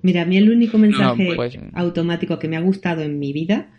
Mira, 0.03 0.21
a 0.21 0.25
mí 0.25 0.37
el 0.37 0.49
único 0.49 0.77
mensaje 0.77 1.33
pues, 1.35 1.59
automático 1.73 2.39
que 2.39 2.47
me 2.47 2.55
ha 2.55 2.61
gustado 2.61 3.01
en 3.01 3.19
mi 3.19 3.33
vida 3.33 3.73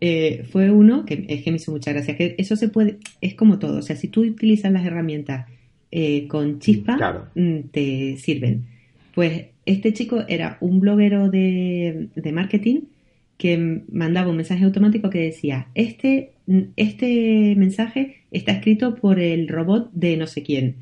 eh, 0.00 0.44
fue 0.50 0.70
uno 0.70 1.04
que 1.04 1.26
es 1.28 1.42
que 1.42 1.50
me 1.50 1.58
hizo 1.58 1.72
mucha 1.72 1.92
gracia. 1.92 2.16
Que 2.16 2.36
eso 2.38 2.56
se 2.56 2.70
puede, 2.70 3.00
es 3.20 3.34
como 3.34 3.58
todo. 3.58 3.80
O 3.80 3.82
sea, 3.82 3.96
si 3.96 4.08
tú 4.08 4.22
utilizas 4.22 4.72
las 4.72 4.86
herramientas 4.86 5.46
eh, 5.90 6.26
con 6.26 6.58
chispa, 6.58 7.28
mm, 7.34 7.68
te 7.70 8.16
sirven. 8.16 8.64
Pues 9.14 9.51
este 9.66 9.92
chico 9.92 10.24
era 10.28 10.56
un 10.60 10.80
bloguero 10.80 11.30
de, 11.30 12.08
marketing 12.32 12.82
que 13.38 13.82
mandaba 13.90 14.30
un 14.30 14.36
mensaje 14.36 14.64
automático 14.64 15.10
que 15.10 15.20
decía, 15.20 15.68
este, 15.74 16.32
este 16.76 17.54
mensaje 17.56 18.22
está 18.30 18.52
escrito 18.52 18.94
por 18.94 19.18
el 19.18 19.48
robot 19.48 19.90
de 19.92 20.16
no 20.16 20.26
sé 20.26 20.42
quién. 20.42 20.76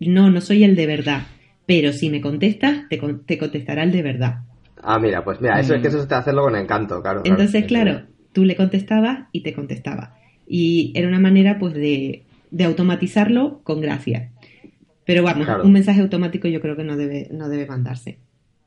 no, 0.00 0.30
no 0.30 0.40
soy 0.40 0.64
el 0.64 0.76
de 0.76 0.86
verdad, 0.86 1.22
pero 1.66 1.92
si 1.92 2.10
me 2.10 2.20
contestas, 2.20 2.88
te, 2.88 3.00
te 3.26 3.38
contestará 3.38 3.82
el 3.82 3.92
de 3.92 4.02
verdad. 4.02 4.40
Ah, 4.82 4.98
mira, 4.98 5.24
pues 5.24 5.40
mira, 5.40 5.60
eso 5.60 5.74
es 5.74 5.82
que 5.82 5.88
eso 5.88 6.00
es 6.00 6.08
de 6.08 6.14
hacerlo 6.14 6.42
con 6.42 6.56
encanto, 6.56 7.00
claro. 7.00 7.22
Entonces, 7.24 7.64
claro, 7.66 8.02
tú 8.32 8.44
le 8.44 8.56
contestabas 8.56 9.28
y 9.30 9.42
te 9.42 9.54
contestaba. 9.54 10.16
Y 10.46 10.92
era 10.96 11.06
una 11.06 11.20
manera, 11.20 11.58
pues, 11.58 11.74
de, 11.74 12.24
de 12.50 12.64
automatizarlo 12.64 13.60
con 13.62 13.80
gracia. 13.80 14.30
Pero 15.04 15.22
vamos, 15.22 15.48
un 15.64 15.72
mensaje 15.72 16.00
automático 16.00 16.48
yo 16.48 16.60
creo 16.60 16.76
que 16.76 16.84
no 16.84 16.96
debe, 16.96 17.28
no 17.32 17.48
debe 17.48 17.66
mandarse. 17.66 18.18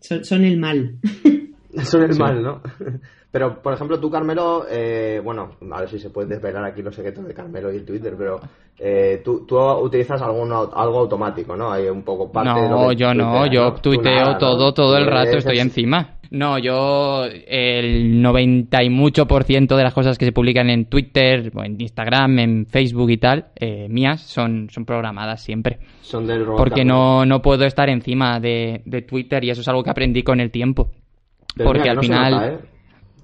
Son, 0.05 0.23
son 0.23 0.45
el 0.45 0.57
mal. 0.57 0.97
son 1.83 2.03
el 2.03 2.17
mal, 2.17 2.43
¿no? 2.43 2.61
Pero, 3.35 3.61
por 3.61 3.73
ejemplo, 3.73 3.99
tú, 3.99 4.09
Carmelo, 4.09 4.65
eh, 4.69 5.19
bueno, 5.21 5.57
a 5.69 5.79
ver 5.81 5.89
si 5.89 5.99
se 5.99 6.09
puede 6.09 6.29
desvelar 6.29 6.63
aquí 6.63 6.81
los 6.81 6.95
secretos 6.95 7.27
de 7.27 7.33
Carmelo 7.33 7.69
y 7.73 7.75
el 7.75 7.85
Twitter, 7.85 8.15
pero 8.17 8.39
eh, 8.79 9.21
tú, 9.25 9.45
tú, 9.45 9.59
utilizas 9.59 10.21
algún, 10.21 10.53
algo 10.53 10.99
automático, 10.99 11.53
¿no? 11.57 11.69
Hay 11.69 11.89
un 11.89 12.03
poco 12.03 12.31
parte 12.31 12.61
no, 12.61 12.61
de 12.61 12.69
lo 12.69 12.91
yo 12.93 13.13
no, 13.13 13.45
yo 13.47 13.73
tuiteo 13.73 14.37
todo, 14.37 14.73
todo 14.73 14.95
el 14.95 15.05
rato, 15.05 15.35
estoy 15.35 15.59
encima. 15.59 16.14
No, 16.35 16.59
yo 16.59 17.23
el 17.47 18.21
90 18.21 18.83
y 18.83 18.89
mucho 18.89 19.25
por 19.25 19.45
ciento 19.45 19.77
de 19.77 19.83
las 19.83 19.93
cosas 19.93 20.17
que 20.17 20.25
se 20.25 20.33
publican 20.33 20.69
en 20.69 20.87
Twitter, 20.87 21.49
en 21.63 21.79
Instagram, 21.79 22.39
en 22.39 22.65
Facebook 22.65 23.09
y 23.09 23.17
tal, 23.17 23.45
eh, 23.55 23.87
mías, 23.89 24.19
son, 24.19 24.67
son 24.69 24.83
programadas 24.83 25.41
siempre. 25.41 25.79
Son 26.01 26.27
del 26.27 26.45
robot 26.45 26.57
Porque 26.57 26.83
no, 26.83 27.25
no 27.25 27.41
puedo 27.41 27.63
estar 27.63 27.89
encima 27.89 28.41
de, 28.41 28.81
de 28.83 29.01
Twitter 29.03 29.45
y 29.45 29.51
eso 29.51 29.61
es 29.61 29.67
algo 29.69 29.81
que 29.81 29.91
aprendí 29.91 30.23
con 30.23 30.41
el 30.41 30.51
tiempo. 30.51 30.91
porque 31.55 31.89
al 31.89 31.99
final... 31.99 32.59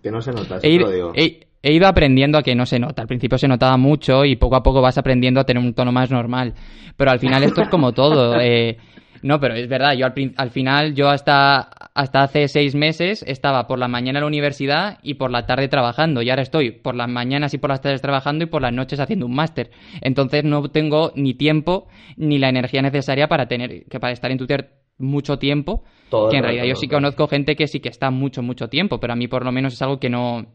Que 0.02 0.10
no 0.10 0.22
se 0.22 0.32
nota, 0.32 0.60
eso 0.64 0.80
lo 0.80 0.90
digo. 0.90 1.12
He, 1.14 1.74
ido 1.74 1.88
aprendiendo 1.88 2.38
a 2.38 2.44
que 2.44 2.56
no 2.56 2.66
se 2.66 2.80
nota. 2.80 3.02
Al 3.02 3.10
principio 3.10 3.38
se 3.38 3.50
notaba 3.50 3.76
mucho 3.76 4.24
y 4.24 4.38
poco 4.38 4.56
a 4.56 4.64
poco 4.64 4.82
vas 4.82 4.98
aprendiendo 4.98 5.42
a 5.42 5.44
tener 5.44 5.62
un 5.62 5.74
tono 5.74 5.92
más 5.92 6.10
normal. 6.12 6.54
Pero 6.96 7.12
al 7.12 7.20
final 7.20 7.44
esto 7.44 7.62
es 7.62 7.68
como 7.68 7.92
todo. 7.92 8.40
Eh, 8.40 8.78
no, 9.24 9.40
pero 9.40 9.56
es 9.56 9.68
verdad, 9.68 9.94
yo 9.94 10.06
al, 10.06 10.50
final, 10.52 10.96
yo 10.96 11.10
hasta, 11.10 11.60
hasta 11.94 12.24
hace 12.24 12.48
seis 12.48 12.76
meses 12.76 13.24
estaba 13.28 13.68
por 13.68 13.80
la 13.80 13.88
mañana 13.88 14.20
en 14.20 14.24
la 14.24 14.28
universidad 14.28 15.00
y 15.04 15.16
por 15.16 15.32
la 15.32 15.46
tarde 15.46 15.68
trabajando. 15.68 16.22
Y 16.22 16.30
ahora 16.30 16.42
estoy 16.42 16.72
por 16.72 16.96
las 16.96 17.10
mañanas 17.10 17.54
y 17.54 17.58
por 17.58 17.70
las 17.70 17.82
tardes 17.82 18.02
trabajando 18.02 18.44
y 18.46 18.48
por 18.48 18.62
las 18.62 18.74
noches 18.74 19.00
haciendo 19.00 19.26
un 19.26 19.36
máster. 19.36 19.72
Entonces 20.02 20.44
no 20.44 20.70
tengo 20.70 21.12
ni 21.16 21.34
tiempo 21.34 21.88
ni 22.18 22.40
la 22.40 22.50
energía 22.50 22.82
necesaria 22.82 23.28
para 23.28 23.48
tener, 23.48 23.86
que 23.86 24.00
para 24.00 24.14
estar 24.14 24.32
en 24.32 24.38
Twitter 24.38 24.72
mucho 24.98 25.38
tiempo 25.38 25.84
que 26.30 26.38
en 26.38 26.44
realidad 26.44 26.66
yo 26.66 26.76
sí 26.76 26.88
conozco 26.88 27.28
gente 27.28 27.56
que 27.56 27.68
sí 27.68 27.80
que 27.80 27.90
está 27.90 28.12
mucho, 28.12 28.42
mucho 28.42 28.68
tiempo, 28.68 29.00
pero 29.00 29.14
a 29.14 29.16
mí 29.16 29.28
por 29.28 29.46
lo 29.46 29.52
menos 29.52 29.74
es 29.74 29.82
algo 29.82 30.00
que 30.00 30.10
no, 30.10 30.46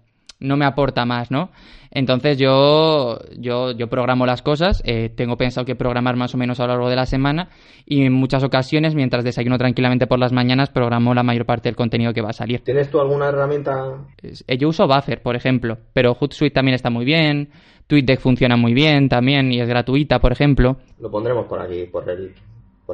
no 0.41 0.57
me 0.57 0.65
aporta 0.65 1.05
más, 1.05 1.31
¿no? 1.31 1.51
Entonces 1.91 2.37
yo, 2.37 3.19
yo, 3.39 3.73
yo 3.73 3.89
programo 3.89 4.27
las 4.27 4.43
cosas, 4.43 4.83
eh, 4.85 5.09
tengo 5.09 5.37
pensado 5.37 5.65
que 5.65 5.75
programar 5.75 6.17
más 6.17 6.35
o 6.35 6.39
menos 6.39 6.61
a 6.61 6.65
lo 6.65 6.73
largo 6.75 6.91
de 6.91 6.97
la 6.97 7.07
semana 7.07 7.49
y 7.87 8.05
en 8.05 8.13
muchas 8.13 8.45
ocasiones, 8.45 8.95
mientras 8.95 9.25
desayuno 9.25 9.57
tranquilamente 9.57 10.07
por 10.07 10.19
las 10.19 10.33
mañanas, 10.33 10.69
programo 10.69 11.15
la 11.15 11.23
mayor 11.23 11.47
parte 11.47 11.69
del 11.69 11.77
contenido 11.77 12.13
que 12.13 12.21
va 12.21 12.31
a 12.31 12.35
salir. 12.35 12.61
¿Tienes 12.61 12.91
tú 12.91 13.01
alguna 13.01 13.29
herramienta? 13.29 13.95
Eh, 14.23 14.59
yo 14.59 14.69
uso 14.69 14.87
Buffer, 14.87 15.23
por 15.23 15.37
ejemplo, 15.37 15.79
pero 15.95 16.15
Hootsuite 16.15 16.53
también 16.53 16.75
está 16.75 16.91
muy 16.91 17.07
bien, 17.07 17.51
TweetDeck 17.87 18.21
funciona 18.21 18.57
muy 18.57 18.75
bien 18.75 19.09
también 19.09 19.53
y 19.53 19.61
es 19.61 19.69
gratuita, 19.69 20.19
por 20.19 20.33
ejemplo. 20.33 20.77
Lo 21.01 21.11
pondremos 21.11 21.47
por 21.47 21.61
aquí, 21.61 21.85
por 21.85 22.11
el 22.11 22.35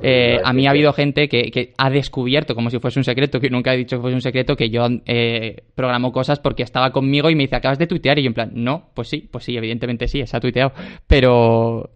eh, 0.00 0.38
a 0.42 0.52
mí 0.52 0.66
ha 0.66 0.70
habido 0.70 0.92
gente 0.92 1.28
que, 1.28 1.72
ha 1.76 1.90
descubierto, 1.90 2.54
como 2.54 2.70
si 2.70 2.78
fuese 2.78 2.98
un 2.98 3.04
secreto, 3.04 3.40
que 3.40 3.50
nunca 3.50 3.74
he 3.74 3.76
dicho 3.76 3.96
que 3.96 4.02
fuese 4.02 4.14
un 4.14 4.22
secreto, 4.22 4.56
que 4.56 4.70
yo 4.70 4.86
eh, 5.06 5.64
programo 5.74 6.12
cosas 6.12 6.38
porque 6.40 6.62
estaba 6.62 6.90
conmigo 6.92 7.28
y 7.28 7.34
me 7.34 7.44
dice, 7.44 7.56
acabas 7.56 7.78
de 7.78 7.86
tuitear. 7.86 8.18
Y 8.18 8.22
yo 8.22 8.28
en 8.28 8.34
plan, 8.34 8.50
no, 8.54 8.90
pues 8.94 9.08
sí, 9.08 9.28
pues 9.30 9.44
sí, 9.44 9.56
evidentemente 9.56 10.08
sí, 10.08 10.24
se 10.26 10.36
ha 10.36 10.40
tuiteado. 10.40 10.72
Pero, 11.06 11.90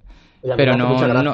pero 0.57 0.77
no, 0.77 1.23
no. 1.23 1.33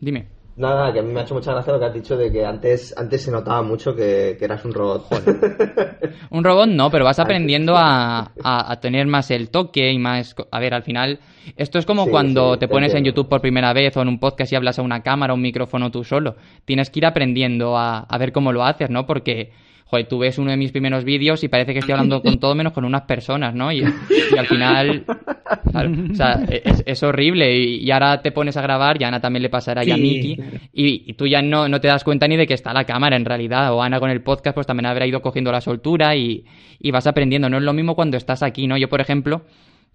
Dime. 0.00 0.39
Nada, 0.60 0.92
que 0.92 0.98
a 0.98 1.02
mí 1.02 1.10
me 1.10 1.20
ha 1.20 1.22
hecho 1.22 1.32
mucha 1.32 1.52
gracia 1.52 1.72
lo 1.72 1.78
que 1.78 1.86
has 1.86 1.94
dicho 1.94 2.18
de 2.18 2.30
que 2.30 2.44
antes, 2.44 2.94
antes 2.94 3.22
se 3.22 3.30
notaba 3.30 3.62
mucho 3.62 3.94
que, 3.94 4.36
eras 4.38 4.62
un 4.66 4.74
robot. 4.74 5.06
un 6.30 6.44
robot 6.44 6.68
no, 6.68 6.90
pero 6.90 7.06
vas 7.06 7.18
aprendiendo 7.18 7.78
a, 7.78 8.30
a, 8.44 8.78
tener 8.78 9.06
más 9.06 9.30
el 9.30 9.48
toque 9.48 9.90
y 9.90 9.98
más... 9.98 10.36
A 10.50 10.60
ver, 10.60 10.74
al 10.74 10.82
final, 10.82 11.18
esto 11.56 11.78
es 11.78 11.86
como 11.86 12.08
cuando 12.10 12.58
te 12.58 12.68
pones 12.68 12.92
en 12.94 13.04
YouTube 13.04 13.26
por 13.26 13.40
primera 13.40 13.72
vez 13.72 13.96
o 13.96 14.02
en 14.02 14.08
un 14.08 14.20
podcast 14.20 14.52
y 14.52 14.56
hablas 14.56 14.78
a 14.78 14.82
una 14.82 15.02
cámara 15.02 15.32
o 15.32 15.36
un 15.36 15.40
micrófono 15.40 15.90
tú 15.90 16.04
solo. 16.04 16.36
Tienes 16.66 16.90
que 16.90 16.98
ir 16.98 17.06
aprendiendo 17.06 17.78
a, 17.78 18.00
a 18.00 18.18
ver 18.18 18.30
cómo 18.30 18.52
lo 18.52 18.62
haces, 18.62 18.90
¿no? 18.90 19.06
Porque 19.06 19.52
joder, 19.90 20.06
tú 20.06 20.20
ves 20.20 20.38
uno 20.38 20.52
de 20.52 20.56
mis 20.56 20.70
primeros 20.70 21.04
vídeos 21.04 21.42
y 21.42 21.48
parece 21.48 21.72
que 21.72 21.80
estoy 21.80 21.92
hablando 21.92 22.22
con 22.22 22.38
todo 22.38 22.54
menos 22.54 22.72
con 22.72 22.84
unas 22.84 23.02
personas, 23.02 23.56
¿no? 23.56 23.72
Y, 23.72 23.82
al 23.82 24.46
final, 24.46 25.04
o 25.08 26.14
sea, 26.14 26.44
es, 26.48 27.02
horrible. 27.02 27.58
Y, 27.58 27.90
ahora 27.90 28.22
te 28.22 28.30
pones 28.30 28.56
a 28.56 28.62
grabar 28.62 29.00
y 29.00 29.04
a 29.04 29.08
Ana 29.08 29.20
también 29.20 29.42
le 29.42 29.48
pasará 29.48 29.84
y 29.84 29.90
a 29.90 29.96
Miki. 29.96 30.38
Y, 30.72 31.12
tú 31.14 31.26
ya 31.26 31.42
no, 31.42 31.68
no 31.68 31.80
te 31.80 31.88
das 31.88 32.04
cuenta 32.04 32.28
ni 32.28 32.36
de 32.36 32.46
que 32.46 32.54
está 32.54 32.72
la 32.72 32.84
cámara 32.84 33.16
en 33.16 33.24
realidad. 33.24 33.74
O 33.74 33.82
Ana 33.82 33.98
con 33.98 34.10
el 34.10 34.22
podcast, 34.22 34.54
pues 34.54 34.66
también 34.66 34.86
habrá 34.86 35.06
ido 35.06 35.20
cogiendo 35.22 35.50
la 35.50 35.60
soltura 35.60 36.14
y, 36.14 36.44
y 36.78 36.92
vas 36.92 37.08
aprendiendo. 37.08 37.50
No 37.50 37.56
es 37.56 37.64
lo 37.64 37.72
mismo 37.72 37.96
cuando 37.96 38.16
estás 38.16 38.44
aquí, 38.44 38.68
¿no? 38.68 38.76
Yo, 38.76 38.88
por 38.88 39.00
ejemplo, 39.00 39.42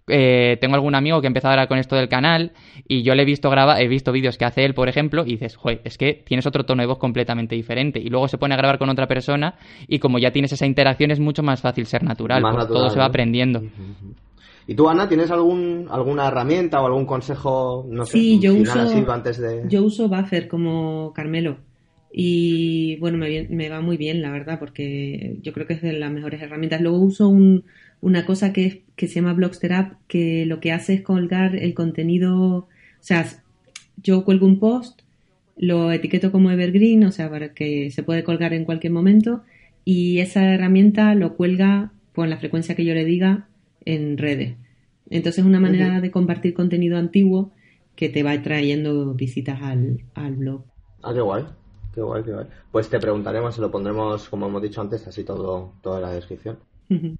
eh, 0.07 0.57
tengo 0.61 0.75
algún 0.75 0.93
amigo 0.93 1.19
que 1.19 1.27
ha 1.27 1.29
empezado 1.29 1.53
ahora 1.53 1.67
con 1.67 1.79
esto 1.79 1.95
del 1.95 2.09
canal 2.09 2.51
y 2.87 3.01
yo 3.01 3.15
le 3.15 3.23
he 3.23 3.25
visto 3.25 3.49
grabar, 3.49 3.81
he 3.81 3.87
visto 3.87 4.11
vídeos 4.11 4.37
que 4.37 4.45
hace 4.45 4.63
él, 4.63 4.73
por 4.73 4.87
ejemplo, 4.87 5.23
y 5.25 5.31
dices, 5.31 5.55
joder, 5.55 5.81
es 5.83 5.97
que 5.97 6.13
tienes 6.13 6.45
otro 6.45 6.63
tono 6.65 6.83
de 6.83 6.87
voz 6.87 6.99
completamente 6.99 7.55
diferente. 7.55 7.99
Y 7.99 8.09
luego 8.09 8.27
se 8.27 8.37
pone 8.37 8.53
a 8.53 8.57
grabar 8.57 8.77
con 8.77 8.89
otra 8.89 9.07
persona 9.07 9.55
y 9.87 9.99
como 9.99 10.19
ya 10.19 10.31
tienes 10.31 10.51
esa 10.51 10.65
interacción 10.65 11.11
es 11.11 11.19
mucho 11.19 11.41
más 11.41 11.61
fácil 11.61 11.87
ser 11.87 12.03
natural, 12.03 12.43
todo 12.67 12.89
se 12.89 12.99
va 12.99 13.05
aprendiendo. 13.05 13.63
¿Y 14.67 14.75
tú, 14.75 14.89
Ana, 14.89 15.07
tienes 15.07 15.29
algún, 15.31 15.87
alguna 15.91 16.27
herramienta 16.27 16.81
o 16.81 16.87
algún 16.87 17.05
consejo, 17.05 17.85
no 17.87 18.05
sé, 18.05 18.13
sí, 18.13 18.39
yo 18.39 18.53
uso, 18.55 18.79
antes 19.11 19.37
de... 19.39 19.63
Yo 19.67 19.83
uso 19.83 20.09
Buffer 20.09 20.47
como 20.47 21.13
Carmelo. 21.13 21.57
Y 22.11 22.97
bueno, 22.97 23.17
me, 23.17 23.47
me, 23.49 23.69
va 23.69 23.81
muy 23.81 23.97
bien, 23.97 24.21
la 24.21 24.31
verdad, 24.31 24.57
porque 24.57 25.37
yo 25.41 25.51
creo 25.53 25.67
que 25.67 25.73
es 25.73 25.81
de 25.81 25.93
las 25.93 26.11
mejores 26.11 26.41
herramientas. 26.41 26.81
Luego 26.81 26.99
uso 26.99 27.27
un, 27.27 27.65
una 28.05 28.23
cosa 28.23 28.53
que, 28.53 28.83
que 28.95 29.07
se 29.07 29.15
llama 29.15 29.33
Blogster 29.33 29.73
que 30.07 30.45
lo 30.45 30.59
que 30.59 30.71
hace 30.71 30.93
es 30.93 31.01
colgar 31.01 31.55
el 31.55 31.73
contenido, 31.73 32.37
o 32.37 32.67
sea, 32.99 33.25
yo 33.97 34.23
cuelgo 34.23 34.45
un 34.45 34.59
post, 34.59 35.01
lo 35.57 35.91
etiqueto 35.91 36.31
como 36.31 36.51
evergreen, 36.51 37.03
o 37.05 37.11
sea, 37.11 37.31
para 37.31 37.55
que 37.55 37.89
se 37.89 38.03
puede 38.03 38.23
colgar 38.23 38.53
en 38.53 38.63
cualquier 38.63 38.93
momento, 38.93 39.41
y 39.85 40.19
esa 40.19 40.53
herramienta 40.53 41.15
lo 41.15 41.35
cuelga 41.35 41.93
con 42.13 42.29
la 42.29 42.37
frecuencia 42.37 42.75
que 42.75 42.85
yo 42.85 42.93
le 42.93 43.05
diga 43.05 43.47
en 43.85 44.19
redes. 44.19 44.53
Entonces 45.09 45.39
es 45.39 45.45
una 45.45 45.59
manera 45.59 45.99
de 45.99 46.11
compartir 46.11 46.53
contenido 46.53 46.99
antiguo 46.99 47.53
que 47.95 48.09
te 48.09 48.21
va 48.21 48.39
trayendo 48.39 49.15
visitas 49.15 49.59
al, 49.63 50.01
al 50.13 50.35
blog. 50.35 50.61
Ah, 51.01 51.11
qué 51.11 51.21
guay. 51.21 51.43
Qué 51.95 52.01
guay, 52.01 52.21
qué 52.21 52.33
guay. 52.33 52.45
Pues 52.71 52.87
te 52.87 52.99
preguntaremos 52.99 53.57
y 53.57 53.61
lo 53.61 53.71
pondremos, 53.71 54.29
como 54.29 54.45
hemos 54.45 54.61
dicho 54.61 54.79
antes, 54.79 55.07
así 55.07 55.23
todo, 55.23 55.73
toda 55.81 55.99
la 55.99 56.11
descripción. 56.11 56.57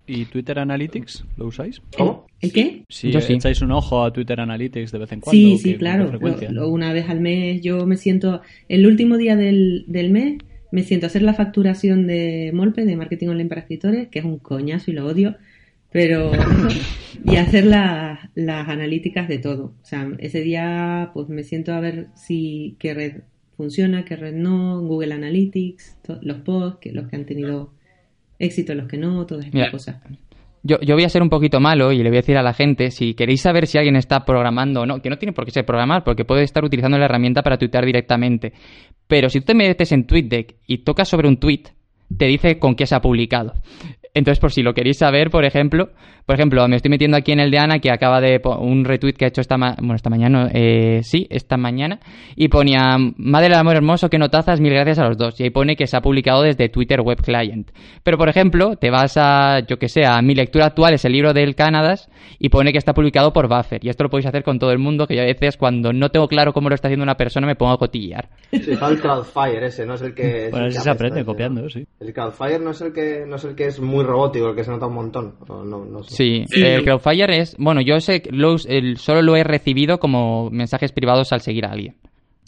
¿Y 0.08 0.25
Twitter 0.25 0.60
Analytics 0.60 1.25
lo 1.38 1.47
usáis? 1.47 1.82
¿Cómo? 1.97 2.28
¿El 2.41 2.54
qué? 2.54 2.84
Si 2.89 3.12
sí. 3.12 3.34
echáis 3.34 3.62
un 3.62 3.71
ojo 3.71 4.04
a 4.04 4.13
Twitter 4.13 4.39
Analytics 4.39 4.91
de 4.91 4.99
vez 4.99 5.12
en 5.12 5.21
cuando. 5.21 5.39
Sí, 5.39 5.58
sí, 5.58 5.75
claro. 5.75 6.19
una 6.69 6.93
vez 6.93 7.10
al 7.10 7.19
mes 7.19 7.62
yo 7.62 7.86
me 7.86 7.97
siento, 7.97 8.41
el 8.69 8.86
último 8.86 9.17
día 9.17 9.36
del, 9.36 9.86
del 9.88 10.12
mes, 10.12 10.38
me 10.71 10.84
siento 10.84 11.06
a 11.06 11.08
hacer 11.08 11.21
la 11.21 11.34
facturación 11.34 12.06
de 12.08 12.51
Molpe, 12.54 12.86
de 12.86 12.95
Marketing 12.95 13.30
Online 13.30 13.49
para 13.49 13.62
Escritores, 13.62 14.10
que 14.10 14.19
es 14.19 14.25
un 14.25 14.39
coñazo 14.39 14.91
y 14.91 14.93
lo 14.93 15.06
odio, 15.08 15.36
pero... 15.91 16.32
y 17.23 17.38
hacer 17.38 17.65
las 17.65 18.69
analíticas 18.69 19.28
de 19.28 19.39
todo. 19.39 19.73
O 19.82 19.86
sea, 19.86 20.12
ese 20.19 20.41
día 20.41 21.12
pues 21.13 21.30
me 21.30 21.43
siento 21.43 21.73
a 21.73 21.80
ver 21.80 22.08
si 22.15 22.75
qué 22.80 22.93
red 22.93 23.21
funciona, 23.58 24.06
qué 24.06 24.15
red 24.15 24.36
no, 24.36 24.82
Google 24.82 25.13
Analytics, 25.13 25.97
los 26.21 26.38
posts, 26.39 26.80
que 26.82 26.91
los 26.91 27.08
que 27.08 27.15
han 27.15 27.25
tenido 27.25 27.71
éxito 28.39 28.74
los 28.76 28.88
que 28.88 28.98
no, 28.98 29.26
todas 29.26 29.45
estas 29.45 29.71
cosas. 29.71 30.02
Yo, 30.63 30.80
yo, 30.82 30.95
voy 30.95 31.04
a 31.04 31.10
ser 31.10 31.21
un 31.21 31.30
poquito 31.30 31.60
malo 31.60 31.91
y 31.91 31.98
le 31.98 32.10
voy 32.10 32.17
a 32.17 32.21
decir 32.21 32.38
a 32.38 32.41
la 32.41 32.54
gente, 32.54 32.89
si 32.89 33.13
queréis 33.13 33.41
saber 33.41 33.67
si 33.67 33.78
alguien 33.78 33.95
está 33.95 34.26
programando 34.26 34.82
o 34.82 34.86
no, 34.88 35.00
que 35.00 35.12
no 35.12 35.17
tiene 35.17 35.32
por 35.32 35.45
qué 35.45 35.52
ser 35.52 35.65
programar, 35.65 36.04
porque 36.04 36.26
puede 36.26 36.41
estar 36.41 36.65
utilizando 36.65 36.98
la 36.98 37.06
herramienta 37.06 37.43
para 37.43 37.58
tuitear 37.58 37.86
directamente. 37.86 38.52
Pero 39.08 39.30
si 39.30 39.41
tú 39.41 39.45
te 39.45 39.54
metes 39.54 39.91
en 39.91 40.08
TweetDeck 40.08 40.56
y 40.65 40.80
tocas 40.80 41.08
sobre 41.08 41.28
un 41.28 41.38
tweet, 41.38 41.65
te 42.17 42.26
dice 42.26 42.58
con 42.58 42.76
qué 42.76 42.88
se 42.88 42.95
ha 42.95 43.02
publicado. 43.02 43.54
Entonces, 44.15 44.39
por 44.39 44.52
si 44.52 44.63
lo 44.63 44.74
queréis 44.74 44.98
saber, 44.98 45.30
por 45.30 45.45
ejemplo, 45.45 45.89
por 46.25 46.35
ejemplo, 46.35 46.67
me 46.67 46.75
estoy 46.75 46.89
metiendo 46.89 47.17
aquí 47.17 47.31
en 47.31 47.39
el 47.39 47.51
de 47.51 47.59
Ana 47.59 47.79
que 47.79 47.91
acaba 47.91 48.19
de 48.19 48.41
un 48.59 48.83
retweet 48.83 49.13
que 49.13 49.25
ha 49.25 49.27
hecho 49.27 49.41
esta, 49.41 49.57
bueno, 49.57 49.95
esta 49.95 50.09
mañana, 50.09 50.49
eh, 50.53 51.01
sí, 51.03 51.27
esta 51.29 51.55
mañana, 51.55 51.99
y 52.35 52.47
ponía, 52.47 52.97
Madre 53.17 53.49
del 53.49 53.59
Amor 53.59 53.76
Hermoso, 53.76 54.09
que 54.09 54.17
notazas, 54.17 54.59
mil 54.59 54.73
gracias 54.73 54.97
a 54.97 55.07
los 55.07 55.17
dos. 55.17 55.39
Y 55.39 55.43
ahí 55.43 55.49
pone 55.51 55.76
que 55.76 55.86
se 55.86 55.95
ha 55.95 56.01
publicado 56.01 56.41
desde 56.41 56.67
Twitter 56.69 57.01
Web 57.01 57.21
Client. 57.21 57.69
Pero, 58.03 58.17
por 58.17 58.30
ejemplo, 58.30 58.76
te 58.76 58.89
vas 58.89 59.17
a, 59.17 59.59
yo 59.67 59.78
que 59.78 59.88
sé, 59.88 60.05
a 60.05 60.19
mi 60.23 60.34
lectura 60.34 60.65
actual 60.65 60.95
es 60.95 61.05
el 61.05 61.11
libro 61.11 61.34
del 61.34 61.53
Canadas 61.53 62.09
y 62.39 62.49
pone 62.49 62.71
que 62.71 62.80
está 62.80 62.93
publicado 62.93 63.32
por 63.32 63.47
Buffer. 63.47 63.86
Y 63.86 63.89
esto 63.89 64.03
lo 64.03 64.09
podéis 64.09 64.26
hacer 64.26 64.43
con 64.43 64.57
todo 64.57 64.71
el 64.71 64.80
mundo, 64.80 65.05
que 65.05 65.15
yo 65.15 65.21
a 65.21 65.26
veces 65.26 65.57
cuando 65.57 65.93
no 65.93 66.09
tengo 66.09 66.28
claro 66.28 66.53
cómo 66.53 66.69
lo 66.69 66.76
está 66.76 66.88
haciendo 66.88 67.03
una 67.03 67.17
persona 67.17 67.45
me 67.45 67.55
pongo 67.55 67.73
a 67.73 67.78
cotillar. 67.78 68.30
Sí, 68.51 68.71
el 68.71 68.99
Crowdfire 68.99 69.67
ese, 69.67 69.86
no 69.86 69.93
es 69.93 70.01
el 70.01 70.15
que... 70.15 70.49
bueno, 70.49 70.71
se 70.71 70.89
aprende 70.89 71.23
copiando, 71.23 71.69
sí. 71.69 71.86
El 71.99 72.13
Crowdfire 72.13 72.59
no 72.59 72.71
es 72.71 72.82
el 72.82 72.93
que, 72.93 73.26
no 73.28 73.36
es 73.36 73.43
el 73.43 73.55
que 73.55 73.67
es 73.67 73.80
muy 73.80 74.03
robótico, 74.03 74.49
el 74.49 74.55
que 74.55 74.63
se 74.63 74.71
nota 74.71 74.88
un 74.88 74.95
montón. 74.95 75.36
No, 75.47 75.86
no 75.86 76.03
sé. 76.03 76.14
Sí, 76.16 76.45
el 76.55 76.84
Crowdfire 76.84 77.39
es, 77.39 77.55
bueno, 77.57 77.82
yo 77.82 77.99
sé, 77.99 78.24
lo, 78.32 78.57
solo 78.57 79.22
lo 79.22 79.36
he 79.36 79.43
recibido 79.43 79.99
como 79.99 80.49
mensajes 80.49 80.91
privados 80.91 81.32
al 81.34 81.41
seguir 81.41 81.66
a 81.66 81.72
alguien. 81.72 81.95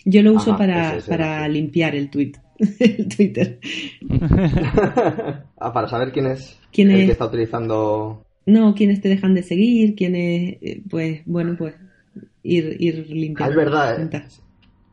Yo 0.06 0.22
lo 0.22 0.34
uso 0.34 0.52
Ajá, 0.52 0.58
para, 0.60 0.90
ese 0.98 0.98
el- 0.98 1.08
limpiar 1.48 1.96
el 1.96 2.10
tweet, 2.10 2.34
el 2.80 3.08
Twitter. 3.16 3.60
Ah, 5.60 5.74
para 5.74 5.88
saber 5.88 6.12
quién 6.12 6.28
es 6.28 6.58
¿Quién 6.72 6.92
el 6.92 7.00
es? 7.02 7.06
que 7.08 7.12
está 7.14 7.26
utilizando. 7.26 8.24
No, 8.46 8.74
quienes 8.76 9.02
te 9.02 9.10
dejan 9.10 9.34
de 9.34 9.44
seguir, 9.44 9.96
quienes, 9.96 10.58
eh, 10.62 10.82
pues, 10.90 11.22
bueno, 11.26 11.56
pues, 11.58 11.76
ir, 12.44 12.78
ir 12.80 13.06
Ah, 13.10 13.14
limpiando. 13.14 13.52
es 13.52 13.58
verdad, 13.58 14.00
las 14.12 14.40
¿eh? 14.40 14.42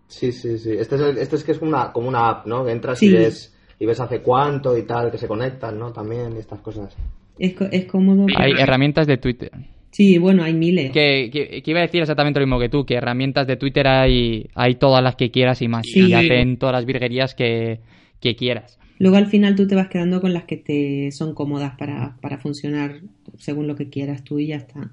Sí, 0.09 0.33
sí, 0.33 0.59
sí. 0.59 0.71
Este 0.73 0.97
es, 0.97 1.01
el- 1.01 1.19
este 1.19 1.37
es 1.37 1.45
que 1.45 1.53
es 1.53 1.61
una, 1.61 1.93
como 1.93 2.09
una 2.09 2.29
app, 2.29 2.47
¿no? 2.47 2.65
Que 2.65 2.73
entras 2.73 2.99
Sí. 2.99 3.07
y 3.07 3.13
ves 3.13 3.55
y 3.79 3.87
ves 3.87 4.01
hace 4.01 4.21
cuánto 4.23 4.77
y 4.79 4.83
tal, 4.85 5.11
que 5.11 5.19
se 5.19 5.27
conectan, 5.29 5.79
¿no? 5.79 5.93
También 5.93 6.35
y 6.37 6.39
estas 6.39 6.61
cosas. 6.61 6.95
Es, 7.39 7.55
es 7.73 7.85
cómodo. 7.87 8.27
Hay 8.37 8.53
herramientas 8.59 9.07
de 9.07 9.17
Twitter. 9.17 9.51
Sí, 9.91 10.19
bueno, 10.19 10.43
hay 10.43 10.55
miles. 10.55 10.91
Que, 10.91 11.31
que- 11.33 11.63
que 11.63 11.71
iba 11.71 11.79
a 11.81 11.83
decir 11.83 12.01
exactamente 12.01 12.41
lo 12.41 12.47
mismo 12.47 12.59
que 12.59 12.69
tú, 12.69 12.85
que 12.85 12.95
herramientas 12.95 13.47
de 13.47 13.57
Twitter 13.57 13.87
hay, 13.87 14.49
hay 14.55 14.75
todas 14.75 15.03
las 15.05 15.15
que 15.17 15.31
quieras 15.31 15.63
y 15.63 15.69
más. 15.69 15.87
Sí. 15.87 16.09
Y 16.09 16.13
hacen 16.15 16.57
todas 16.59 16.73
las 16.75 16.85
virguerías 16.85 17.35
que, 17.35 17.79
que 18.21 18.35
quieras. 18.35 18.79
Luego 18.99 19.17
al 19.17 19.27
final 19.27 19.55
tú 19.57 19.67
te 19.67 19.75
vas 19.75 19.89
quedando 19.89 20.21
con 20.21 20.33
las 20.33 20.45
que 20.45 20.57
te 20.57 21.11
son 21.13 21.35
cómodas 21.35 21.77
para, 21.77 22.17
para 22.21 22.39
funcionar 22.39 23.01
según 23.39 23.67
lo 23.67 23.75
que 23.77 23.89
quieras 23.89 24.23
tú 24.25 24.39
y 24.39 24.49
ya 24.49 24.57
está. 24.57 24.91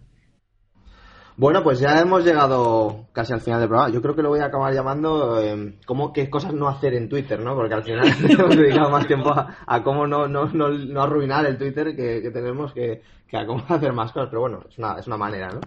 Bueno, 1.41 1.63
pues 1.63 1.79
ya 1.79 1.99
hemos 1.99 2.23
llegado 2.23 3.07
casi 3.13 3.33
al 3.33 3.41
final 3.41 3.61
del 3.61 3.67
programa. 3.67 3.91
Yo 3.91 3.99
creo 3.99 4.15
que 4.15 4.21
lo 4.21 4.29
voy 4.29 4.41
a 4.41 4.45
acabar 4.45 4.71
llamando 4.75 5.41
eh, 5.41 5.73
cómo 5.87 6.13
qué 6.13 6.29
cosas 6.29 6.53
no 6.53 6.67
hacer 6.67 6.93
en 6.93 7.09
Twitter, 7.09 7.39
¿no? 7.39 7.55
Porque 7.55 7.73
al 7.73 7.83
final 7.83 8.07
hemos 8.29 8.55
dedicado 8.55 8.91
más 8.91 9.07
tiempo 9.07 9.31
a, 9.33 9.57
a 9.65 9.81
cómo 9.81 10.05
no, 10.05 10.27
no, 10.27 10.45
no, 10.45 10.69
no 10.69 11.01
arruinar 11.01 11.47
el 11.47 11.57
Twitter 11.57 11.95
que, 11.95 12.21
que 12.21 12.29
tenemos 12.29 12.73
que, 12.73 13.01
que 13.27 13.37
a 13.37 13.47
cómo 13.47 13.63
hacer 13.69 13.91
más 13.91 14.11
cosas. 14.11 14.29
Pero 14.29 14.41
bueno, 14.41 14.59
es 14.69 14.77
una, 14.77 14.99
es 14.99 15.07
una 15.07 15.17
manera, 15.17 15.49
¿no? 15.49 15.61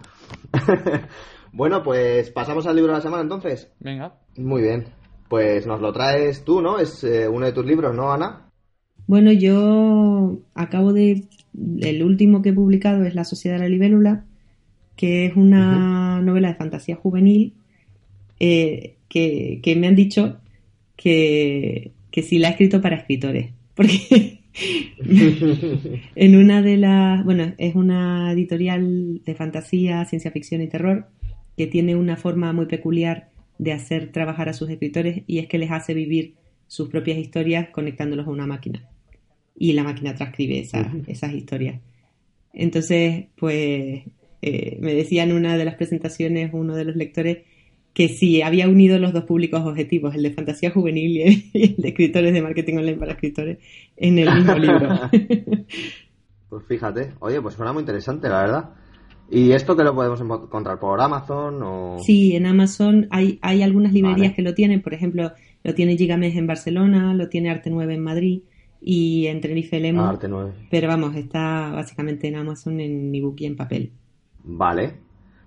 bueno, 1.51 1.83
pues 1.83 2.31
pasamos 2.31 2.65
al 2.67 2.77
libro 2.77 2.93
de 2.93 2.99
la 2.99 3.03
semana 3.03 3.23
entonces. 3.23 3.69
Venga. 3.81 4.13
Muy 4.37 4.61
bien. 4.61 4.85
Pues 5.27 5.67
nos 5.67 5.81
lo 5.81 5.91
traes 5.91 6.45
tú, 6.45 6.61
¿no? 6.61 6.79
Es 6.79 7.03
eh, 7.03 7.27
uno 7.27 7.47
de 7.47 7.51
tus 7.51 7.65
libros, 7.65 7.93
¿no, 7.93 8.13
Ana? 8.13 8.49
Bueno, 9.07 9.33
yo 9.33 10.37
acabo 10.53 10.93
de... 10.93 11.27
El 11.81 12.01
último 12.01 12.41
que 12.41 12.51
he 12.51 12.53
publicado 12.53 13.03
es 13.03 13.13
La 13.13 13.25
Sociedad 13.25 13.57
de 13.57 13.63
la 13.63 13.69
Libélula, 13.69 14.25
que 14.95 15.25
es 15.25 15.35
una 15.35 16.21
novela 16.21 16.49
de 16.49 16.55
fantasía 16.55 16.95
juvenil 16.95 17.53
eh, 18.39 18.95
que, 19.09 19.59
que 19.61 19.75
me 19.75 19.87
han 19.87 19.95
dicho 19.95 20.37
que, 20.95 21.91
que 22.11 22.21
sí 22.23 22.37
la 22.39 22.47
he 22.49 22.51
escrito 22.51 22.81
para 22.81 22.97
escritores. 22.97 23.51
Porque 23.75 24.39
en 26.15 26.35
una 26.35 26.61
de 26.61 26.77
las... 26.77 27.23
Bueno, 27.25 27.53
es 27.57 27.75
una 27.75 28.31
editorial 28.31 29.21
de 29.25 29.35
fantasía, 29.35 30.03
ciencia 30.05 30.31
ficción 30.31 30.61
y 30.61 30.67
terror 30.67 31.07
que 31.57 31.67
tiene 31.67 31.95
una 31.95 32.15
forma 32.17 32.51
muy 32.53 32.65
peculiar 32.65 33.29
de 33.57 33.71
hacer 33.73 34.11
trabajar 34.11 34.49
a 34.49 34.53
sus 34.53 34.69
escritores 34.69 35.23
y 35.27 35.39
es 35.39 35.47
que 35.47 35.57
les 35.57 35.71
hace 35.71 35.93
vivir 35.93 36.33
sus 36.67 36.89
propias 36.89 37.17
historias 37.17 37.69
conectándolos 37.69 38.27
a 38.27 38.31
una 38.31 38.45
máquina. 38.47 38.83
Y 39.57 39.71
la 39.73 39.83
máquina 39.83 40.15
transcribe 40.15 40.59
esa- 40.59 40.91
esas 41.07 41.33
historias. 41.33 41.79
Entonces, 42.53 43.25
pues 43.35 44.03
eh, 44.45 44.77
me 44.79 44.93
decía 44.93 45.23
en 45.23 45.33
una 45.33 45.57
de 45.57 45.65
las 45.65 45.75
presentaciones 45.75 46.51
uno 46.53 46.75
de 46.75 46.85
los 46.85 46.95
lectores 46.95 47.39
que 47.93 48.09
sí, 48.09 48.41
había 48.41 48.67
unido 48.67 48.99
los 48.99 49.13
dos 49.13 49.23
públicos 49.23 49.61
objetivos, 49.65 50.13
el 50.15 50.23
de 50.23 50.31
fantasía 50.31 50.69
juvenil 50.69 51.11
y 51.11 51.21
el, 51.21 51.75
de 51.77 51.87
escritores 51.89 52.33
de 52.33 52.41
marketing 52.41 52.75
online 52.77 52.97
para 52.97 53.13
escritores, 53.13 53.57
en 53.95 54.19
el 54.19 54.33
mismo 54.35 54.53
libro. 54.57 54.89
Pues 56.49 56.63
fíjate. 56.67 57.11
Oye, 57.19 57.41
pues 57.41 57.55
suena 57.55 57.73
muy 57.73 57.81
interesante, 57.81 58.29
la 58.29 58.41
verdad. 58.41 58.69
¿Y 59.31 59.51
esto 59.53 59.75
que 59.75 59.83
lo 59.83 59.95
podemos 59.95 60.21
encontrar 60.21 60.77
por 60.79 61.01
Amazon 61.01 61.59
o...? 61.63 61.97
Sí, 61.99 62.35
en 62.35 62.45
Amazon 62.45 63.07
hay, 63.09 63.39
hay 63.41 63.63
algunas 63.63 63.91
librerías 63.91 64.19
Vale. 64.27 64.35
que 64.35 64.41
lo 64.43 64.53
tienen, 64.53 64.81
por 64.81 64.93
ejemplo, 64.93 65.31
lo 65.63 65.73
tiene 65.73 65.97
Gigamesh 65.97 66.37
en 66.37 66.45
Barcelona, 66.47 67.13
lo 67.13 67.27
tiene 67.27 67.49
Arte 67.49 67.69
9 67.71 67.95
en 67.95 68.03
Madrid 68.03 68.41
y 68.81 69.25
en 69.25 69.41
Tenerife 69.41 69.79
Lemo, 69.79 70.01
Ah, 70.03 70.09
Arte 70.09 70.27
9. 70.27 70.51
pero 70.69 70.87
vamos, 70.87 71.15
está 71.15 71.71
básicamente 71.71 72.27
en 72.27 72.35
Amazon 72.35 72.79
en 72.79 73.15
ebook 73.15 73.39
y 73.41 73.45
en 73.47 73.55
papel. 73.55 73.91
Vale. 74.45 74.99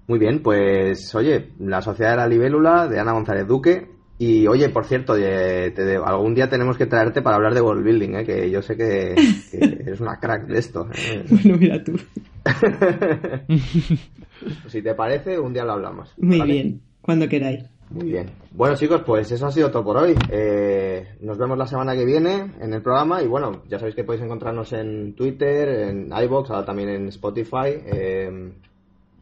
Muy 0.06 0.18
bien, 0.18 0.42
pues 0.42 1.14
oye, 1.14 1.50
La 1.58 1.82
Sociedad 1.82 2.12
de 2.12 2.16
la 2.16 2.28
Libélula 2.28 2.88
de 2.88 2.98
Ana 2.98 3.12
González 3.12 3.46
Duque. 3.46 3.98
Y 4.20 4.48
oye, 4.48 4.68
por 4.70 4.84
cierto, 4.84 5.14
te 5.14 5.96
algún 6.04 6.34
día 6.34 6.48
tenemos 6.48 6.76
que 6.76 6.86
traerte 6.86 7.22
para 7.22 7.36
hablar 7.36 7.54
de 7.54 7.60
world 7.60 7.84
building, 7.84 8.16
¿eh? 8.16 8.24
que 8.24 8.50
yo 8.50 8.62
sé 8.62 8.76
que, 8.76 9.14
que 9.50 9.58
eres 9.86 10.00
una 10.00 10.18
crack 10.18 10.46
de 10.46 10.58
esto. 10.58 10.88
¿eh? 10.92 11.24
Bueno, 11.28 11.56
mira 11.56 11.84
tú. 11.84 11.96
si 14.66 14.82
te 14.82 14.94
parece, 14.94 15.38
un 15.38 15.52
día 15.52 15.64
lo 15.64 15.74
hablamos. 15.74 16.14
Muy 16.18 16.38
¿vale? 16.38 16.52
bien, 16.52 16.80
cuando 17.00 17.28
queráis. 17.28 17.64
Muy 17.90 18.10
bien. 18.10 18.30
Bueno, 18.50 18.76
chicos, 18.76 19.02
pues 19.06 19.30
eso 19.30 19.46
ha 19.46 19.52
sido 19.52 19.70
todo 19.70 19.84
por 19.84 19.96
hoy. 19.96 20.14
Eh, 20.30 21.16
nos 21.20 21.38
vemos 21.38 21.56
la 21.56 21.66
semana 21.66 21.94
que 21.94 22.04
viene 22.04 22.52
en 22.60 22.74
el 22.74 22.82
programa. 22.82 23.22
Y 23.22 23.26
bueno, 23.26 23.62
ya 23.68 23.78
sabéis 23.78 23.94
que 23.94 24.04
podéis 24.04 24.24
encontrarnos 24.24 24.72
en 24.72 25.14
Twitter, 25.14 25.68
en 25.68 26.12
iBox, 26.12 26.50
ahora 26.50 26.66
también 26.66 26.90
en 26.90 27.08
Spotify, 27.08 27.78
eh, 27.86 28.52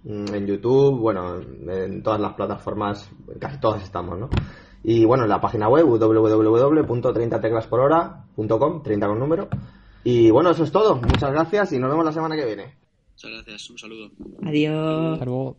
en 0.06 0.46
YouTube, 0.46 1.00
bueno, 1.00 1.40
en 1.40 2.02
todas 2.02 2.20
las 2.20 2.34
plataformas, 2.34 3.10
casi 3.40 3.58
todas 3.58 3.82
estamos, 3.82 4.18
¿no? 4.18 4.28
Y 4.84 5.04
bueno, 5.04 5.24
en 5.24 5.30
la 5.30 5.40
página 5.40 5.68
web 5.68 5.84
www.30teclasporhora.com, 5.86 8.82
30 8.82 9.06
con 9.08 9.18
número. 9.18 9.48
Y 10.04 10.30
bueno, 10.30 10.50
eso 10.50 10.62
es 10.62 10.70
todo. 10.70 10.94
Muchas 10.96 11.32
gracias 11.32 11.72
y 11.72 11.80
nos 11.80 11.90
vemos 11.90 12.04
la 12.04 12.12
semana 12.12 12.36
que 12.36 12.46
viene. 12.46 12.76
Muchas 13.14 13.32
gracias, 13.32 13.68
un 13.70 13.78
saludo. 13.78 14.10
Adiós. 14.42 15.14
Hasta 15.14 15.24
luego. 15.24 15.56